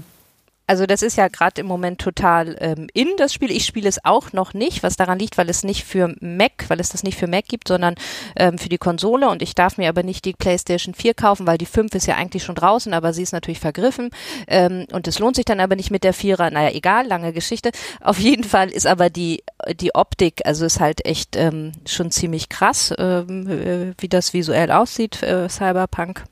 [0.74, 3.52] also das ist ja gerade im Moment total ähm, in das Spiel.
[3.52, 6.80] Ich spiele es auch noch nicht, was daran liegt, weil es nicht für Mac, weil
[6.80, 7.94] es das nicht für Mac gibt, sondern
[8.36, 9.30] ähm, für die Konsole.
[9.30, 12.16] Und ich darf mir aber nicht die PlayStation 4 kaufen, weil die 5 ist ja
[12.16, 14.10] eigentlich schon draußen, aber sie ist natürlich vergriffen.
[14.48, 16.50] Ähm, und es lohnt sich dann aber nicht mit der Vierer.
[16.50, 17.70] Naja, egal, lange Geschichte.
[18.02, 19.44] Auf jeden Fall ist aber die
[19.76, 24.72] die Optik, also ist halt echt ähm, schon ziemlich krass, ähm, äh, wie das visuell
[24.72, 26.24] aussieht, äh, Cyberpunk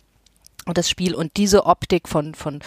[0.66, 2.60] und das Spiel und diese Optik von von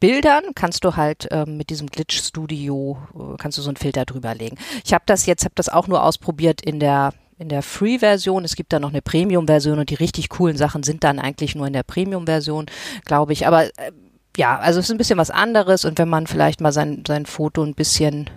[0.00, 4.04] Bildern kannst du halt ähm, mit diesem Glitch Studio äh, kannst du so einen Filter
[4.04, 4.58] drüber legen.
[4.84, 8.44] Ich habe das jetzt habe das auch nur ausprobiert in der in der Free-Version.
[8.44, 11.68] Es gibt da noch eine Premium-Version und die richtig coolen Sachen sind dann eigentlich nur
[11.68, 12.66] in der Premium-Version,
[13.04, 13.46] glaube ich.
[13.46, 13.92] Aber äh,
[14.36, 17.26] ja, also es ist ein bisschen was anderes und wenn man vielleicht mal sein sein
[17.26, 18.28] Foto ein bisschen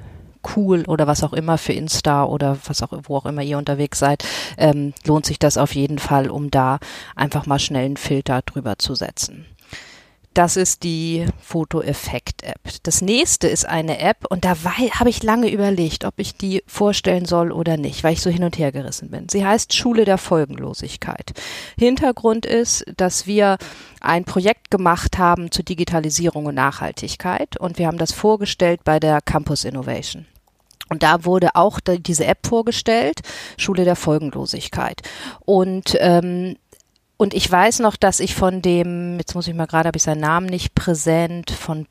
[0.55, 3.99] cool oder was auch immer für Insta oder was auch wo auch immer ihr unterwegs
[3.99, 4.23] seid,
[4.57, 6.79] ähm, lohnt sich das auf jeden Fall, um da
[7.15, 9.45] einfach mal schnell einen Filter drüber zu setzen.
[10.33, 12.59] Das ist die Foto-Effekt-App.
[12.83, 17.25] Das nächste ist eine App und da habe ich lange überlegt, ob ich die vorstellen
[17.25, 19.27] soll oder nicht, weil ich so hin und her gerissen bin.
[19.27, 21.33] Sie heißt Schule der Folgenlosigkeit.
[21.77, 23.57] Hintergrund ist, dass wir
[23.99, 29.19] ein Projekt gemacht haben zur Digitalisierung und Nachhaltigkeit und wir haben das vorgestellt bei der
[29.19, 30.27] Campus Innovation.
[30.87, 33.21] Und da wurde auch diese App vorgestellt,
[33.57, 35.01] Schule der Folgenlosigkeit.
[35.45, 36.57] Und ähm,
[37.21, 40.01] und ich weiß noch, dass ich von dem, jetzt muss ich mal gerade, habe ich
[40.01, 41.85] seinen Namen nicht präsent, von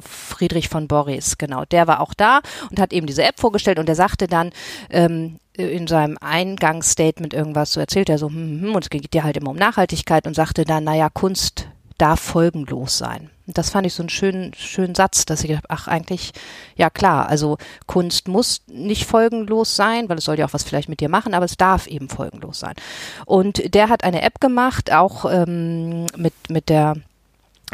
[0.00, 3.88] Friedrich von Boris, genau, der war auch da und hat eben diese App vorgestellt und
[3.88, 4.50] er sagte dann
[4.90, 9.14] ähm, in seinem Eingangsstatement irgendwas, so erzählt er so, hm, hm, hm, und es geht
[9.14, 11.68] ja halt immer um Nachhaltigkeit und sagte dann, naja, Kunst
[11.98, 13.30] darf folgenlos sein.
[13.46, 16.32] Und das fand ich so einen schönen, schönen Satz, dass ich gedacht, ach eigentlich,
[16.76, 20.88] ja klar, also Kunst muss nicht folgenlos sein, weil es soll ja auch was vielleicht
[20.88, 22.74] mit dir machen, aber es darf eben folgenlos sein.
[23.24, 26.96] Und der hat eine App gemacht, auch ähm, mit, mit der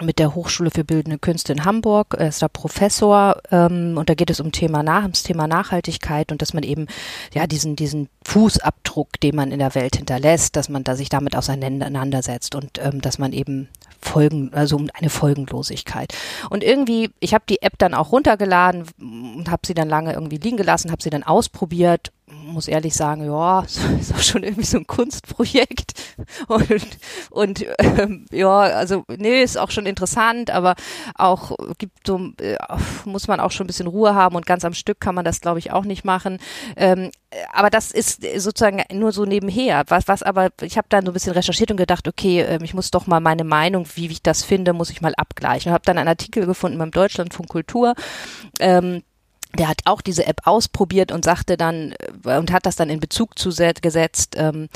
[0.01, 2.17] mit der Hochschule für Bildende Künste in Hamburg.
[2.19, 6.33] Er ist da Professor ähm, und da geht es um Thema nach, ums Thema Nachhaltigkeit
[6.33, 6.87] und dass man eben
[7.35, 11.37] ja diesen diesen Fußabdruck, den man in der Welt hinterlässt, dass man da sich damit
[11.37, 13.69] auseinandersetzt und ähm, dass man eben
[14.03, 16.15] Folgen, also um eine Folgenlosigkeit.
[16.51, 20.39] Und irgendwie, ich habe die App dann auch runtergeladen und habe sie dann lange irgendwie
[20.39, 23.61] liegen gelassen, habe sie dann ausprobiert muss ehrlich sagen, ja,
[24.01, 25.93] ist auch schon irgendwie so ein Kunstprojekt
[26.49, 26.99] und,
[27.31, 30.75] und ähm, ja, also nee, ist auch schon interessant, aber
[31.15, 32.57] auch gibt so, äh,
[33.05, 35.41] muss man auch schon ein bisschen Ruhe haben und ganz am Stück kann man das,
[35.41, 36.39] glaube ich, auch nicht machen.
[36.77, 37.11] Ähm,
[37.53, 39.85] aber das ist sozusagen nur so nebenher.
[39.89, 42.75] Was, was aber, ich habe dann so ein bisschen recherchiert und gedacht, okay, äh, ich
[42.75, 45.71] muss doch mal meine Meinung, wie, wie ich das finde, muss ich mal abgleichen.
[45.71, 47.95] Und habe dann einen Artikel gefunden beim Deutschlandfunk Kultur.
[48.61, 49.03] Ähm,
[49.59, 53.01] der hat auch diese App ausprobiert und sagte dann äh, und hat das dann in
[53.01, 53.51] Bezug zu
[53.83, 54.35] gesetzt.
[54.37, 54.69] Ähm,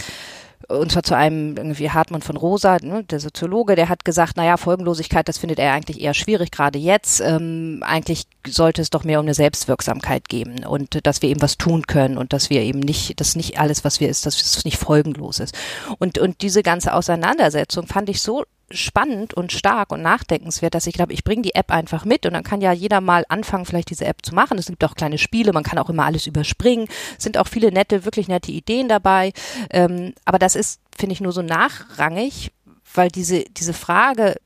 [0.68, 4.56] und zwar zu einem irgendwie Hartmann von Rosa, ne, der Soziologe, der hat gesagt, naja,
[4.56, 7.20] Folgenlosigkeit, das findet er eigentlich eher schwierig, gerade jetzt.
[7.20, 11.56] Ähm, eigentlich sollte es doch mehr um eine Selbstwirksamkeit geben und dass wir eben was
[11.56, 14.64] tun können und dass wir eben nicht, dass nicht alles, was wir ist, dass es
[14.64, 15.54] nicht folgenlos ist.
[15.98, 20.94] Und, und diese ganze Auseinandersetzung fand ich so spannend und stark und nachdenkenswert, dass ich
[20.94, 23.90] glaube, ich bringe die App einfach mit und dann kann ja jeder mal anfangen, vielleicht
[23.90, 24.59] diese App zu machen.
[24.59, 26.88] Es gibt auch kleine Spiele, man kann auch immer alles überspringen.
[27.18, 29.32] Sind auch viele nette, wirklich nette Ideen dabei.
[29.70, 32.51] Ähm, aber das ist, finde ich, nur so nachrangig,
[32.93, 34.36] weil diese, diese Frage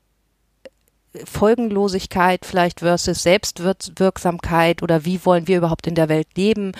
[1.25, 6.71] Folgenlosigkeit vielleicht versus Selbstwirksamkeit oder wie wollen wir überhaupt in der Welt leben,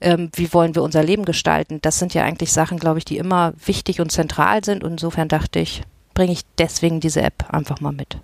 [0.00, 3.18] ähm, wie wollen wir unser Leben gestalten, das sind ja eigentlich Sachen, glaube ich, die
[3.18, 5.82] immer wichtig und zentral sind und insofern dachte ich,
[6.20, 8.20] bringe ich deswegen diese App einfach mal mit.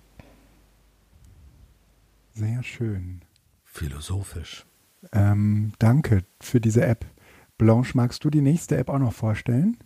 [2.34, 3.22] Sehr schön.
[3.64, 4.66] Philosophisch.
[5.12, 7.06] Ähm, danke für diese App.
[7.56, 9.78] Blanche, magst du die nächste App auch noch vorstellen?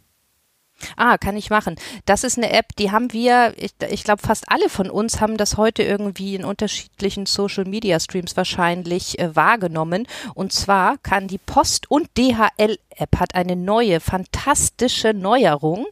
[0.97, 1.77] Ah, kann ich machen.
[2.05, 5.37] Das ist eine App, die haben wir, ich, ich glaube, fast alle von uns haben
[5.37, 10.07] das heute irgendwie in unterschiedlichen Social Media Streams wahrscheinlich äh, wahrgenommen.
[10.35, 15.87] Und zwar kann die Post- und DHL-App hat eine neue, fantastische Neuerung.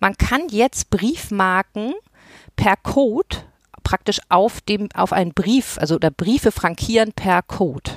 [0.00, 1.94] Man kann jetzt Briefmarken
[2.56, 3.36] per Code
[3.82, 7.92] praktisch auf dem, auf einen Brief, also oder Briefe frankieren per Code.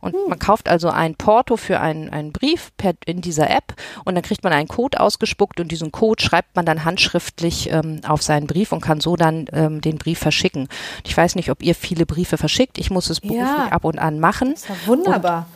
[0.00, 0.28] Und hm.
[0.28, 3.74] man kauft also ein Porto für einen, einen Brief per, in dieser App
[4.04, 8.00] und dann kriegt man einen Code ausgespuckt und diesen Code schreibt man dann handschriftlich ähm,
[8.06, 10.68] auf seinen Brief und kann so dann ähm, den Brief verschicken.
[11.04, 12.78] Ich weiß nicht, ob ihr viele Briefe verschickt.
[12.78, 13.68] Ich muss es beruflich ja.
[13.68, 14.52] ab und an machen.
[14.52, 15.46] Das war wunderbar.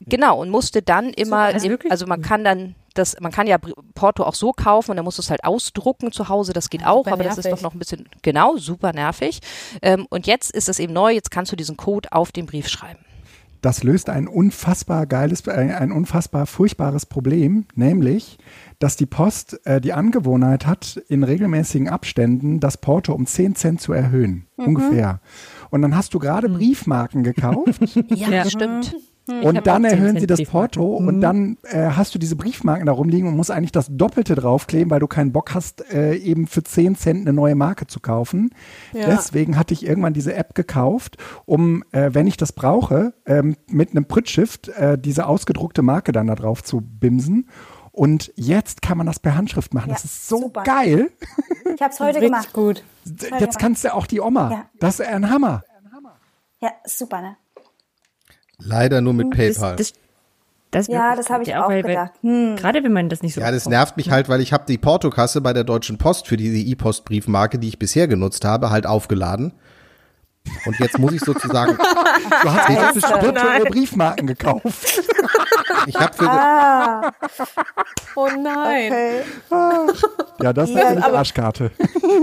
[0.00, 3.56] Und, genau, und musste dann immer, im, also man kann dann das, man kann ja
[3.94, 6.80] Porto auch so kaufen und dann musst du es halt ausdrucken zu Hause, das geht
[6.80, 7.36] ja, auch, aber nervig.
[7.36, 9.38] das ist doch noch ein bisschen, genau, super nervig.
[9.80, 12.68] Ähm, und jetzt ist es eben neu, jetzt kannst du diesen Code auf den Brief
[12.68, 13.04] schreiben
[13.60, 18.38] das löst ein unfassbar geiles, äh, ein unfassbar furchtbares Problem, nämlich,
[18.78, 23.80] dass die Post äh, die Angewohnheit hat, in regelmäßigen Abständen das Porto um 10 Cent
[23.80, 24.46] zu erhöhen.
[24.56, 24.64] Mhm.
[24.64, 25.20] Ungefähr.
[25.70, 26.54] Und dann hast du gerade mhm.
[26.54, 27.80] Briefmarken gekauft.
[28.08, 28.96] ja, ja, stimmt.
[29.30, 31.08] Hm, und dann erhöhen sie das Porto mhm.
[31.08, 34.90] und dann äh, hast du diese Briefmarken da rumliegen und musst eigentlich das Doppelte draufkleben,
[34.90, 38.50] weil du keinen Bock hast, äh, eben für 10 Cent eine neue Marke zu kaufen.
[38.92, 39.06] Ja.
[39.06, 41.16] Deswegen hatte ich irgendwann diese App gekauft,
[41.46, 46.26] um, äh, wenn ich das brauche, ähm, mit einem Prittshift äh, diese ausgedruckte Marke dann
[46.26, 47.48] da drauf zu bimsen.
[47.92, 49.88] Und jetzt kann man das per Handschrift machen.
[49.88, 50.62] Ja, das ist so super.
[50.62, 51.10] geil.
[51.74, 52.52] Ich habe es heute gemacht.
[52.52, 52.84] gut.
[53.38, 54.50] Jetzt kannst du auch die Oma.
[54.50, 54.70] Ja.
[54.78, 55.62] Das ist ein Hammer.
[56.60, 57.36] Ja, super, ne?
[58.60, 59.76] Leider nur mit hm, PayPal.
[59.76, 60.00] Das, das,
[60.70, 62.12] das ja, das habe ich auch weil, gedacht.
[62.22, 62.56] Hm.
[62.56, 63.40] Gerade wenn man das nicht so.
[63.40, 66.36] Ja, das nervt mich halt, weil ich habe die Portokasse bei der Deutschen Post für
[66.36, 69.52] diese E-Post-Briefmarke, die ich bisher genutzt habe, halt aufgeladen.
[70.64, 71.76] Und jetzt muss ich sozusagen.
[72.42, 75.02] du hast jetzt virtuelle Briefmarken gekauft.
[75.86, 77.12] Ich habe für ah.
[78.16, 78.92] Oh nein.
[78.92, 79.92] Okay.
[80.42, 81.70] Ja, das ist ja, eine Arschkarte.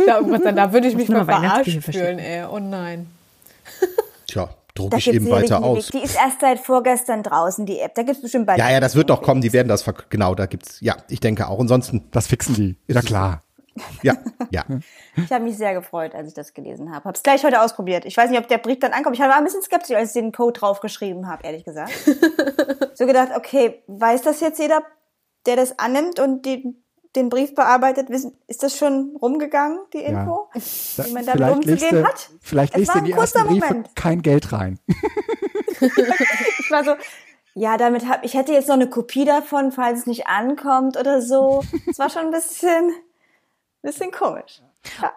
[0.06, 2.46] Da, da würde ich mich mal verarscht fühlen, ey.
[2.46, 3.08] Oh nein.
[4.28, 5.88] Tja, drucke ich eben weiter aus.
[5.88, 7.96] Die ist erst seit vorgestern draußen, die App.
[7.96, 8.60] Da gibt es bestimmt bald.
[8.60, 9.42] Ja, ja, das wird doch kommen.
[9.42, 11.60] Die werden das, genau, da gibt's, ja, ich denke auch.
[11.60, 12.08] Ansonsten.
[12.12, 12.78] Das fixen die.
[12.88, 13.44] Ja, klar.
[14.02, 14.16] Ja,
[14.50, 14.66] ja.
[15.16, 17.06] Ich habe mich sehr gefreut, als ich das gelesen habe.
[17.06, 18.06] Habe es gleich heute ausprobiert.
[18.06, 19.16] Ich weiß nicht, ob der Brief dann ankommt.
[19.16, 21.92] Ich war ein bisschen skeptisch, als ich den Code draufgeschrieben habe, ehrlich gesagt.
[22.94, 24.82] so gedacht, okay, weiß das jetzt jeder,
[25.46, 26.76] der das annimmt und die,
[27.18, 28.10] den Brief bearbeitet?
[28.10, 30.50] Wissen, ist das schon rumgegangen, die Info?
[30.96, 32.30] Da, Wie man damit vielleicht umzugehen hat?
[32.42, 33.96] Vielleicht ein in die ersten Briefe Moment.
[33.96, 34.80] kein Geld rein.
[36.60, 36.96] Ich war so,
[37.54, 41.22] ja, damit hab, ich hätte jetzt noch eine Kopie davon, falls es nicht ankommt oder
[41.22, 41.64] so.
[41.88, 42.92] Es war schon ein bisschen,
[43.82, 44.62] bisschen komisch.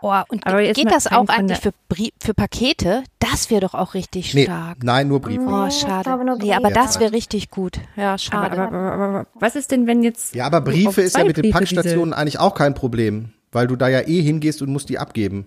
[0.03, 3.03] Oh, und Aber geht das auch eigentlich für, Brie- für Pakete?
[3.19, 4.83] Das wäre doch auch richtig Nee, stark.
[4.83, 5.43] nein, nur Briefe.
[5.47, 6.11] Oh, schade.
[6.25, 7.79] nur Nee, aber das wäre richtig gut.
[7.97, 8.53] Ja, schade.
[8.53, 10.35] Aber, aber, aber, aber was ist denn, wenn jetzt.
[10.35, 13.77] Ja, aber Briefe ist ja mit den Briefe Packstationen eigentlich auch kein Problem, weil du
[13.77, 15.47] da ja eh hingehst und musst die abgeben.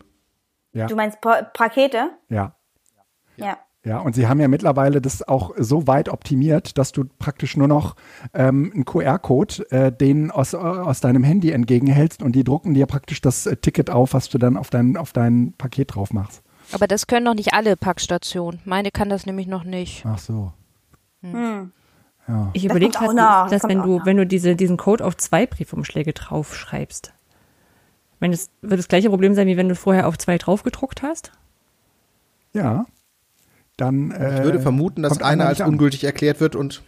[0.73, 0.87] Ja.
[0.87, 2.09] Du meinst Pa- Pakete?
[2.29, 2.55] Ja.
[3.37, 3.45] Ja.
[3.47, 3.57] Ja,
[3.99, 7.95] und sie haben ja mittlerweile das auch so weit optimiert, dass du praktisch nur noch
[8.33, 13.19] ähm, einen QR-Code äh, den aus, aus deinem Handy entgegenhältst und die drucken dir praktisch
[13.19, 16.41] das äh, Ticket auf, was du dann auf dein, auf dein Paket drauf machst.
[16.71, 18.61] Aber das können noch nicht alle Packstationen.
[18.63, 20.05] Meine kann das nämlich noch nicht.
[20.05, 20.53] Ach so.
[22.53, 24.05] Ich überlege kommt auch gerade, nach, dass das wenn du, nach.
[24.05, 27.13] wenn du diese, diesen Code auf zwei Briefumschläge draufschreibst,
[28.19, 31.33] wenn es wird das gleiche Problem sein, wie wenn du vorher auf zwei draufgedruckt hast?
[32.53, 32.85] Ja.
[33.77, 35.69] Dann, äh, Ich würde vermuten, dass einer als an.
[35.71, 36.83] ungültig erklärt wird und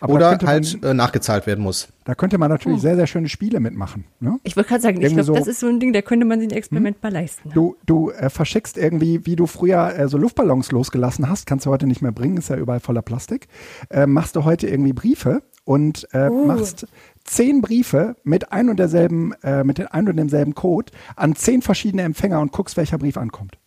[0.00, 1.86] Aber oder man- halt äh, nachgezahlt werden muss.
[2.04, 4.04] Da könnte man natürlich sehr, sehr schöne Spiele mitmachen.
[4.18, 4.38] Ne?
[4.42, 6.26] Ich wollte gerade sagen, ich Irgendwie glaube, so- das ist so ein Ding, da könnte
[6.26, 7.50] man sich ein Experiment mal leisten.
[7.54, 11.70] Du, du äh, verschickst irgendwie, wie du früher äh, so Luftballons losgelassen hast, kannst du
[11.70, 13.46] heute nicht mehr bringen, ist ja überall voller Plastik.
[13.88, 16.86] Äh, machst du heute irgendwie Briefe und äh, machst
[17.22, 21.62] zehn Briefe mit ein und derselben, äh, mit den ein und demselben Code an zehn
[21.62, 23.58] verschiedene Empfänger und guckst, welcher Brief ankommt.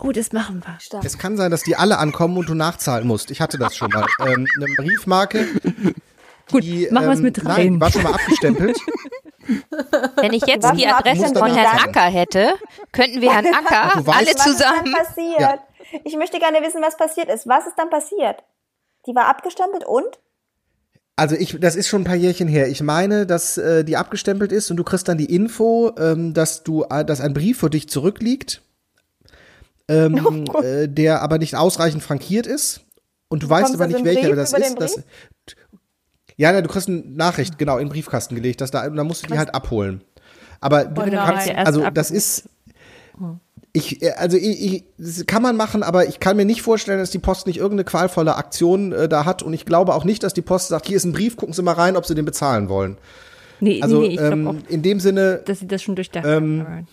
[0.00, 0.78] Oh, das machen wir.
[0.80, 1.04] Stark.
[1.04, 3.30] Es kann sein, dass die alle ankommen und du nachzahlen musst.
[3.30, 4.06] Ich hatte das schon mal.
[4.20, 5.46] ähm, eine Briefmarke.
[6.50, 7.72] Gut, die, machen wir es ähm, mit Nein, rein.
[7.74, 8.78] die war schon mal abgestempelt.
[10.16, 11.78] Wenn ich jetzt Was die Adresse von Herrn.
[11.78, 12.54] Acker hätte,
[12.92, 14.92] könnten wir Herrn Acker Du weißt- alle Was ist zusammen.
[14.92, 15.40] passiert?
[15.40, 15.58] Ja.
[16.04, 17.46] Ich möchte gerne wissen, was passiert ist.
[17.48, 18.44] Was ist dann passiert?
[19.06, 20.18] Die war abgestempelt und?
[21.16, 22.68] Also ich, das ist schon ein paar Jährchen her.
[22.68, 26.62] Ich meine, dass äh, die abgestempelt ist und du kriegst dann die Info, ähm, dass
[26.62, 28.62] du, äh, dass ein Brief für dich zurückliegt,
[29.88, 32.82] ähm, Oh äh, der aber nicht ausreichend frankiert ist.
[33.28, 34.80] Und du weißt bekommst aber also nicht, welcher das ist.
[34.80, 35.02] Das,
[36.36, 39.06] ja, na, du kriegst eine Nachricht, genau, in den Briefkasten gelegt, dass da, und dann
[39.06, 40.02] musst du die halt abholen.
[40.60, 41.10] Aber du nein.
[41.12, 42.48] kannst, also das ist,
[43.72, 46.98] ich, äh, also ich, ich, das kann man machen, aber ich kann mir nicht vorstellen,
[46.98, 50.22] dass die Post nicht irgendeine qualvolle Aktion äh, da hat und ich glaube auch nicht,
[50.22, 52.24] dass die Post sagt, hier ist ein Brief, gucken Sie mal rein, ob Sie den
[52.24, 52.98] bezahlen wollen.
[53.60, 55.96] Nee, Also nee, nee, ich glaube ähm, auch, in dem Sinne, dass sie das schon
[55.96, 56.88] durchdacht ähm, haben.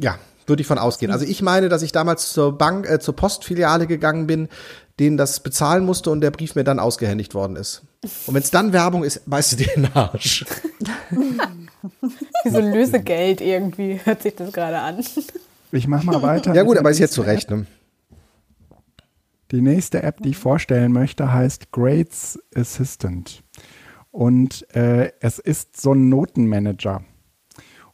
[0.00, 1.12] ja, würde ich von ausgehen.
[1.12, 4.48] Also ich meine, dass ich damals zur Bank, äh, zur Postfiliale gegangen bin,
[4.98, 7.82] denen das bezahlen musste und der Brief mir dann ausgehändigt worden ist.
[8.26, 10.44] Und wenn es dann Werbung ist, beißt du dir den Arsch.
[11.10, 15.04] Wie so Lösegeld irgendwie hört sich das gerade an.
[15.70, 16.54] Ich mach mal weiter.
[16.54, 17.50] Ja gut, aber ist jetzt zu Recht.
[17.50, 17.66] Ne?
[19.52, 23.42] Die nächste App, die ich vorstellen möchte, heißt Grades Assistant.
[24.10, 27.04] Und äh, es ist so ein Notenmanager.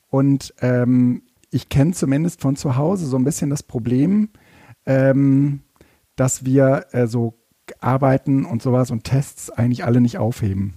[0.08, 4.30] Und ähm, ich kenne zumindest von zu Hause so ein bisschen das Problem,
[4.86, 5.60] ähm,
[6.16, 7.34] dass wir äh, so
[7.80, 10.74] Arbeiten und sowas und Tests eigentlich alle nicht aufheben.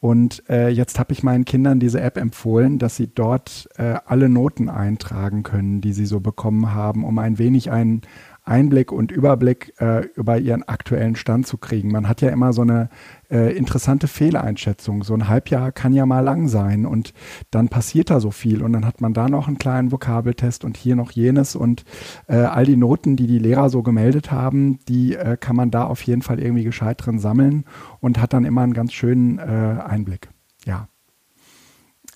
[0.00, 4.28] Und äh, jetzt habe ich meinen Kindern diese App empfohlen, dass sie dort äh, alle
[4.28, 8.02] Noten eintragen können, die sie so bekommen haben, um ein wenig einen
[8.44, 11.92] Einblick und Überblick äh, über ihren aktuellen Stand zu kriegen.
[11.92, 12.88] Man hat ja immer so eine
[13.30, 15.04] äh, interessante Fehleinschätzung.
[15.04, 17.14] So ein Halbjahr kann ja mal lang sein und
[17.52, 20.76] dann passiert da so viel und dann hat man da noch einen kleinen Vokabeltest und
[20.76, 21.84] hier noch jenes und
[22.26, 25.84] äh, all die Noten, die die Lehrer so gemeldet haben, die äh, kann man da
[25.84, 27.64] auf jeden Fall irgendwie gescheit drin sammeln
[28.00, 30.28] und hat dann immer einen ganz schönen äh, Einblick.
[30.64, 30.88] Ja.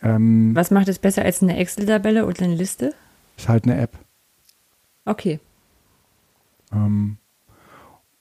[0.03, 2.95] Ähm, Was macht es besser als eine Excel-Tabelle oder eine Liste?
[3.37, 3.99] ist halt eine App.
[5.05, 5.41] Okay.
[6.73, 7.19] Ähm,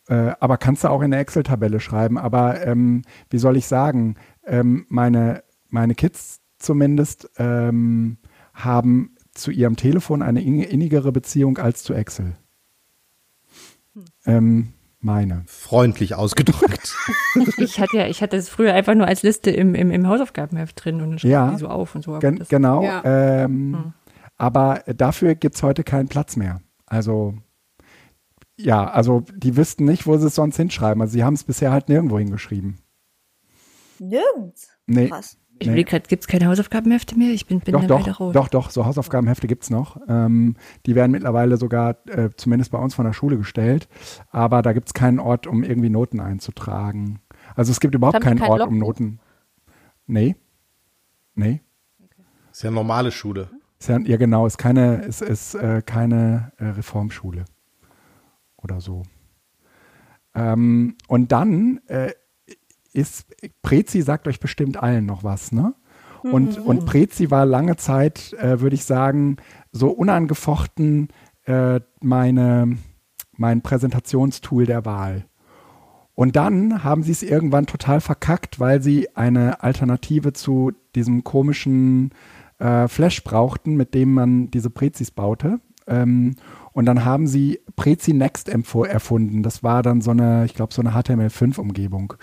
[0.08, 2.18] äh, aber kannst du auch in eine Excel-Tabelle schreiben.
[2.18, 4.16] Aber ähm, wie soll ich sagen,
[4.46, 8.18] ähm, meine, meine Kids zumindest ähm,
[8.54, 12.36] haben zu ihrem Telefon eine in- innigere Beziehung als zu Excel.
[14.26, 15.44] Ähm, meine.
[15.48, 16.96] Freundlich ausgedrückt.
[17.58, 20.84] Ich hatte ja, ich hatte es früher einfach nur als Liste im, im, im Hausaufgabenheft
[20.86, 21.48] drin und dann schreibe Ja.
[21.50, 22.18] ich die so auf und so.
[22.20, 22.82] Gen genau.
[22.82, 23.04] Ja.
[23.44, 23.94] Ähm,
[24.38, 26.62] Aber dafür gibt es heute keinen Platz mehr.
[26.86, 27.34] Also
[28.58, 31.02] ja, also die wüssten nicht, wo sie es sonst hinschreiben.
[31.02, 32.78] Also sie haben es bisher halt nirgendwo hingeschrieben.
[34.00, 34.70] Nirgends.
[34.88, 35.10] Nee.
[35.10, 35.38] Krass.
[35.58, 35.72] Ich Nee.
[35.72, 37.32] überlege gerade, gibt es keine Hausaufgabenhefte mehr?
[37.32, 38.34] Ich bin, bin Doch, doch, weiter raus.
[38.34, 39.98] doch, doch, so Hausaufgabenhefte gibt's noch.
[40.10, 40.56] Ähm,
[40.86, 43.88] die werden mittlerweile sogar, äh, zumindest bei uns von der Schule gestellt,
[44.32, 47.20] aber da gibt's keinen Ort, um irgendwie Noten einzutragen.
[47.56, 49.00] Also es gibt überhaupt keinen kein Ort, um Logbuch?
[49.00, 49.20] Noten.
[50.08, 50.36] Nee.
[51.36, 51.62] Nee.
[52.52, 53.50] Ist ja normale Schule.
[53.80, 57.46] Ist ja, ja genau, ist keine, ist, ist, äh, keine äh, Reformschule
[58.66, 59.04] oder so.
[60.34, 62.12] Ähm, und dann äh,
[62.92, 63.26] ist,
[63.62, 65.74] Prezi sagt euch bestimmt allen noch was, ne?
[66.24, 66.66] Und, mhm.
[66.66, 69.38] und Prezi war lange Zeit, äh, würde ich sagen,
[69.72, 71.10] so unangefochten
[71.46, 72.78] äh, meine,
[73.38, 75.26] mein Präsentationstool der Wahl.
[76.16, 82.12] Und dann haben sie es irgendwann total verkackt, weil sie eine Alternative zu diesem komischen
[82.58, 85.60] äh, Flash brauchten, mit dem man diese Prezis baute.
[85.86, 86.36] Ähm,
[86.76, 89.44] und dann haben sie Prezi Next erfunden.
[89.44, 92.16] Das war dann so eine, ich glaube, so eine HTML5-Umgebung.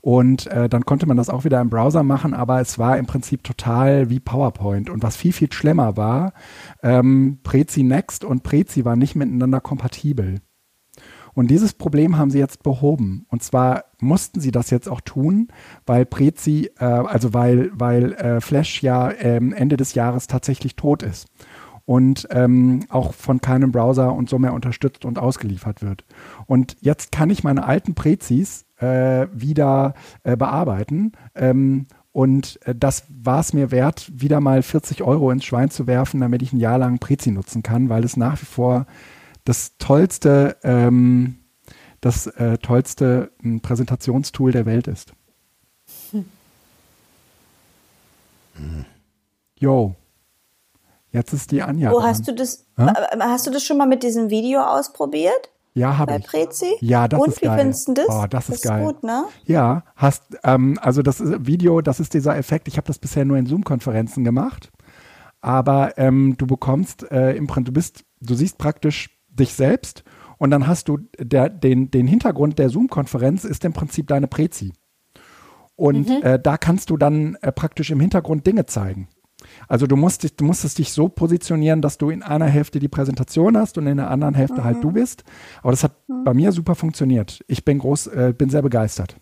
[0.00, 3.06] Und äh, dann konnte man das auch wieder im Browser machen, aber es war im
[3.06, 4.90] Prinzip total wie PowerPoint.
[4.90, 6.32] Und was viel, viel schlimmer war,
[6.82, 10.40] ähm, Prezi Next und Prezi waren nicht miteinander kompatibel.
[11.32, 13.26] Und dieses Problem haben sie jetzt behoben.
[13.28, 15.52] Und zwar mussten sie das jetzt auch tun,
[15.86, 21.04] weil Prezi, äh, also weil, weil äh, Flash ja ähm, Ende des Jahres tatsächlich tot
[21.04, 21.28] ist
[21.90, 26.04] und ähm, auch von keinem Browser und so mehr unterstützt und ausgeliefert wird.
[26.46, 31.14] Und jetzt kann ich meine alten Prezis äh, wieder äh, bearbeiten.
[31.34, 35.88] Ähm, und äh, das war es mir wert, wieder mal 40 Euro ins Schwein zu
[35.88, 38.86] werfen, damit ich ein Jahr lang Prezi nutzen kann, weil es nach wie vor
[39.44, 41.38] das tollste, ähm,
[42.00, 45.12] das äh, tollste äh, Präsentationstool der Welt ist.
[46.12, 46.24] Hm.
[49.58, 49.96] Jo.
[51.12, 51.92] Jetzt ist die Anja.
[51.92, 52.94] Oh, hast du das, ha?
[53.20, 55.50] hast du das schon mal mit diesem Video ausprobiert?
[55.74, 56.24] Ja, habe ich.
[56.24, 56.76] Bei Prezi?
[56.80, 57.50] Ja, das Und ist geil.
[57.50, 58.06] Und wie findest du das?
[58.08, 58.84] Oh, das, das ist geil.
[58.84, 59.24] gut, ne?
[59.44, 62.68] Ja, hast, ähm, also das Video, das ist dieser Effekt.
[62.68, 64.70] Ich habe das bisher nur in Zoom-Konferenzen gemacht.
[65.40, 70.04] Aber ähm, du bekommst äh, im Prinzip, du bist, du siehst praktisch dich selbst
[70.38, 74.72] und dann hast du der, den, den Hintergrund der Zoom-Konferenz ist im Prinzip deine Prezi.
[75.76, 76.22] Und mhm.
[76.22, 79.08] äh, da kannst du dann äh, praktisch im Hintergrund Dinge zeigen.
[79.70, 82.88] Also du musst, dich, du musstest dich so positionieren, dass du in einer Hälfte die
[82.88, 84.82] Präsentation hast und in der anderen Hälfte halt mhm.
[84.82, 85.22] halt du bist.
[85.62, 86.24] Aber das hat mhm.
[86.24, 87.44] bei mir super funktioniert.
[87.46, 89.14] Ich bin groß, äh, bin sehr begeistert.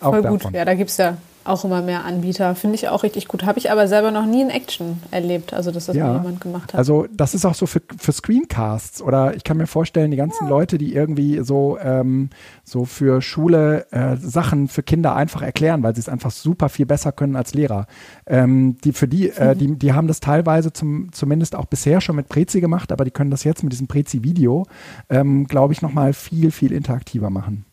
[0.00, 0.38] Auch Voll davon.
[0.40, 0.52] gut.
[0.52, 1.16] Ja, da gibt es ja
[1.48, 2.54] auch immer mehr Anbieter.
[2.54, 3.44] Finde ich auch richtig gut.
[3.44, 6.14] Habe ich aber selber noch nie in Action erlebt, also dass das ja.
[6.14, 6.78] jemand gemacht hat.
[6.78, 10.44] Also das ist auch so für, für Screencasts oder ich kann mir vorstellen, die ganzen
[10.44, 10.50] ja.
[10.50, 12.30] Leute, die irgendwie so, ähm,
[12.64, 16.86] so für Schule äh, Sachen für Kinder einfach erklären, weil sie es einfach super viel
[16.86, 17.86] besser können als Lehrer.
[18.26, 22.16] Ähm, die für die, äh, die, die haben das teilweise zum, zumindest auch bisher schon
[22.16, 24.66] mit Prezi gemacht, aber die können das jetzt mit diesem Prezi-Video,
[25.08, 27.64] ähm, glaube ich, nochmal viel, viel interaktiver machen.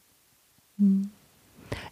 [0.77, 1.11] Mhm.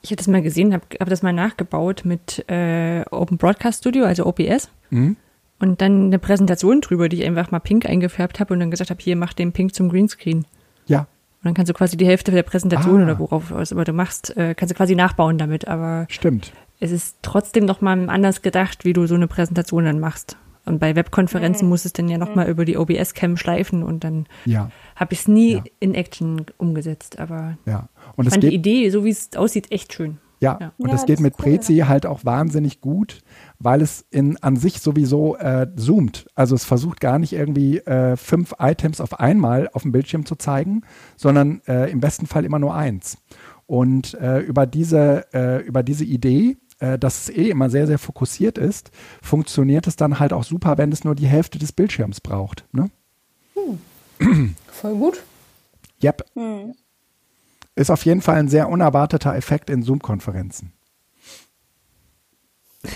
[0.02, 4.06] Ich habe das mal gesehen, habe hab das mal nachgebaut mit äh, Open Broadcast Studio,
[4.06, 4.70] also OPS.
[4.90, 5.16] Mhm.
[5.60, 8.90] Und dann eine Präsentation drüber, die ich einfach mal pink eingefärbt habe und dann gesagt
[8.90, 10.46] habe, hier, mach den pink zum Greenscreen.
[10.88, 11.00] Ja.
[11.00, 11.08] Und
[11.46, 13.04] dann kannst du quasi die Hälfte der Präsentation ah.
[13.04, 15.68] oder worauf was immer du machst, äh, kannst du quasi nachbauen damit.
[15.68, 16.52] Aber Stimmt.
[16.80, 20.38] es ist trotzdem nochmal anders gedacht, wie du so eine Präsentation dann machst.
[20.66, 21.70] Und bei Webkonferenzen mhm.
[21.70, 22.52] muss es dann ja nochmal mhm.
[22.52, 24.70] über die OBS-Cam schleifen und dann ja.
[24.96, 25.64] habe ich es nie ja.
[25.80, 27.20] in Action umgesetzt.
[27.20, 27.90] Aber ja.
[28.16, 30.20] und ich fand die Idee, so wie es aussieht, echt schön.
[30.44, 30.74] Ja, ja.
[30.78, 33.22] und das geht das mit cool, Prezi halt auch wahnsinnig gut,
[33.60, 36.28] weil es in, an sich sowieso äh, zoomt.
[36.36, 40.36] Also es versucht gar nicht irgendwie äh, fünf Items auf einmal auf dem Bildschirm zu
[40.36, 40.82] zeigen,
[41.16, 43.18] sondern äh, im besten Fall immer nur eins.
[43.68, 47.98] Und äh, über, diese, äh, über diese Idee äh, dass es eh immer sehr, sehr
[47.98, 48.92] fokussiert ist,
[49.22, 52.66] funktioniert es dann halt auch super, wenn es nur die Hälfte des Bildschirms braucht.
[52.74, 52.90] Ne?
[54.20, 54.56] Hm.
[54.68, 55.24] Voll gut.
[56.04, 56.26] Yep.
[56.34, 56.74] Hm.
[57.76, 60.74] Ist auf jeden Fall ein sehr unerwarteter Effekt in Zoom-Konferenzen.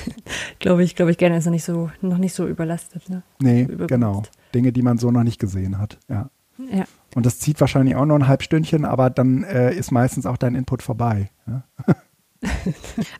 [0.59, 3.09] glaube ich, glaube ich gerne ist noch nicht so, noch nicht so überlastet.
[3.09, 3.23] Ne?
[3.39, 4.23] Nee, genau.
[4.53, 5.97] Dinge, die man so noch nicht gesehen hat.
[6.09, 6.29] Ja.
[6.57, 6.83] ja.
[7.15, 10.55] Und das zieht wahrscheinlich auch nur ein Halbstündchen, aber dann äh, ist meistens auch dein
[10.55, 11.29] Input vorbei.
[11.47, 11.63] Ja?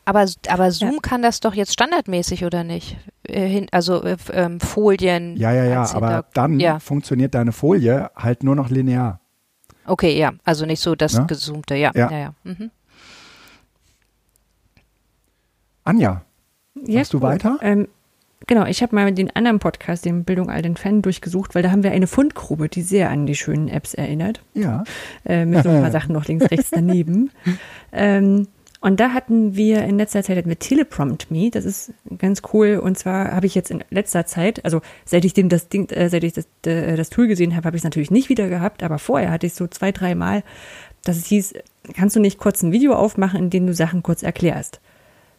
[0.04, 1.00] aber, aber Zoom ja.
[1.02, 2.96] kann das doch jetzt standardmäßig, oder nicht?
[3.24, 5.36] Äh, also äh, ähm, Folien.
[5.36, 6.78] Ja, ja, ja, aber dann ja.
[6.78, 9.20] funktioniert deine Folie halt nur noch linear.
[9.86, 11.24] Okay, ja, also nicht so das ja?
[11.24, 11.92] gezoomte, ja.
[11.94, 12.34] Ja, ja, ja.
[12.44, 12.70] Mhm.
[15.84, 16.22] Anja,
[16.74, 17.58] ja, machst du weiter?
[17.62, 17.88] Ähm,
[18.46, 21.70] genau, ich habe mal den anderen Podcast, den Bildung all den Fan, durchgesucht, weil da
[21.70, 24.42] haben wir eine Fundgrube, die sehr an die schönen Apps erinnert.
[24.52, 24.84] Ja.
[25.24, 27.30] Äh, mit so ein paar Sachen noch links, rechts daneben.
[27.92, 28.48] ähm,
[28.80, 32.80] und da hatten wir in letzter Zeit mit Teleprompt Me, das ist ganz cool.
[32.82, 36.08] Und zwar habe ich jetzt in letzter Zeit, also seit ich dem das Ding, äh,
[36.08, 38.84] seit ich das, äh, das Tool gesehen habe, habe ich es natürlich nicht wieder gehabt,
[38.84, 40.44] aber vorher hatte ich so zwei, drei Mal,
[41.02, 41.54] dass es hieß,
[41.94, 44.80] kannst du nicht kurz ein Video aufmachen, in dem du Sachen kurz erklärst?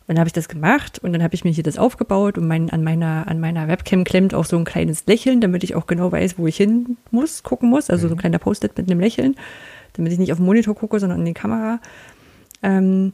[0.08, 2.48] Und dann habe ich das gemacht und dann habe ich mir hier das aufgebaut und
[2.48, 5.88] mein, an, meiner, an meiner Webcam klemmt auch so ein kleines Lächeln, damit ich auch
[5.88, 7.90] genau weiß, wo ich hin muss, gucken muss.
[7.90, 8.22] Also so ein mhm.
[8.22, 9.36] kleiner Post-it mit einem Lächeln,
[9.94, 11.80] damit ich nicht auf den Monitor gucke, sondern in die Kamera.
[12.64, 13.14] Ähm,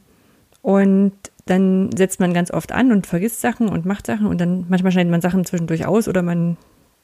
[0.66, 1.14] und
[1.46, 4.92] dann setzt man ganz oft an und vergisst Sachen und macht Sachen und dann manchmal
[4.92, 6.58] schneidet man Sachen zwischendurch aus oder man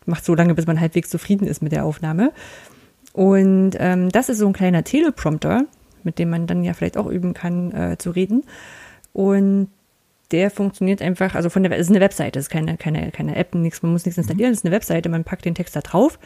[0.07, 2.31] macht so lange, bis man halbwegs zufrieden ist mit der Aufnahme.
[3.13, 5.65] Und ähm, das ist so ein kleiner Teleprompter,
[6.01, 8.45] mit dem man dann ja vielleicht auch üben kann, äh, zu reden.
[9.13, 9.67] Und
[10.31, 13.35] der funktioniert einfach, also von der, es ist eine Webseite, es ist keine, keine, keine
[13.35, 15.81] App, nichts, man muss nichts installieren, es ist eine Webseite, man packt den Text da
[15.81, 16.17] drauf.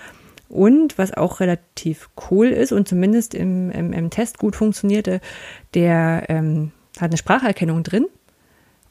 [0.47, 5.19] Und was auch relativ cool ist und zumindest im, im, im Test gut funktionierte,
[5.73, 6.71] der ähm,
[7.01, 8.05] hat eine Spracherkennung drin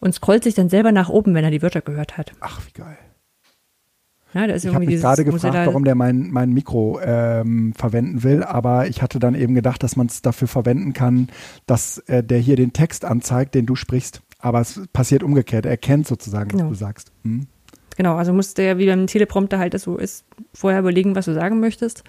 [0.00, 2.32] und scrollt sich dann selber nach oben, wenn er die Wörter gehört hat.
[2.40, 2.98] Ach, wie geil.
[4.34, 7.72] Ja, da ist Ich habe mich gerade er gefragt, warum der mein, mein Mikro ähm,
[7.74, 11.28] verwenden will, aber ich hatte dann eben gedacht, dass man es dafür verwenden kann,
[11.66, 14.22] dass äh, der hier den Text anzeigt, den du sprichst.
[14.40, 15.66] Aber es passiert umgekehrt.
[15.66, 16.68] Er kennt sozusagen, was Genau.
[16.70, 17.12] du sagst.
[17.22, 17.46] Hm?
[17.96, 21.26] Genau, also musst du ja, wie beim Teleprompter halt das so ist, vorher überlegen, was
[21.26, 22.02] du sagen möchtest.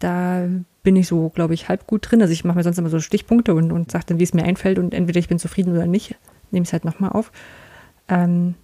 [0.00, 0.48] Da
[0.82, 2.22] bin ich so, glaube ich, halb gut drin.
[2.22, 4.44] Also ich mache mir sonst immer so Stichpunkte und, und sage dann, wie es mir
[4.44, 6.16] einfällt und entweder ich bin zufrieden oder nicht,
[6.50, 7.32] nehme ich es halt nochmal auf.
[8.08, 8.54] Ähm,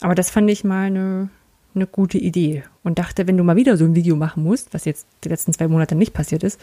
[0.00, 1.30] aber das fand ich mal eine,
[1.74, 4.84] eine gute Idee und dachte, wenn du mal wieder so ein Video machen musst, was
[4.84, 6.60] jetzt die letzten zwei Monate nicht passiert ist,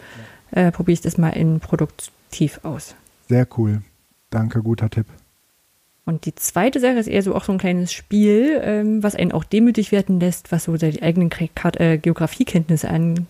[0.51, 2.95] äh, probiere ich das mal in produktiv aus.
[3.27, 3.81] Sehr cool.
[4.29, 5.07] Danke, guter Tipp.
[6.05, 9.31] Und die zweite Sache ist eher so auch so ein kleines Spiel, ähm, was einen
[9.31, 13.25] auch demütig werden lässt, was so die eigenen äh, Geografiekenntnisse an,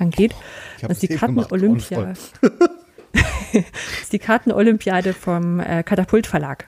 [0.00, 0.34] angeht.
[0.80, 2.04] Das ist die es eben gemacht, Karten-Olympia.
[3.52, 3.62] das
[4.02, 6.66] ist die Karten-Olympiade vom äh, Katapult Verlag.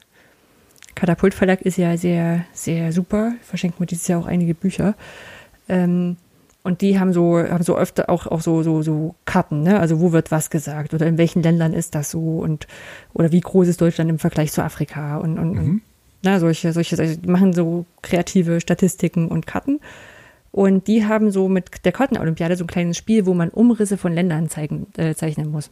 [0.94, 3.32] Katapult Verlag ist ja sehr, sehr super.
[3.42, 4.94] Verschenken wir dieses Jahr auch einige Bücher.
[5.68, 6.16] Ähm,
[6.64, 9.80] und die haben so, haben so öfter auch, auch so, so, so Karten, ne?
[9.80, 12.68] Also wo wird was gesagt oder in welchen Ländern ist das so und
[13.14, 15.80] oder wie groß ist Deutschland im Vergleich zu Afrika und, und, und
[16.22, 19.80] na, solche, solche, solche, die machen so kreative Statistiken und Karten.
[20.52, 24.12] Und die haben so mit der Kartenolympiade so ein kleines Spiel, wo man Umrisse von
[24.12, 25.70] Ländern zeigen, äh, zeichnen muss.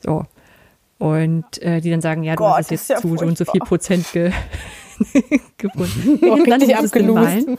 [0.00, 0.24] So.
[0.98, 3.38] Und äh, die dann sagen, ja, du Gott, hast jetzt ist ja zu so und
[3.38, 3.60] so viel.
[3.60, 4.30] Prozent ge
[5.58, 6.18] gefunden.
[6.22, 7.58] Oh, Und dann muss es malen.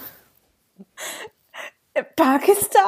[1.93, 2.83] Äh, Pakistan?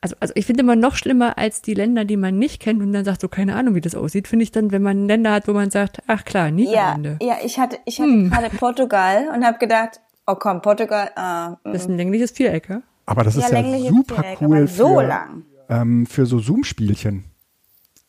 [0.00, 2.92] Also, also ich finde immer noch schlimmer als die Länder, die man nicht kennt und
[2.92, 5.46] dann sagt so, keine Ahnung, wie das aussieht, finde ich dann, wenn man Länder hat,
[5.46, 7.18] wo man sagt, ach klar, Ja, Niederlande.
[7.20, 8.30] ja, ich hatte, ich hatte Hm.
[8.30, 11.72] gerade Portugal und habe gedacht, oh komm, Portugal, ah, mm.
[11.72, 12.82] Das ist ein längliches Viereck, ja?
[13.06, 15.42] Aber das ja, ist ja super Viereck, cool so für, lang.
[15.68, 17.24] ähm, für so Zoom-Spielchen.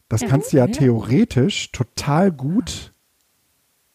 [0.10, 0.72] Das kannst du ja, ja.
[0.72, 2.94] theoretisch total gut.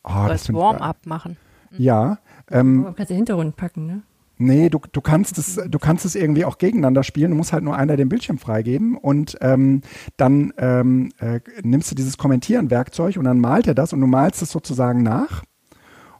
[0.02, 0.52] Oh, das.
[0.52, 1.36] Warm-up machen.
[1.76, 2.18] Ja,
[2.50, 4.02] ähm, Man kann den Hintergrund packen, ne?
[4.38, 7.30] Nee, du, du kannst es, du kannst es irgendwie auch gegeneinander spielen.
[7.30, 9.80] Du musst halt nur einer den Bildschirm freigeben und ähm,
[10.18, 14.42] dann ähm, äh, nimmst du dieses Kommentieren-Werkzeug und dann malt er das und du malst
[14.42, 15.42] es sozusagen nach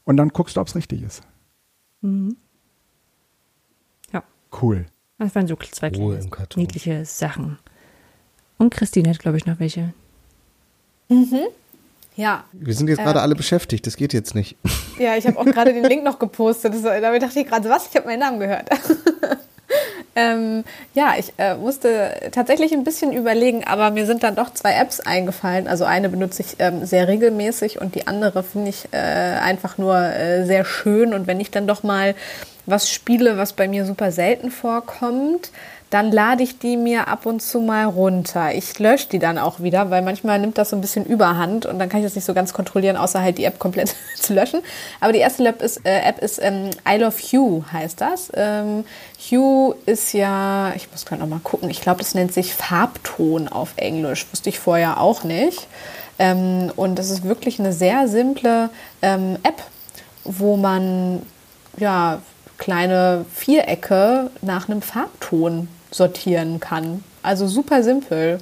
[0.04, 1.22] und dann guckst du, ob es richtig ist.
[4.12, 4.22] Ja.
[4.60, 4.86] Cool.
[5.18, 7.58] Das waren so zwei Ruhe kleine niedliche Sachen.
[8.58, 9.92] Und Christine hat, glaube ich, noch welche.
[12.16, 14.56] Ja, Wir sind jetzt gerade alle beschäftigt, das geht jetzt nicht.
[14.98, 16.72] Ja, ich habe auch gerade den Link noch gepostet.
[16.82, 17.88] Damit dachte ich gerade, was?
[17.88, 18.68] Ich habe meinen Namen gehört.
[20.16, 20.64] ähm,
[20.94, 25.00] ja, ich äh, musste tatsächlich ein bisschen überlegen, aber mir sind dann doch zwei Apps
[25.00, 25.68] eingefallen.
[25.68, 29.96] Also eine benutze ich ähm, sehr regelmäßig und die andere finde ich äh, einfach nur
[29.96, 31.12] äh, sehr schön.
[31.12, 32.14] Und wenn ich dann doch mal
[32.64, 35.50] was spiele, was bei mir super selten vorkommt,
[35.90, 38.52] dann lade ich die mir ab und zu mal runter.
[38.52, 41.78] Ich lösche die dann auch wieder, weil manchmal nimmt das so ein bisschen Überhand und
[41.78, 44.60] dann kann ich das nicht so ganz kontrollieren, außer halt die App komplett zu löschen.
[45.00, 48.32] Aber die erste App ist, äh, App ist ähm, I Love Hue, heißt das.
[48.34, 48.84] Ähm,
[49.30, 53.46] Hue ist ja, ich muss gerade noch mal gucken, ich glaube, das nennt sich Farbton
[53.46, 54.26] auf Englisch.
[54.32, 55.68] Wusste ich vorher auch nicht.
[56.18, 58.70] Ähm, und das ist wirklich eine sehr simple
[59.02, 59.62] ähm, App,
[60.24, 61.22] wo man
[61.76, 62.20] ja
[62.58, 67.02] kleine Vierecke nach einem Farbton sortieren kann.
[67.22, 68.38] Also super simpel.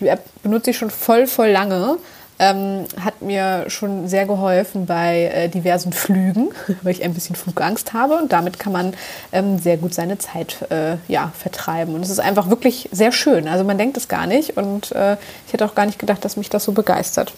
[0.00, 1.98] Die App benutze ich schon voll, voll lange.
[2.38, 6.50] Ähm, hat mir schon sehr geholfen bei äh, diversen Flügen,
[6.82, 8.92] weil ich ein bisschen Flugangst habe und damit kann man
[9.32, 11.94] ähm, sehr gut seine Zeit äh, ja, vertreiben.
[11.94, 13.48] Und es ist einfach wirklich sehr schön.
[13.48, 15.16] Also man denkt es gar nicht und äh,
[15.46, 17.32] ich hätte auch gar nicht gedacht, dass mich das so begeistert.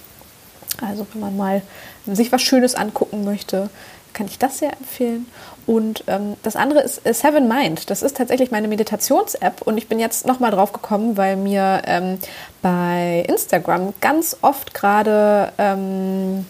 [0.84, 1.62] Also wenn man mal
[2.06, 3.70] sich was Schönes angucken möchte,
[4.12, 5.26] kann ich das sehr empfehlen.
[5.68, 7.90] Und ähm, das andere ist äh, Seven Mind.
[7.90, 12.18] Das ist tatsächlich meine Meditations-App und ich bin jetzt nochmal drauf gekommen, weil mir ähm,
[12.62, 16.46] bei Instagram ganz oft gerade ähm,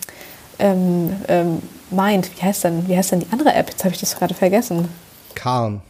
[0.60, 3.68] ähm, ähm, Mind, wie heißt denn, wie heißt denn die andere App?
[3.68, 4.88] Jetzt habe ich das gerade vergessen.
[5.34, 5.80] Calm.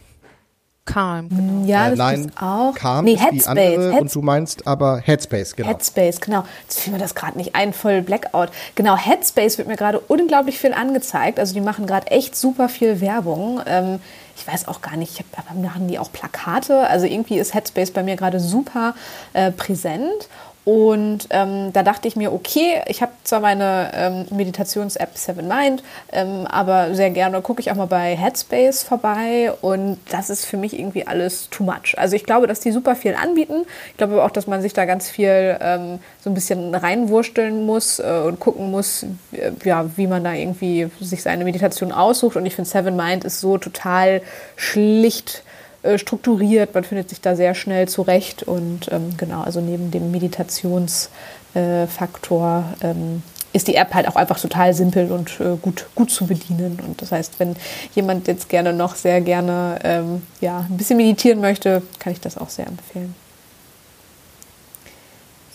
[0.93, 1.65] Calm, genau.
[1.65, 2.73] Ja, Äh, das nein, ist auch.
[2.75, 3.47] Calm nee, ist die Headspace.
[3.47, 4.01] andere Headspace.
[4.01, 5.69] und du meinst aber Headspace, genau.
[5.69, 6.43] Headspace, genau.
[6.63, 8.49] Jetzt fiel mir das gerade nicht ein, voll Blackout.
[8.75, 11.39] Genau, Headspace wird mir gerade unglaublich viel angezeigt.
[11.39, 13.61] Also die machen gerade echt super viel Werbung.
[13.65, 13.99] Ähm,
[14.35, 16.87] ich weiß auch gar nicht, hab, aber machen die auch Plakate?
[16.87, 18.95] Also irgendwie ist Headspace bei mir gerade super
[19.33, 20.29] äh, präsent.
[20.69, 25.81] Und ähm, da dachte ich mir, okay, ich habe zwar meine ähm, Meditations-App Seven Mind,
[26.11, 30.57] ähm, aber sehr gerne gucke ich auch mal bei Headspace vorbei und das ist für
[30.57, 31.95] mich irgendwie alles too much.
[31.97, 33.65] Also ich glaube, dass die super viel anbieten.
[33.89, 37.65] Ich glaube aber auch, dass man sich da ganz viel ähm, so ein bisschen reinwursteln
[37.65, 42.35] muss äh, und gucken muss, äh, ja, wie man da irgendwie sich seine Meditation aussucht.
[42.35, 44.21] Und ich finde Seven Mind ist so total
[44.55, 45.41] schlicht
[45.83, 50.11] äh, strukturiert, man findet sich da sehr schnell zurecht und ähm, genau, also neben dem
[50.11, 53.23] Meditationsfaktor äh, ähm,
[53.53, 56.79] ist die App halt auch einfach total simpel und äh, gut, gut zu bedienen.
[56.85, 57.55] Und das heißt, wenn
[57.95, 62.37] jemand jetzt gerne noch sehr gerne ähm, ja, ein bisschen meditieren möchte, kann ich das
[62.37, 63.15] auch sehr empfehlen.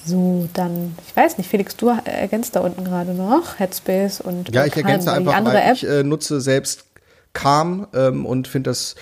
[0.07, 4.67] So, dann, ich weiß nicht, Felix, du ergänzt da unten gerade noch Headspace und Ja,
[4.67, 5.77] ich ergänze einfach, andere App.
[5.77, 6.85] ich äh, nutze selbst
[7.33, 8.97] Calm ähm, und finde das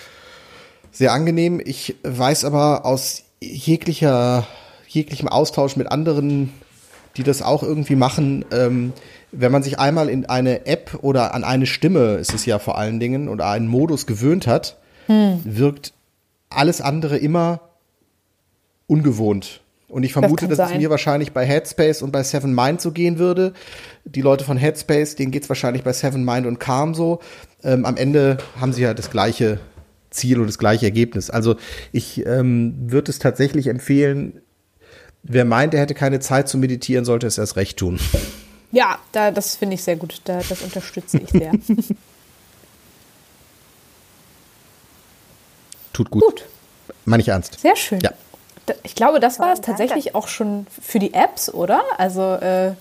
[0.93, 1.61] sehr angenehm.
[1.63, 4.47] Ich weiß aber aus jeglicher,
[4.87, 6.53] jeglichem Austausch mit anderen,
[7.17, 8.93] die das auch irgendwie machen, ähm,
[9.33, 12.77] wenn man sich einmal in eine App oder an eine Stimme, ist es ja vor
[12.77, 15.41] allen Dingen, oder einen Modus gewöhnt hat, hm.
[15.43, 15.93] wirkt
[16.49, 17.61] alles andere immer
[18.85, 19.61] ungewohnt.
[19.87, 20.77] Und ich vermute, das dass sein.
[20.77, 23.53] es mir wahrscheinlich bei Headspace und bei Seven Mind so gehen würde.
[24.05, 27.19] Die Leute von Headspace, denen geht es wahrscheinlich bei Seven Mind und Calm so.
[27.63, 29.59] Ähm, am Ende haben sie ja das gleiche
[30.13, 31.29] Ziel und das gleiche Ergebnis.
[31.29, 31.55] Also
[31.91, 34.41] ich ähm, würde es tatsächlich empfehlen,
[35.23, 37.99] wer meint, er hätte keine Zeit zu meditieren, sollte es erst recht tun.
[38.71, 40.21] Ja, da, das finde ich sehr gut.
[40.25, 41.51] Da, das unterstütze ich sehr.
[45.93, 46.23] Tut gut.
[46.23, 46.45] Gut.
[47.05, 47.59] Meine ich ernst.
[47.59, 47.99] Sehr schön.
[48.01, 48.11] Ja.
[48.83, 51.83] Ich glaube, das war es tatsächlich auch schon für die Apps, oder?
[51.97, 52.71] Also äh,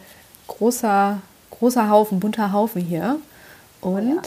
[0.46, 3.18] großer, großer Haufen, bunter Haufen hier.
[3.80, 4.22] Und oh ja.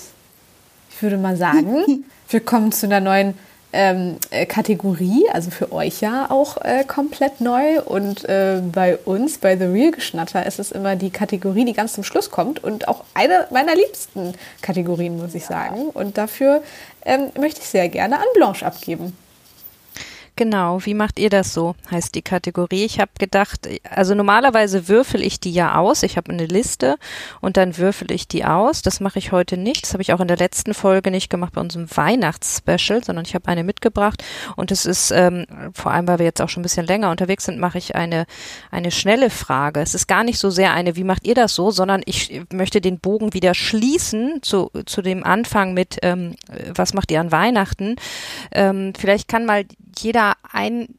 [0.92, 3.36] ich würde mal sagen, Wir kommen zu einer neuen
[3.76, 7.82] ähm, äh, Kategorie, also für euch ja auch äh, komplett neu.
[7.82, 11.94] Und äh, bei uns, bei The Real Geschnatter, ist es immer die Kategorie, die ganz
[11.94, 15.90] zum Schluss kommt und auch eine meiner liebsten Kategorien, muss ich sagen.
[15.90, 16.64] Und dafür
[17.04, 19.16] ähm, möchte ich sehr gerne an Blanche abgeben.
[20.38, 22.84] Genau, wie macht ihr das so, heißt die Kategorie.
[22.84, 26.04] Ich habe gedacht, also normalerweise würfel ich die ja aus.
[26.04, 26.98] Ich habe eine Liste
[27.40, 28.82] und dann würfel ich die aus.
[28.82, 29.84] Das mache ich heute nicht.
[29.84, 33.34] Das habe ich auch in der letzten Folge nicht gemacht bei unserem Weihnachtsspecial, sondern ich
[33.34, 34.26] habe eine mitgebracht.
[34.58, 37.46] Und es ist, ähm, vor allem weil wir jetzt auch schon ein bisschen länger unterwegs
[37.46, 38.26] sind, mache ich eine,
[38.72, 39.80] eine schnelle Frage.
[39.80, 42.82] Es ist gar nicht so sehr eine, wie macht ihr das so, sondern ich möchte
[42.82, 46.36] den Bogen wieder schließen zu, zu dem Anfang mit, ähm,
[46.76, 47.96] was macht ihr an Weihnachten?
[48.52, 49.64] Ähm, vielleicht kann mal
[50.00, 50.96] jeder ein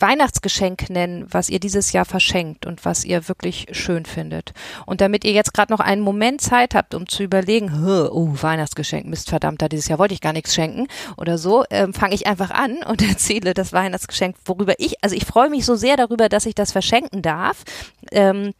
[0.00, 4.52] Weihnachtsgeschenk nennen, was ihr dieses Jahr verschenkt und was ihr wirklich schön findet.
[4.84, 7.70] Und damit ihr jetzt gerade noch einen Moment Zeit habt, um zu überlegen,
[8.10, 11.94] oh, Weihnachtsgeschenk, Mist, verdammt, da dieses Jahr wollte ich gar nichts schenken oder so, ähm,
[11.94, 15.76] fange ich einfach an und erzähle das Weihnachtsgeschenk, worüber ich, also ich freue mich so
[15.76, 17.64] sehr darüber, dass ich das verschenken darf.
[18.12, 18.52] Ähm,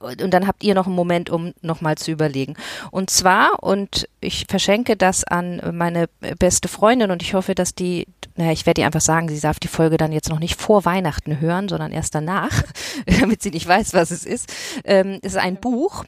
[0.00, 2.54] und dann habt ihr noch einen Moment, um nochmal zu überlegen.
[2.90, 6.08] Und zwar, und ich verschenke das an meine
[6.38, 8.06] beste Freundin und ich hoffe, dass die,
[8.36, 10.84] naja, ich werde ihr einfach sagen, sie darf die Folge dann jetzt noch nicht vor
[10.84, 12.62] Weihnachten hören, sondern erst danach,
[13.20, 14.52] damit sie nicht weiß, was es ist.
[14.84, 16.04] Ähm, es ist ein Buch.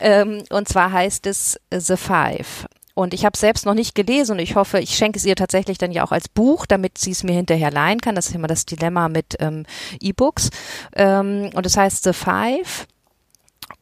[0.00, 2.66] Ähm, und zwar heißt es The Five.
[2.94, 5.78] Und ich habe selbst noch nicht gelesen und ich hoffe, ich schenke es ihr tatsächlich
[5.78, 8.14] dann ja auch als Buch, damit sie es mir hinterher leihen kann.
[8.14, 9.66] Das ist immer das Dilemma mit ähm,
[10.00, 10.50] E-Books.
[10.94, 12.86] Ähm, und es heißt The Five.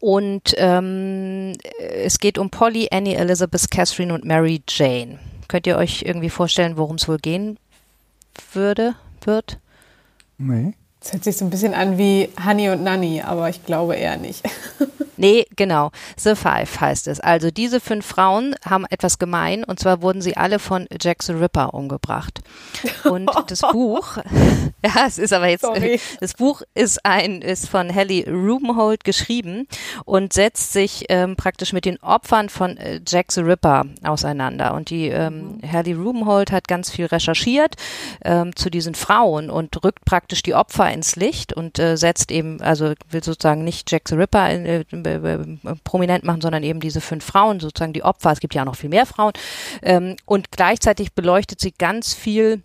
[0.01, 5.19] Und ähm, es geht um Polly, Annie, Elizabeth, Catherine und Mary Jane.
[5.49, 7.59] Könnt ihr euch irgendwie vorstellen, worum es wohl gehen
[8.53, 8.95] würde,
[9.25, 9.59] wird?
[10.39, 10.75] Nee.
[11.01, 14.17] Das hört sich so ein bisschen an wie Honey und Nanny, aber ich glaube eher
[14.17, 14.43] nicht.
[15.23, 15.93] Nee, genau.
[16.17, 17.21] The Five heißt es.
[17.21, 21.33] Also diese fünf Frauen haben etwas gemein und zwar wurden sie alle von Jack the
[21.33, 22.41] Ripper umgebracht.
[23.05, 24.17] Und das Buch,
[24.85, 26.01] ja, es ist aber jetzt, Sorry.
[26.21, 29.69] das Buch ist ein, ist von Hallie Rubenhold geschrieben
[30.05, 34.75] und setzt sich ähm, praktisch mit den Opfern von äh, Jack the Ripper auseinander.
[34.75, 35.73] Und die ähm, mhm.
[35.73, 37.77] Hallie Rubenhold hat ganz viel recherchiert
[38.25, 42.61] ähm, zu diesen Frauen und rückt praktisch die Opfer ins Licht und äh, setzt eben,
[42.61, 44.85] also will sozusagen nicht Jack the Ripper in, äh,
[45.85, 48.33] prominent machen, sondern eben diese fünf Frauen, sozusagen die Opfer.
[48.33, 49.33] Es gibt ja auch noch viel mehr Frauen.
[49.83, 52.63] Ähm, und gleichzeitig beleuchtet sie ganz viel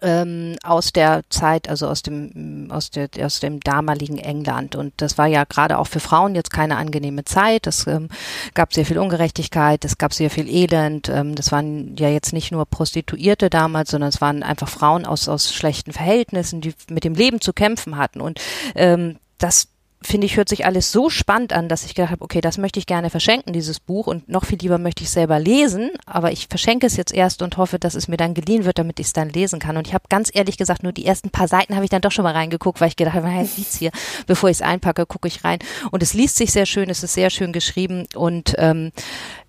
[0.00, 5.18] ähm, aus der Zeit, also aus dem aus der aus dem damaligen England und das
[5.18, 7.66] war ja gerade auch für Frauen jetzt keine angenehme Zeit.
[7.66, 8.08] Es ähm,
[8.54, 11.08] gab sehr viel Ungerechtigkeit, es gab sehr viel Elend.
[11.08, 15.28] Ähm, das waren ja jetzt nicht nur Prostituierte damals, sondern es waren einfach Frauen aus
[15.28, 18.40] aus schlechten Verhältnissen, die mit dem Leben zu kämpfen hatten und
[18.74, 19.68] ähm, das
[20.04, 22.78] finde ich, hört sich alles so spannend an, dass ich gedacht habe, okay, das möchte
[22.78, 24.06] ich gerne verschenken, dieses Buch.
[24.06, 25.90] Und noch viel lieber möchte ich selber lesen.
[26.06, 29.00] Aber ich verschenke es jetzt erst und hoffe, dass es mir dann geliehen wird, damit
[29.00, 29.76] ich es dann lesen kann.
[29.76, 32.12] Und ich habe ganz ehrlich gesagt, nur die ersten paar Seiten habe ich dann doch
[32.12, 33.90] schon mal reingeguckt, weil ich gedacht habe, hey, liegt's hier.
[34.26, 35.58] Bevor ich es einpacke, gucke ich rein.
[35.90, 38.06] Und es liest sich sehr schön, es ist sehr schön geschrieben.
[38.14, 38.92] Und ähm,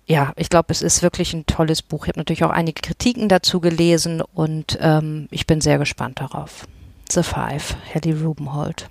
[0.06, 2.04] ja, ich glaube, es ist wirklich ein tolles Buch.
[2.04, 6.66] Ich habe natürlich auch einige Kritiken dazu gelesen und ähm, ich bin sehr gespannt darauf.
[7.10, 8.88] The Five, Helly Rubenhold.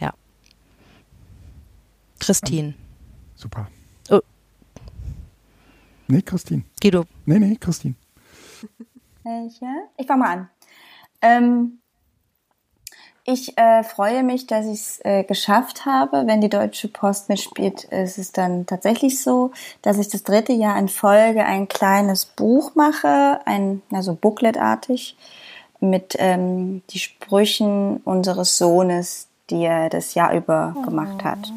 [0.00, 0.12] Ja.
[2.22, 2.74] Christine.
[3.34, 3.66] Super.
[4.08, 4.20] Oh.
[6.06, 6.62] Nee, Christine.
[6.80, 7.04] Guido.
[7.26, 7.96] Nee, nee, Christine.
[9.24, 9.66] Welche?
[9.96, 10.48] Ich fange mal an.
[11.20, 11.78] Ähm,
[13.24, 16.24] ich äh, freue mich, dass ich es äh, geschafft habe.
[16.26, 19.50] Wenn die Deutsche Post mitspielt, ist es dann tatsächlich so,
[19.82, 25.16] dass ich das dritte Jahr in Folge ein kleines Buch mache, ein also Bookletartig
[25.80, 31.52] mit ähm, die Sprüchen unseres Sohnes, die er das Jahr über gemacht hat.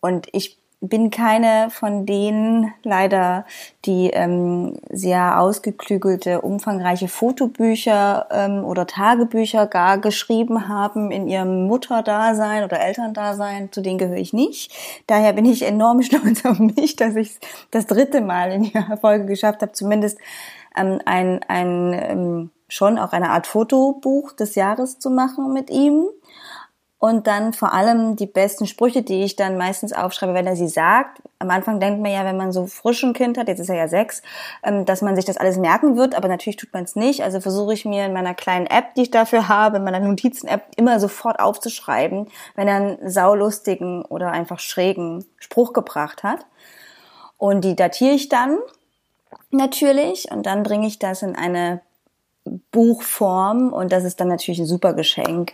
[0.00, 3.44] Und ich bin keine von denen leider,
[3.84, 12.62] die ähm, sehr ausgeklügelte, umfangreiche Fotobücher ähm, oder Tagebücher gar geschrieben haben in ihrem Mutterdasein
[12.62, 13.72] oder Elterndasein.
[13.72, 14.72] Zu denen gehöre ich nicht.
[15.08, 17.38] Daher bin ich enorm stolz auf mich, dass ich
[17.72, 20.18] das dritte Mal in der Folge geschafft habe, zumindest
[20.76, 26.08] ähm, ein, ein ähm, schon auch eine Art Fotobuch des Jahres zu machen mit ihm
[27.00, 30.66] und dann vor allem die besten Sprüche, die ich dann meistens aufschreibe, wenn er sie
[30.66, 31.22] sagt.
[31.38, 33.86] Am Anfang denkt man ja, wenn man so frischen Kind hat, jetzt ist er ja
[33.86, 34.20] sechs,
[34.64, 37.22] ähm, dass man sich das alles merken wird, aber natürlich tut man es nicht.
[37.22, 40.62] Also versuche ich mir in meiner kleinen App, die ich dafür habe, in meiner Notizen-App
[40.76, 42.26] immer sofort aufzuschreiben,
[42.56, 46.46] wenn er einen saulustigen oder einfach schrägen Spruch gebracht hat.
[47.36, 48.58] Und die datiere ich dann
[49.52, 51.80] natürlich und dann bringe ich das in eine
[52.72, 55.52] Buchform und das ist dann natürlich ein super Geschenk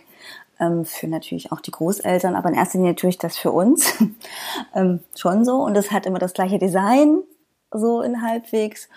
[0.85, 3.93] für natürlich auch die Großeltern, aber in erster Linie natürlich das für uns
[4.75, 5.57] ähm, schon so.
[5.57, 7.23] Und es hat immer das gleiche Design,
[7.71, 8.87] so in halbwegs.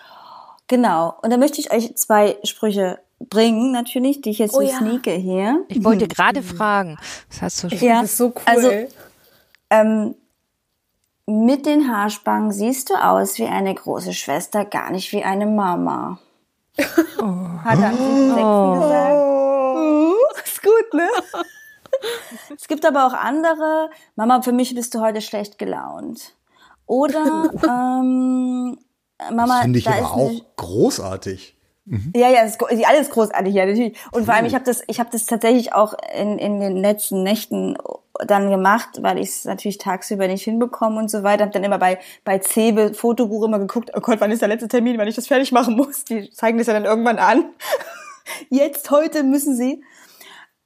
[0.67, 1.15] Genau.
[1.21, 4.77] Und da möchte ich euch zwei Sprüche bringen, natürlich, die ich jetzt Oh so ja.
[4.77, 5.65] sneake hier.
[5.67, 6.97] Ich wollte gerade fragen.
[7.29, 7.79] Das hast du schon.
[7.79, 8.41] Ja, Das ist so cool.
[8.45, 8.71] Also,
[9.69, 10.15] ähm,
[11.25, 16.17] mit den Haarspangen siehst du aus wie eine große Schwester, gar nicht wie eine Mama.
[16.77, 18.81] Hat er am 7.6.
[18.81, 20.18] gesagt.
[20.63, 21.09] Mhm, Ist gut, ne?
[22.55, 23.89] Es gibt aber auch andere.
[24.15, 26.35] Mama, für mich bist du heute schlecht gelaunt.
[26.85, 28.77] Oder ähm,
[29.31, 31.55] Mama, Das finde ich da aber auch eine, großartig.
[32.15, 33.97] ja, ja, es ist, ja, alles großartig, ja, natürlich.
[34.11, 37.23] Und vor allem, ich habe das, ich habe das tatsächlich auch in, in den letzten
[37.23, 37.77] Nächten
[38.25, 41.43] dann gemacht, weil ich es natürlich tagsüber nicht hinbekomme und so weiter.
[41.43, 44.67] Habe dann immer bei bei Cebe Fotobuch immer geguckt, oh Gott, wann ist der letzte
[44.67, 46.03] Termin, wann ich das fertig machen muss.
[46.05, 47.45] Die zeigen das ja dann irgendwann an.
[48.49, 49.83] Jetzt, heute müssen sie.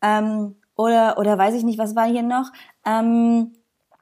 [0.04, 2.52] Ähm, oder oder weiß ich nicht, was war hier noch?
[2.86, 3.54] Ähm,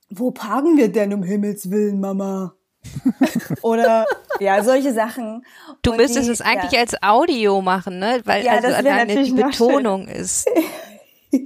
[0.09, 2.53] wo parken wir denn um Himmels Willen, Mama?
[3.61, 4.05] oder
[4.39, 5.45] ja, solche Sachen.
[5.83, 6.79] Du Und müsstest die- es eigentlich ja.
[6.79, 8.21] als Audio machen, ne?
[8.25, 10.49] Weil Ja, also alleine die Betonung ist.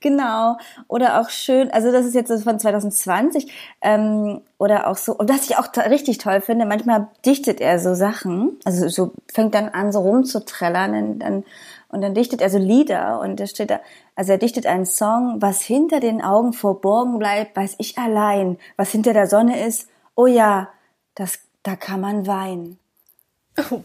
[0.00, 0.56] Genau.
[0.88, 5.30] Oder auch schön, also das ist jetzt so von 2020, ähm, oder auch so, und
[5.30, 9.68] was ich auch richtig toll finde, manchmal dichtet er so Sachen, also so fängt dann
[9.68, 11.44] an, so rumzutrellern und dann,
[11.92, 13.80] und dann dichtet er so Lieder und da steht da,
[14.16, 18.90] also er dichtet einen Song, was hinter den Augen verborgen bleibt, weiß ich allein, was
[18.90, 20.70] hinter der Sonne ist, oh ja,
[21.14, 22.78] das, da kann man weinen.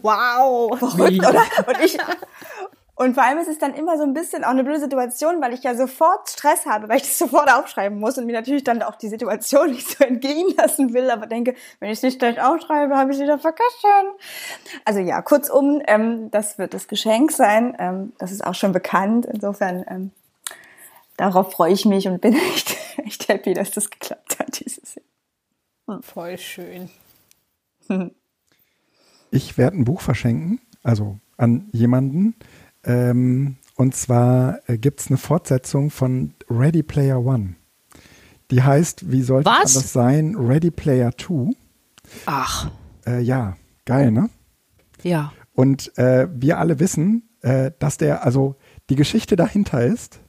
[0.02, 0.76] wow.
[0.78, 1.42] Verrückt, oder?
[1.66, 1.98] Und ich,
[2.98, 5.54] und vor allem ist es dann immer so ein bisschen auch eine blöde Situation, weil
[5.54, 8.82] ich ja sofort Stress habe, weil ich das sofort aufschreiben muss und mir natürlich dann
[8.82, 12.42] auch die Situation nicht so entgehen lassen will, aber denke, wenn ich es nicht gleich
[12.42, 14.10] aufschreibe, habe ich es wieder vergessen.
[14.84, 17.76] Also ja, kurzum, ähm, das wird das Geschenk sein.
[17.78, 19.26] Ähm, das ist auch schon bekannt.
[19.26, 20.10] Insofern, ähm,
[21.16, 26.02] darauf freue ich mich und bin echt, echt happy, dass das geklappt hat dieses Jahr.
[26.02, 26.90] Voll schön.
[29.30, 32.34] Ich werde ein Buch verschenken, also an jemanden.
[32.84, 37.54] Ähm, und zwar äh, gibt es eine Fortsetzung von Ready Player One.
[38.50, 39.74] Die heißt, wie sollte Was?
[39.74, 40.34] das sein?
[40.36, 41.52] Ready Player Two.
[42.26, 42.70] Ach,
[43.06, 44.30] Äh, ja, geil, ne?
[45.02, 45.32] ja.
[45.54, 48.56] Und äh, wir alle wissen, äh, dass der, also
[48.90, 50.20] die Geschichte dahinter ist,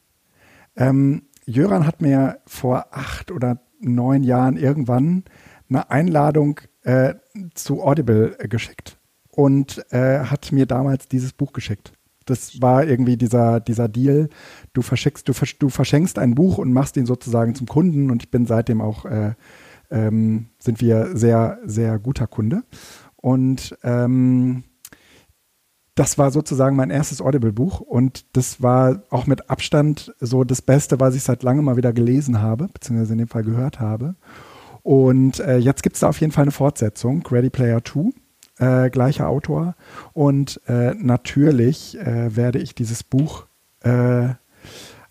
[0.75, 5.23] ähm, Jöran hat mir vor acht oder neun Jahren irgendwann
[5.69, 7.15] eine Einladung äh,
[7.53, 8.97] zu Audible äh, geschickt
[9.29, 11.93] und äh, hat mir damals dieses Buch geschickt.
[12.29, 14.29] Das war irgendwie dieser, dieser Deal,
[14.73, 18.23] du verschickst, du, versch du verschenkst ein Buch und machst ihn sozusagen zum Kunden und
[18.23, 19.33] ich bin seitdem auch, äh,
[19.91, 22.63] ähm, sind wir sehr, sehr guter Kunde.
[23.15, 24.63] Und ähm,
[25.95, 30.99] das war sozusagen mein erstes Audible-Buch und das war auch mit Abstand so das Beste,
[31.01, 34.15] was ich seit langem mal wieder gelesen habe, beziehungsweise in dem Fall gehört habe.
[34.81, 38.11] Und äh, jetzt gibt es da auf jeden Fall eine Fortsetzung, Ready Player 2
[38.59, 39.75] äh, gleicher Autor.
[40.13, 43.45] Und äh, natürlich äh, werde ich dieses Buch
[43.81, 43.89] äh,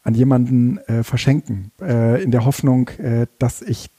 [0.03, 3.91] an jemanden äh, verschenken, äh, in der Hoffnung, äh, dass ich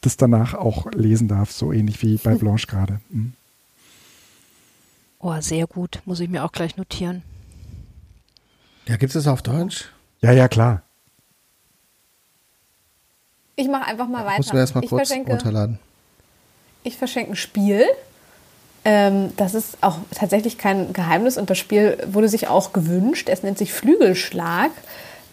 [0.00, 3.00] das danach auch lesen darf, so ähnlich wie bei Blanche gerade.
[3.10, 3.32] Mhm.
[5.20, 6.00] Oh, sehr gut.
[6.04, 7.22] Muss ich mir auch gleich notieren.
[8.86, 9.90] Ja, gibt es das auf Deutsch?
[10.20, 10.82] Ja, ja, klar.
[13.56, 14.38] Ich mache einfach mal weiter.
[14.38, 15.80] Muss mir erstmal ich kurz verschenke, runterladen.
[16.84, 17.84] Ich verschenke ein Spiel.
[18.90, 23.28] Ähm, das ist auch tatsächlich kein Geheimnis und das Spiel wurde sich auch gewünscht.
[23.28, 24.70] Es nennt sich Flügelschlag.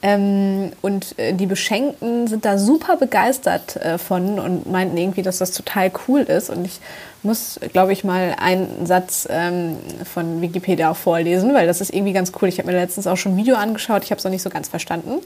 [0.06, 5.40] Ähm, und äh, die Beschenkten sind da super begeistert äh, von und meinten irgendwie, dass
[5.40, 6.52] das total cool ist.
[6.52, 6.80] Und ich
[7.24, 12.14] muss, glaube ich, mal einen Satz ähm, von Wikipedia auch vorlesen, weil das ist irgendwie
[12.14, 12.48] ganz cool.
[12.50, 14.52] Ich habe mir letztens auch schon ein Video angeschaut, ich habe es noch nicht so
[14.52, 15.22] ganz verstanden.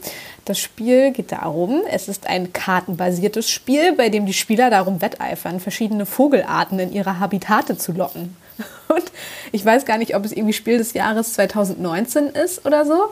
[0.46, 5.60] Das Spiel geht darum, es ist ein kartenbasiertes Spiel, bei dem die Spieler darum wetteifern,
[5.60, 8.34] verschiedene Vogelarten in ihre Habitate zu locken.
[8.88, 9.12] Und
[9.52, 13.10] ich weiß gar nicht, ob es irgendwie Spiel des Jahres 2019 ist oder so.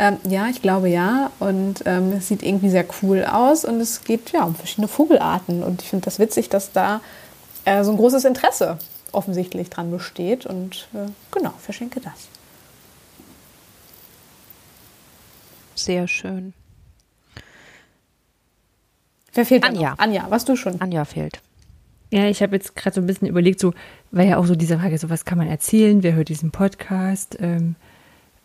[0.00, 1.30] Ähm, ja, ich glaube ja.
[1.40, 5.62] Und ähm, es sieht irgendwie sehr cool aus und es geht ja um verschiedene Vogelarten.
[5.62, 7.02] Und ich finde das witzig, dass da
[7.66, 8.78] äh, so ein großes Interesse
[9.12, 10.46] offensichtlich dran besteht.
[10.46, 12.28] Und äh, genau, verschenke das.
[15.74, 16.54] Sehr schön.
[19.34, 19.90] Wer fehlt Anja.
[19.90, 19.98] noch?
[19.98, 20.80] Anja, was du schon?
[20.80, 21.42] Anja fehlt.
[22.10, 23.74] Ja, ich habe jetzt gerade so ein bisschen überlegt, so,
[24.12, 27.36] weil ja auch so diese Frage, so was kann man erzählen, wer hört diesen Podcast,
[27.38, 27.76] ähm,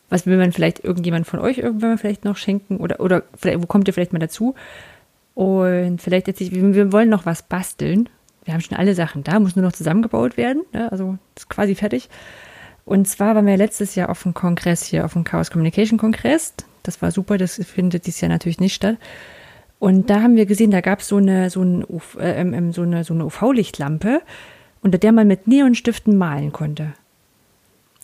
[0.09, 3.65] was will man vielleicht irgendjemand von euch irgendwann vielleicht noch schenken oder, oder vielleicht, wo
[3.65, 4.55] kommt ihr vielleicht mal dazu?
[5.33, 8.09] Und vielleicht jetzt, wir, wollen noch was basteln.
[8.45, 10.91] Wir haben schon alle Sachen da, muss nur noch zusammengebaut werden, ne?
[10.91, 12.09] also ist quasi fertig.
[12.85, 16.53] Und zwar waren wir letztes Jahr auf dem Kongress hier, auf dem Chaos Communication Kongress.
[16.83, 18.97] Das war super, das findet dieses Jahr natürlich nicht statt.
[19.79, 21.63] Und da haben wir gesehen, da gab so eine, so,
[22.19, 24.21] äh, ähm, so eine, so eine UV-Lichtlampe,
[24.81, 26.93] unter der man mit Neonstiften malen konnte.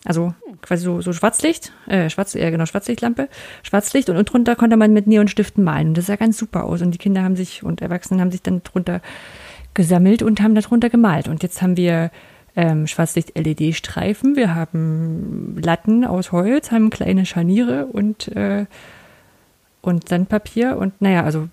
[0.04, 3.28] Also quasi so, so Schwarzlicht, äh, Schwarz, ja genau, Schwarzlichtlampe,
[3.62, 5.88] Schwarzlicht und, und drunter konnte man mit Neonstiften malen.
[5.88, 6.82] Und das sah ganz super aus.
[6.82, 9.00] Und die Kinder haben sich und Erwachsenen haben sich dann drunter
[9.74, 11.28] gesammelt und haben darunter gemalt.
[11.28, 12.10] Und jetzt haben wir
[12.56, 18.66] ähm, Schwarzlicht-LED-Streifen, wir haben Latten aus Holz, haben kleine Scharniere und, äh,
[19.80, 21.48] und Sandpapier und naja, also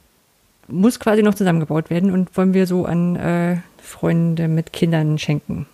[0.68, 5.66] muss quasi noch zusammengebaut werden und wollen wir so an äh, Freunde mit Kindern schenken.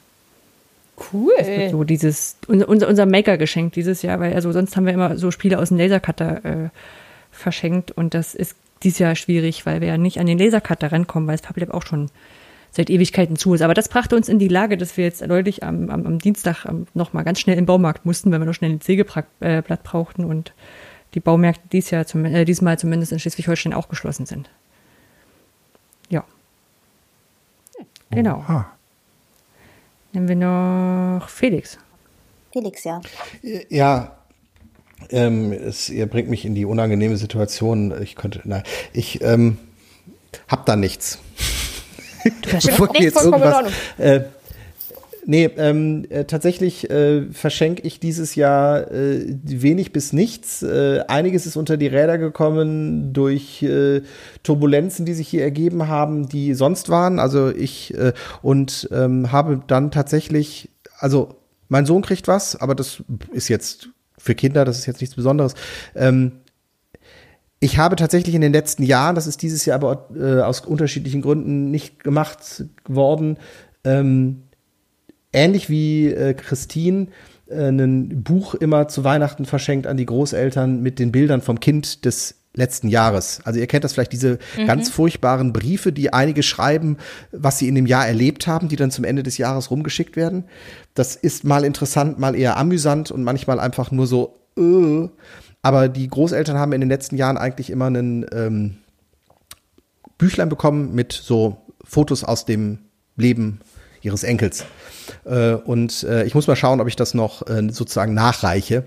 [1.12, 1.34] Cool.
[1.38, 5.18] Das wird so dieses, unser, unser, Maker-Geschenk dieses Jahr, weil also sonst haben wir immer
[5.18, 6.70] so Spiele aus dem Lasercutter äh,
[7.32, 11.28] verschenkt und das ist dieses Jahr schwierig, weil wir ja nicht an den Lasercutter rankommen,
[11.28, 12.10] weil das PubLab auch schon
[12.72, 13.62] seit Ewigkeiten zu ist.
[13.62, 16.66] Aber das brachte uns in die Lage, dass wir jetzt neulich am, am, am Dienstag
[16.94, 20.54] nochmal ganz schnell im Baumarkt mussten, weil wir noch schnell ein Sägeblatt äh, brauchten und
[21.14, 24.50] die Baumärkte dies Jahr zum, äh, diesmal zumindest in Schleswig-Holstein auch geschlossen sind.
[26.10, 26.26] Ja.
[28.12, 28.40] Genau.
[28.40, 28.75] Oha.
[30.16, 31.78] Nehmen wir noch Felix.
[32.54, 33.02] Felix, ja.
[33.68, 34.16] Ja,
[35.10, 37.94] ähm, es, ihr bringt mich in die unangenehme Situation.
[38.02, 38.64] Ich könnte, nein,
[38.94, 39.58] ich ähm,
[40.48, 41.20] hab da nichts.
[42.44, 44.22] Du hast Bevor nicht jetzt irgendwas, äh,
[45.26, 50.64] nee, ähm, äh, tatsächlich äh, verschenke ich dieses Jahr äh, wenig bis nichts.
[50.64, 54.02] Äh, einiges ist unter die Räder gekommen durch äh,
[54.44, 57.20] Turbulenzen, die sich hier ergeben haben, die sonst waren.
[57.20, 57.94] Also ich
[58.42, 61.36] und ähm, habe dann tatsächlich, also
[61.70, 65.56] mein Sohn kriegt was, aber das ist jetzt für Kinder, das ist jetzt nichts Besonderes.
[65.96, 66.34] Ähm,
[67.60, 70.08] ich habe tatsächlich in den letzten Jahren, das ist dieses Jahr aber
[70.46, 73.38] aus unterschiedlichen Gründen nicht gemacht worden,
[73.86, 74.44] ähm,
[75.36, 77.08] ähnlich wie äh, Christine,
[77.48, 82.06] äh, ein Buch immer zu Weihnachten verschenkt an die Großeltern mit den Bildern vom Kind
[82.06, 83.42] des letzten Jahres.
[83.44, 86.98] Also ihr kennt das vielleicht, diese ganz furchtbaren Briefe, die einige schreiben,
[87.32, 90.46] was sie in dem Jahr erlebt haben, die dann zum Ende des Jahres rumgeschickt werden.
[90.94, 95.10] Das ist mal interessant, mal eher amüsant und manchmal einfach nur so, äh.
[95.62, 98.78] aber die Großeltern haben in den letzten Jahren eigentlich immer einen ähm,
[100.18, 102.80] Büchlein bekommen mit so Fotos aus dem
[103.18, 103.60] Leben
[104.02, 104.66] ihres Enkels.
[105.26, 108.84] Äh, und äh, ich muss mal schauen, ob ich das noch äh, sozusagen nachreiche,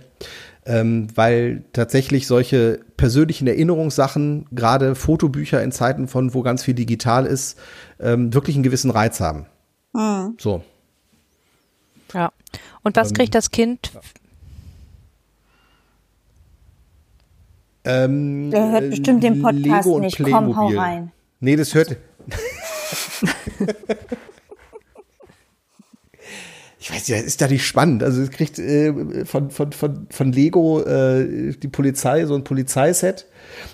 [0.65, 7.27] ähm, weil tatsächlich solche persönlichen Erinnerungssachen, gerade Fotobücher in Zeiten von, wo ganz viel digital
[7.27, 7.59] ist,
[8.01, 9.47] ähm, wirklich einen gewissen Reiz haben.
[10.39, 10.63] So.
[12.15, 12.31] Ja.
[12.83, 13.91] Und was kriegt das Kind?
[17.85, 20.23] Ähm, Der hört bestimmt den Podcast nicht.
[20.23, 21.11] Komm, hau rein.
[21.41, 21.97] Nee, das hört.
[26.89, 28.03] ich weiß ja, ist da nicht spannend.
[28.03, 33.27] Also es kriegt äh, von, von, von, von Lego äh, die Polizei so ein Polizeiset.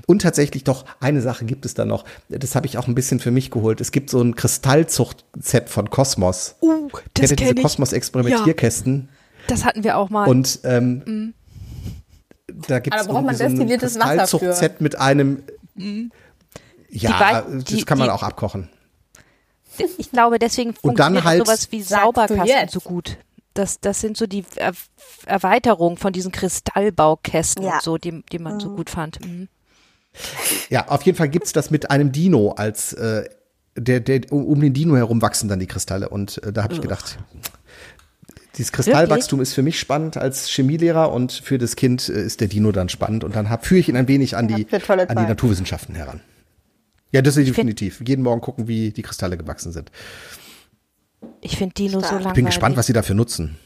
[0.06, 2.04] Und tatsächlich doch, eine Sache gibt es da noch.
[2.28, 3.80] Das habe ich auch ein bisschen für mich geholt.
[3.80, 6.56] Es gibt so ein Kristallzucht-Set von Kosmos.
[6.60, 7.62] Uh, das Kennt ihr diese ich.
[7.62, 9.08] Kosmos-Experimentierkästen?
[9.46, 10.26] Das hatten wir auch mal.
[10.26, 11.34] Und ähm,
[12.68, 13.78] da gibt es Aber braucht man so ein?
[13.78, 15.42] Kristallzucht-Set mit einem
[16.88, 18.70] ja, Wei- das kann man auch abkochen.
[19.98, 23.18] Ich glaube, deswegen Und dann funktioniert halt- sowas wie Sauberkasten so gut.
[23.54, 24.72] Das, das sind so die er
[25.26, 27.74] Erweiterungen von diesen Kristallbaukästen Ja.
[27.74, 29.24] und so, die, die man so gut fand.
[29.24, 29.48] Mhm.
[30.70, 33.28] Ja, auf jeden Fall gibt's das mit einem Dino als äh,
[33.76, 36.80] der, der um den Dino herum wachsen dann die Kristalle und äh, da habe ich
[36.80, 37.18] gedacht,
[38.56, 42.48] dieses Kristallwachstum ist für mich spannend als Chemielehrer und für das Kind äh, ist der
[42.48, 45.22] Dino dann spannend und dann hab, führe ich ihn ein wenig an die an die.
[45.22, 46.20] Naturwissenschaften heran.
[47.14, 48.02] Ja, das ist definitiv.
[48.04, 49.92] Jeden Morgen gucken, wie die Kristalle gewachsen sind.
[51.40, 52.26] Ich finde Dino so langweilig.
[52.26, 53.56] Ich bin gespannt, was sie dafür nutzen.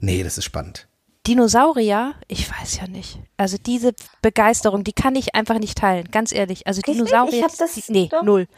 [0.00, 0.88] Nee, das ist spannend.
[1.28, 3.20] Dinosaurier, ich weiß ja nicht.
[3.36, 6.66] Also diese Begeisterung, die kann ich einfach nicht teilen, ganz ehrlich.
[6.66, 6.88] Also nicht?
[6.88, 8.48] Dinosaurier, Ich hab das die, nee, doch- null.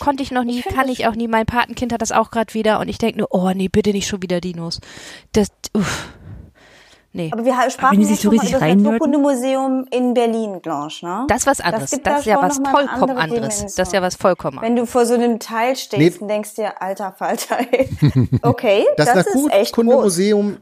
[0.00, 1.28] Konnte ich noch nie, ich kann ich auch nie.
[1.28, 4.06] Mein Patenkind hat das auch gerade wieder und ich denke nur, oh nee, bitte nicht
[4.08, 4.80] schon wieder Dinos.
[5.32, 6.08] Das, uff.
[7.12, 8.76] Nee, Aber wir sprachen die ja sich so schon mal richtig über das?
[8.76, 11.24] Naturkundemuseum in Berlin, Blanche, ne?
[11.28, 11.90] das ist was anderes.
[11.90, 13.30] Das, da ist ja was vollkommen andere anderes.
[13.56, 13.72] Dimension.
[13.76, 14.68] Das ist ja was vollkommen anderes.
[14.70, 16.18] Wenn du vor so einem Teil stehst Nee.
[16.20, 17.58] und denkst dir, alter Falter,
[18.42, 19.84] okay, Das, das, ist echt groß.
[19.84, 20.58] Naturkundemuseum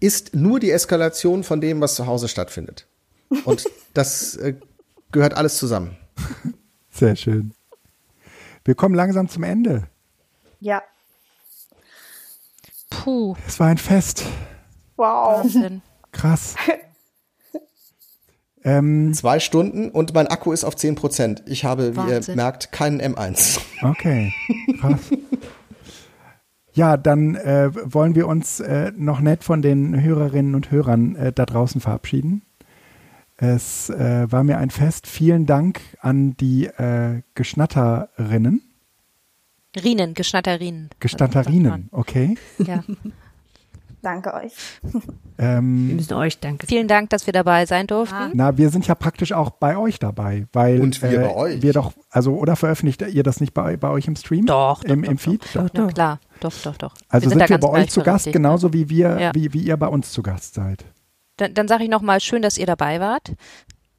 [0.00, 2.86] ist nur die Eskalation von dem, was zu Hause stattfindet.
[3.44, 3.64] Und
[3.94, 4.54] das äh,
[5.10, 5.98] gehört alles zusammen.
[6.90, 7.52] Sehr schön.
[8.64, 9.84] Wir kommen langsam zum Ende.
[10.60, 10.82] Ja,
[12.88, 14.24] Puh, Es war ein Fest.
[15.02, 15.38] Wow.
[15.42, 15.82] Wahnsinn.
[16.12, 16.54] Krass.
[18.64, 21.42] ähm, Zwei Stunden und mein Akku ist auf 10 Prozent.
[21.46, 22.36] Ich habe, wie ihr Wahnsinn.
[22.36, 23.60] merkt, keinen M1.
[23.82, 24.32] okay.
[24.80, 25.00] Krass.
[26.74, 31.32] Ja, dann äh, wollen wir uns äh, noch nett von den Hörerinnen und Hörern äh,
[31.32, 32.42] da draußen verabschieden.
[33.36, 35.06] Es äh, war mir ein Fest.
[35.06, 38.62] Vielen Dank an die äh, Geschnatterinnen.
[39.76, 40.90] Rinen, Geschnatterinen.
[41.00, 42.36] Gestatterinen, okay.
[42.58, 42.84] Ja.
[44.02, 44.52] Danke euch.
[44.82, 45.00] Wir
[45.38, 46.66] Ähm, müssen euch danke.
[46.66, 48.30] Vielen Dank, dass wir dabei sein durften.
[48.34, 51.62] na, wir sind ja praktisch auch bei euch dabei, weil Und wir äh, bei euch.
[51.62, 54.46] wir doch, also oder veröffentlicht ihr das nicht bei, bei euch im Stream?
[54.46, 55.42] Doch, Im, doch, im doch, Feed?
[55.54, 55.94] Doch, Na doch.
[55.94, 56.94] klar, doch, doch, doch.
[57.08, 59.30] Also sind, da wir ganz bei euch zu Gast, gleichberechtigt, genauso wie wir, Ja.
[59.34, 60.84] wie, wie ihr bei uns zu Gast seid.
[61.36, 63.32] Dann, dann sage ich nochmal, schön, dass ihr dabei wart.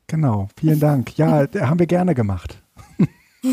[0.08, 1.18] Genau, vielen Dank.
[1.18, 2.62] Ja, haben wir gerne gemacht.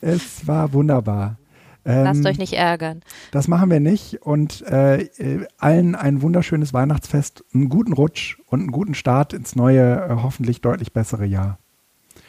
[0.00, 1.36] es war wunderbar.
[1.84, 3.02] Lasst Ähm, euch nicht ärgern.
[3.32, 8.60] Das machen wir nicht und äh, äh, allen ein wunderschönes Weihnachtsfest, einen guten Rutsch und
[8.60, 11.58] einen guten Start ins neue, äh, hoffentlich deutlich bessere Jahr.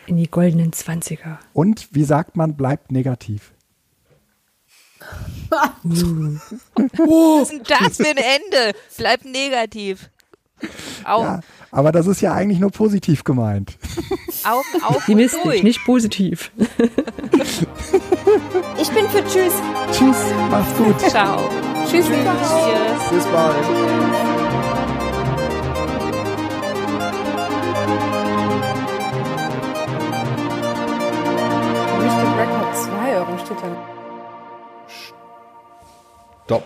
[0.08, 1.40] In die goldenen Zwanziger.
[1.54, 3.54] Und wie sagt man, bleibt negativ.
[5.50, 5.82] Was
[7.52, 8.78] ist denn das für ein Ende?
[8.98, 10.10] Bleibt negativ.
[11.04, 11.40] Augen, Ja,
[11.74, 13.78] aber das ist ja eigentlich nur positiv gemeint.
[14.44, 15.64] Augen auf und Optimistisch, durch.
[15.64, 16.52] nicht positiv.
[18.82, 19.54] Ich bin für Tschüss.
[19.92, 20.18] Tschüss,
[20.52, 21.00] macht's gut.
[21.10, 21.50] Ciao.
[21.90, 22.06] Tschüss.
[22.08, 23.10] Cheers.
[23.12, 23.56] Bis bald.
[32.38, 33.78] Record 2, warum steht da?
[36.46, 36.64] Stopp.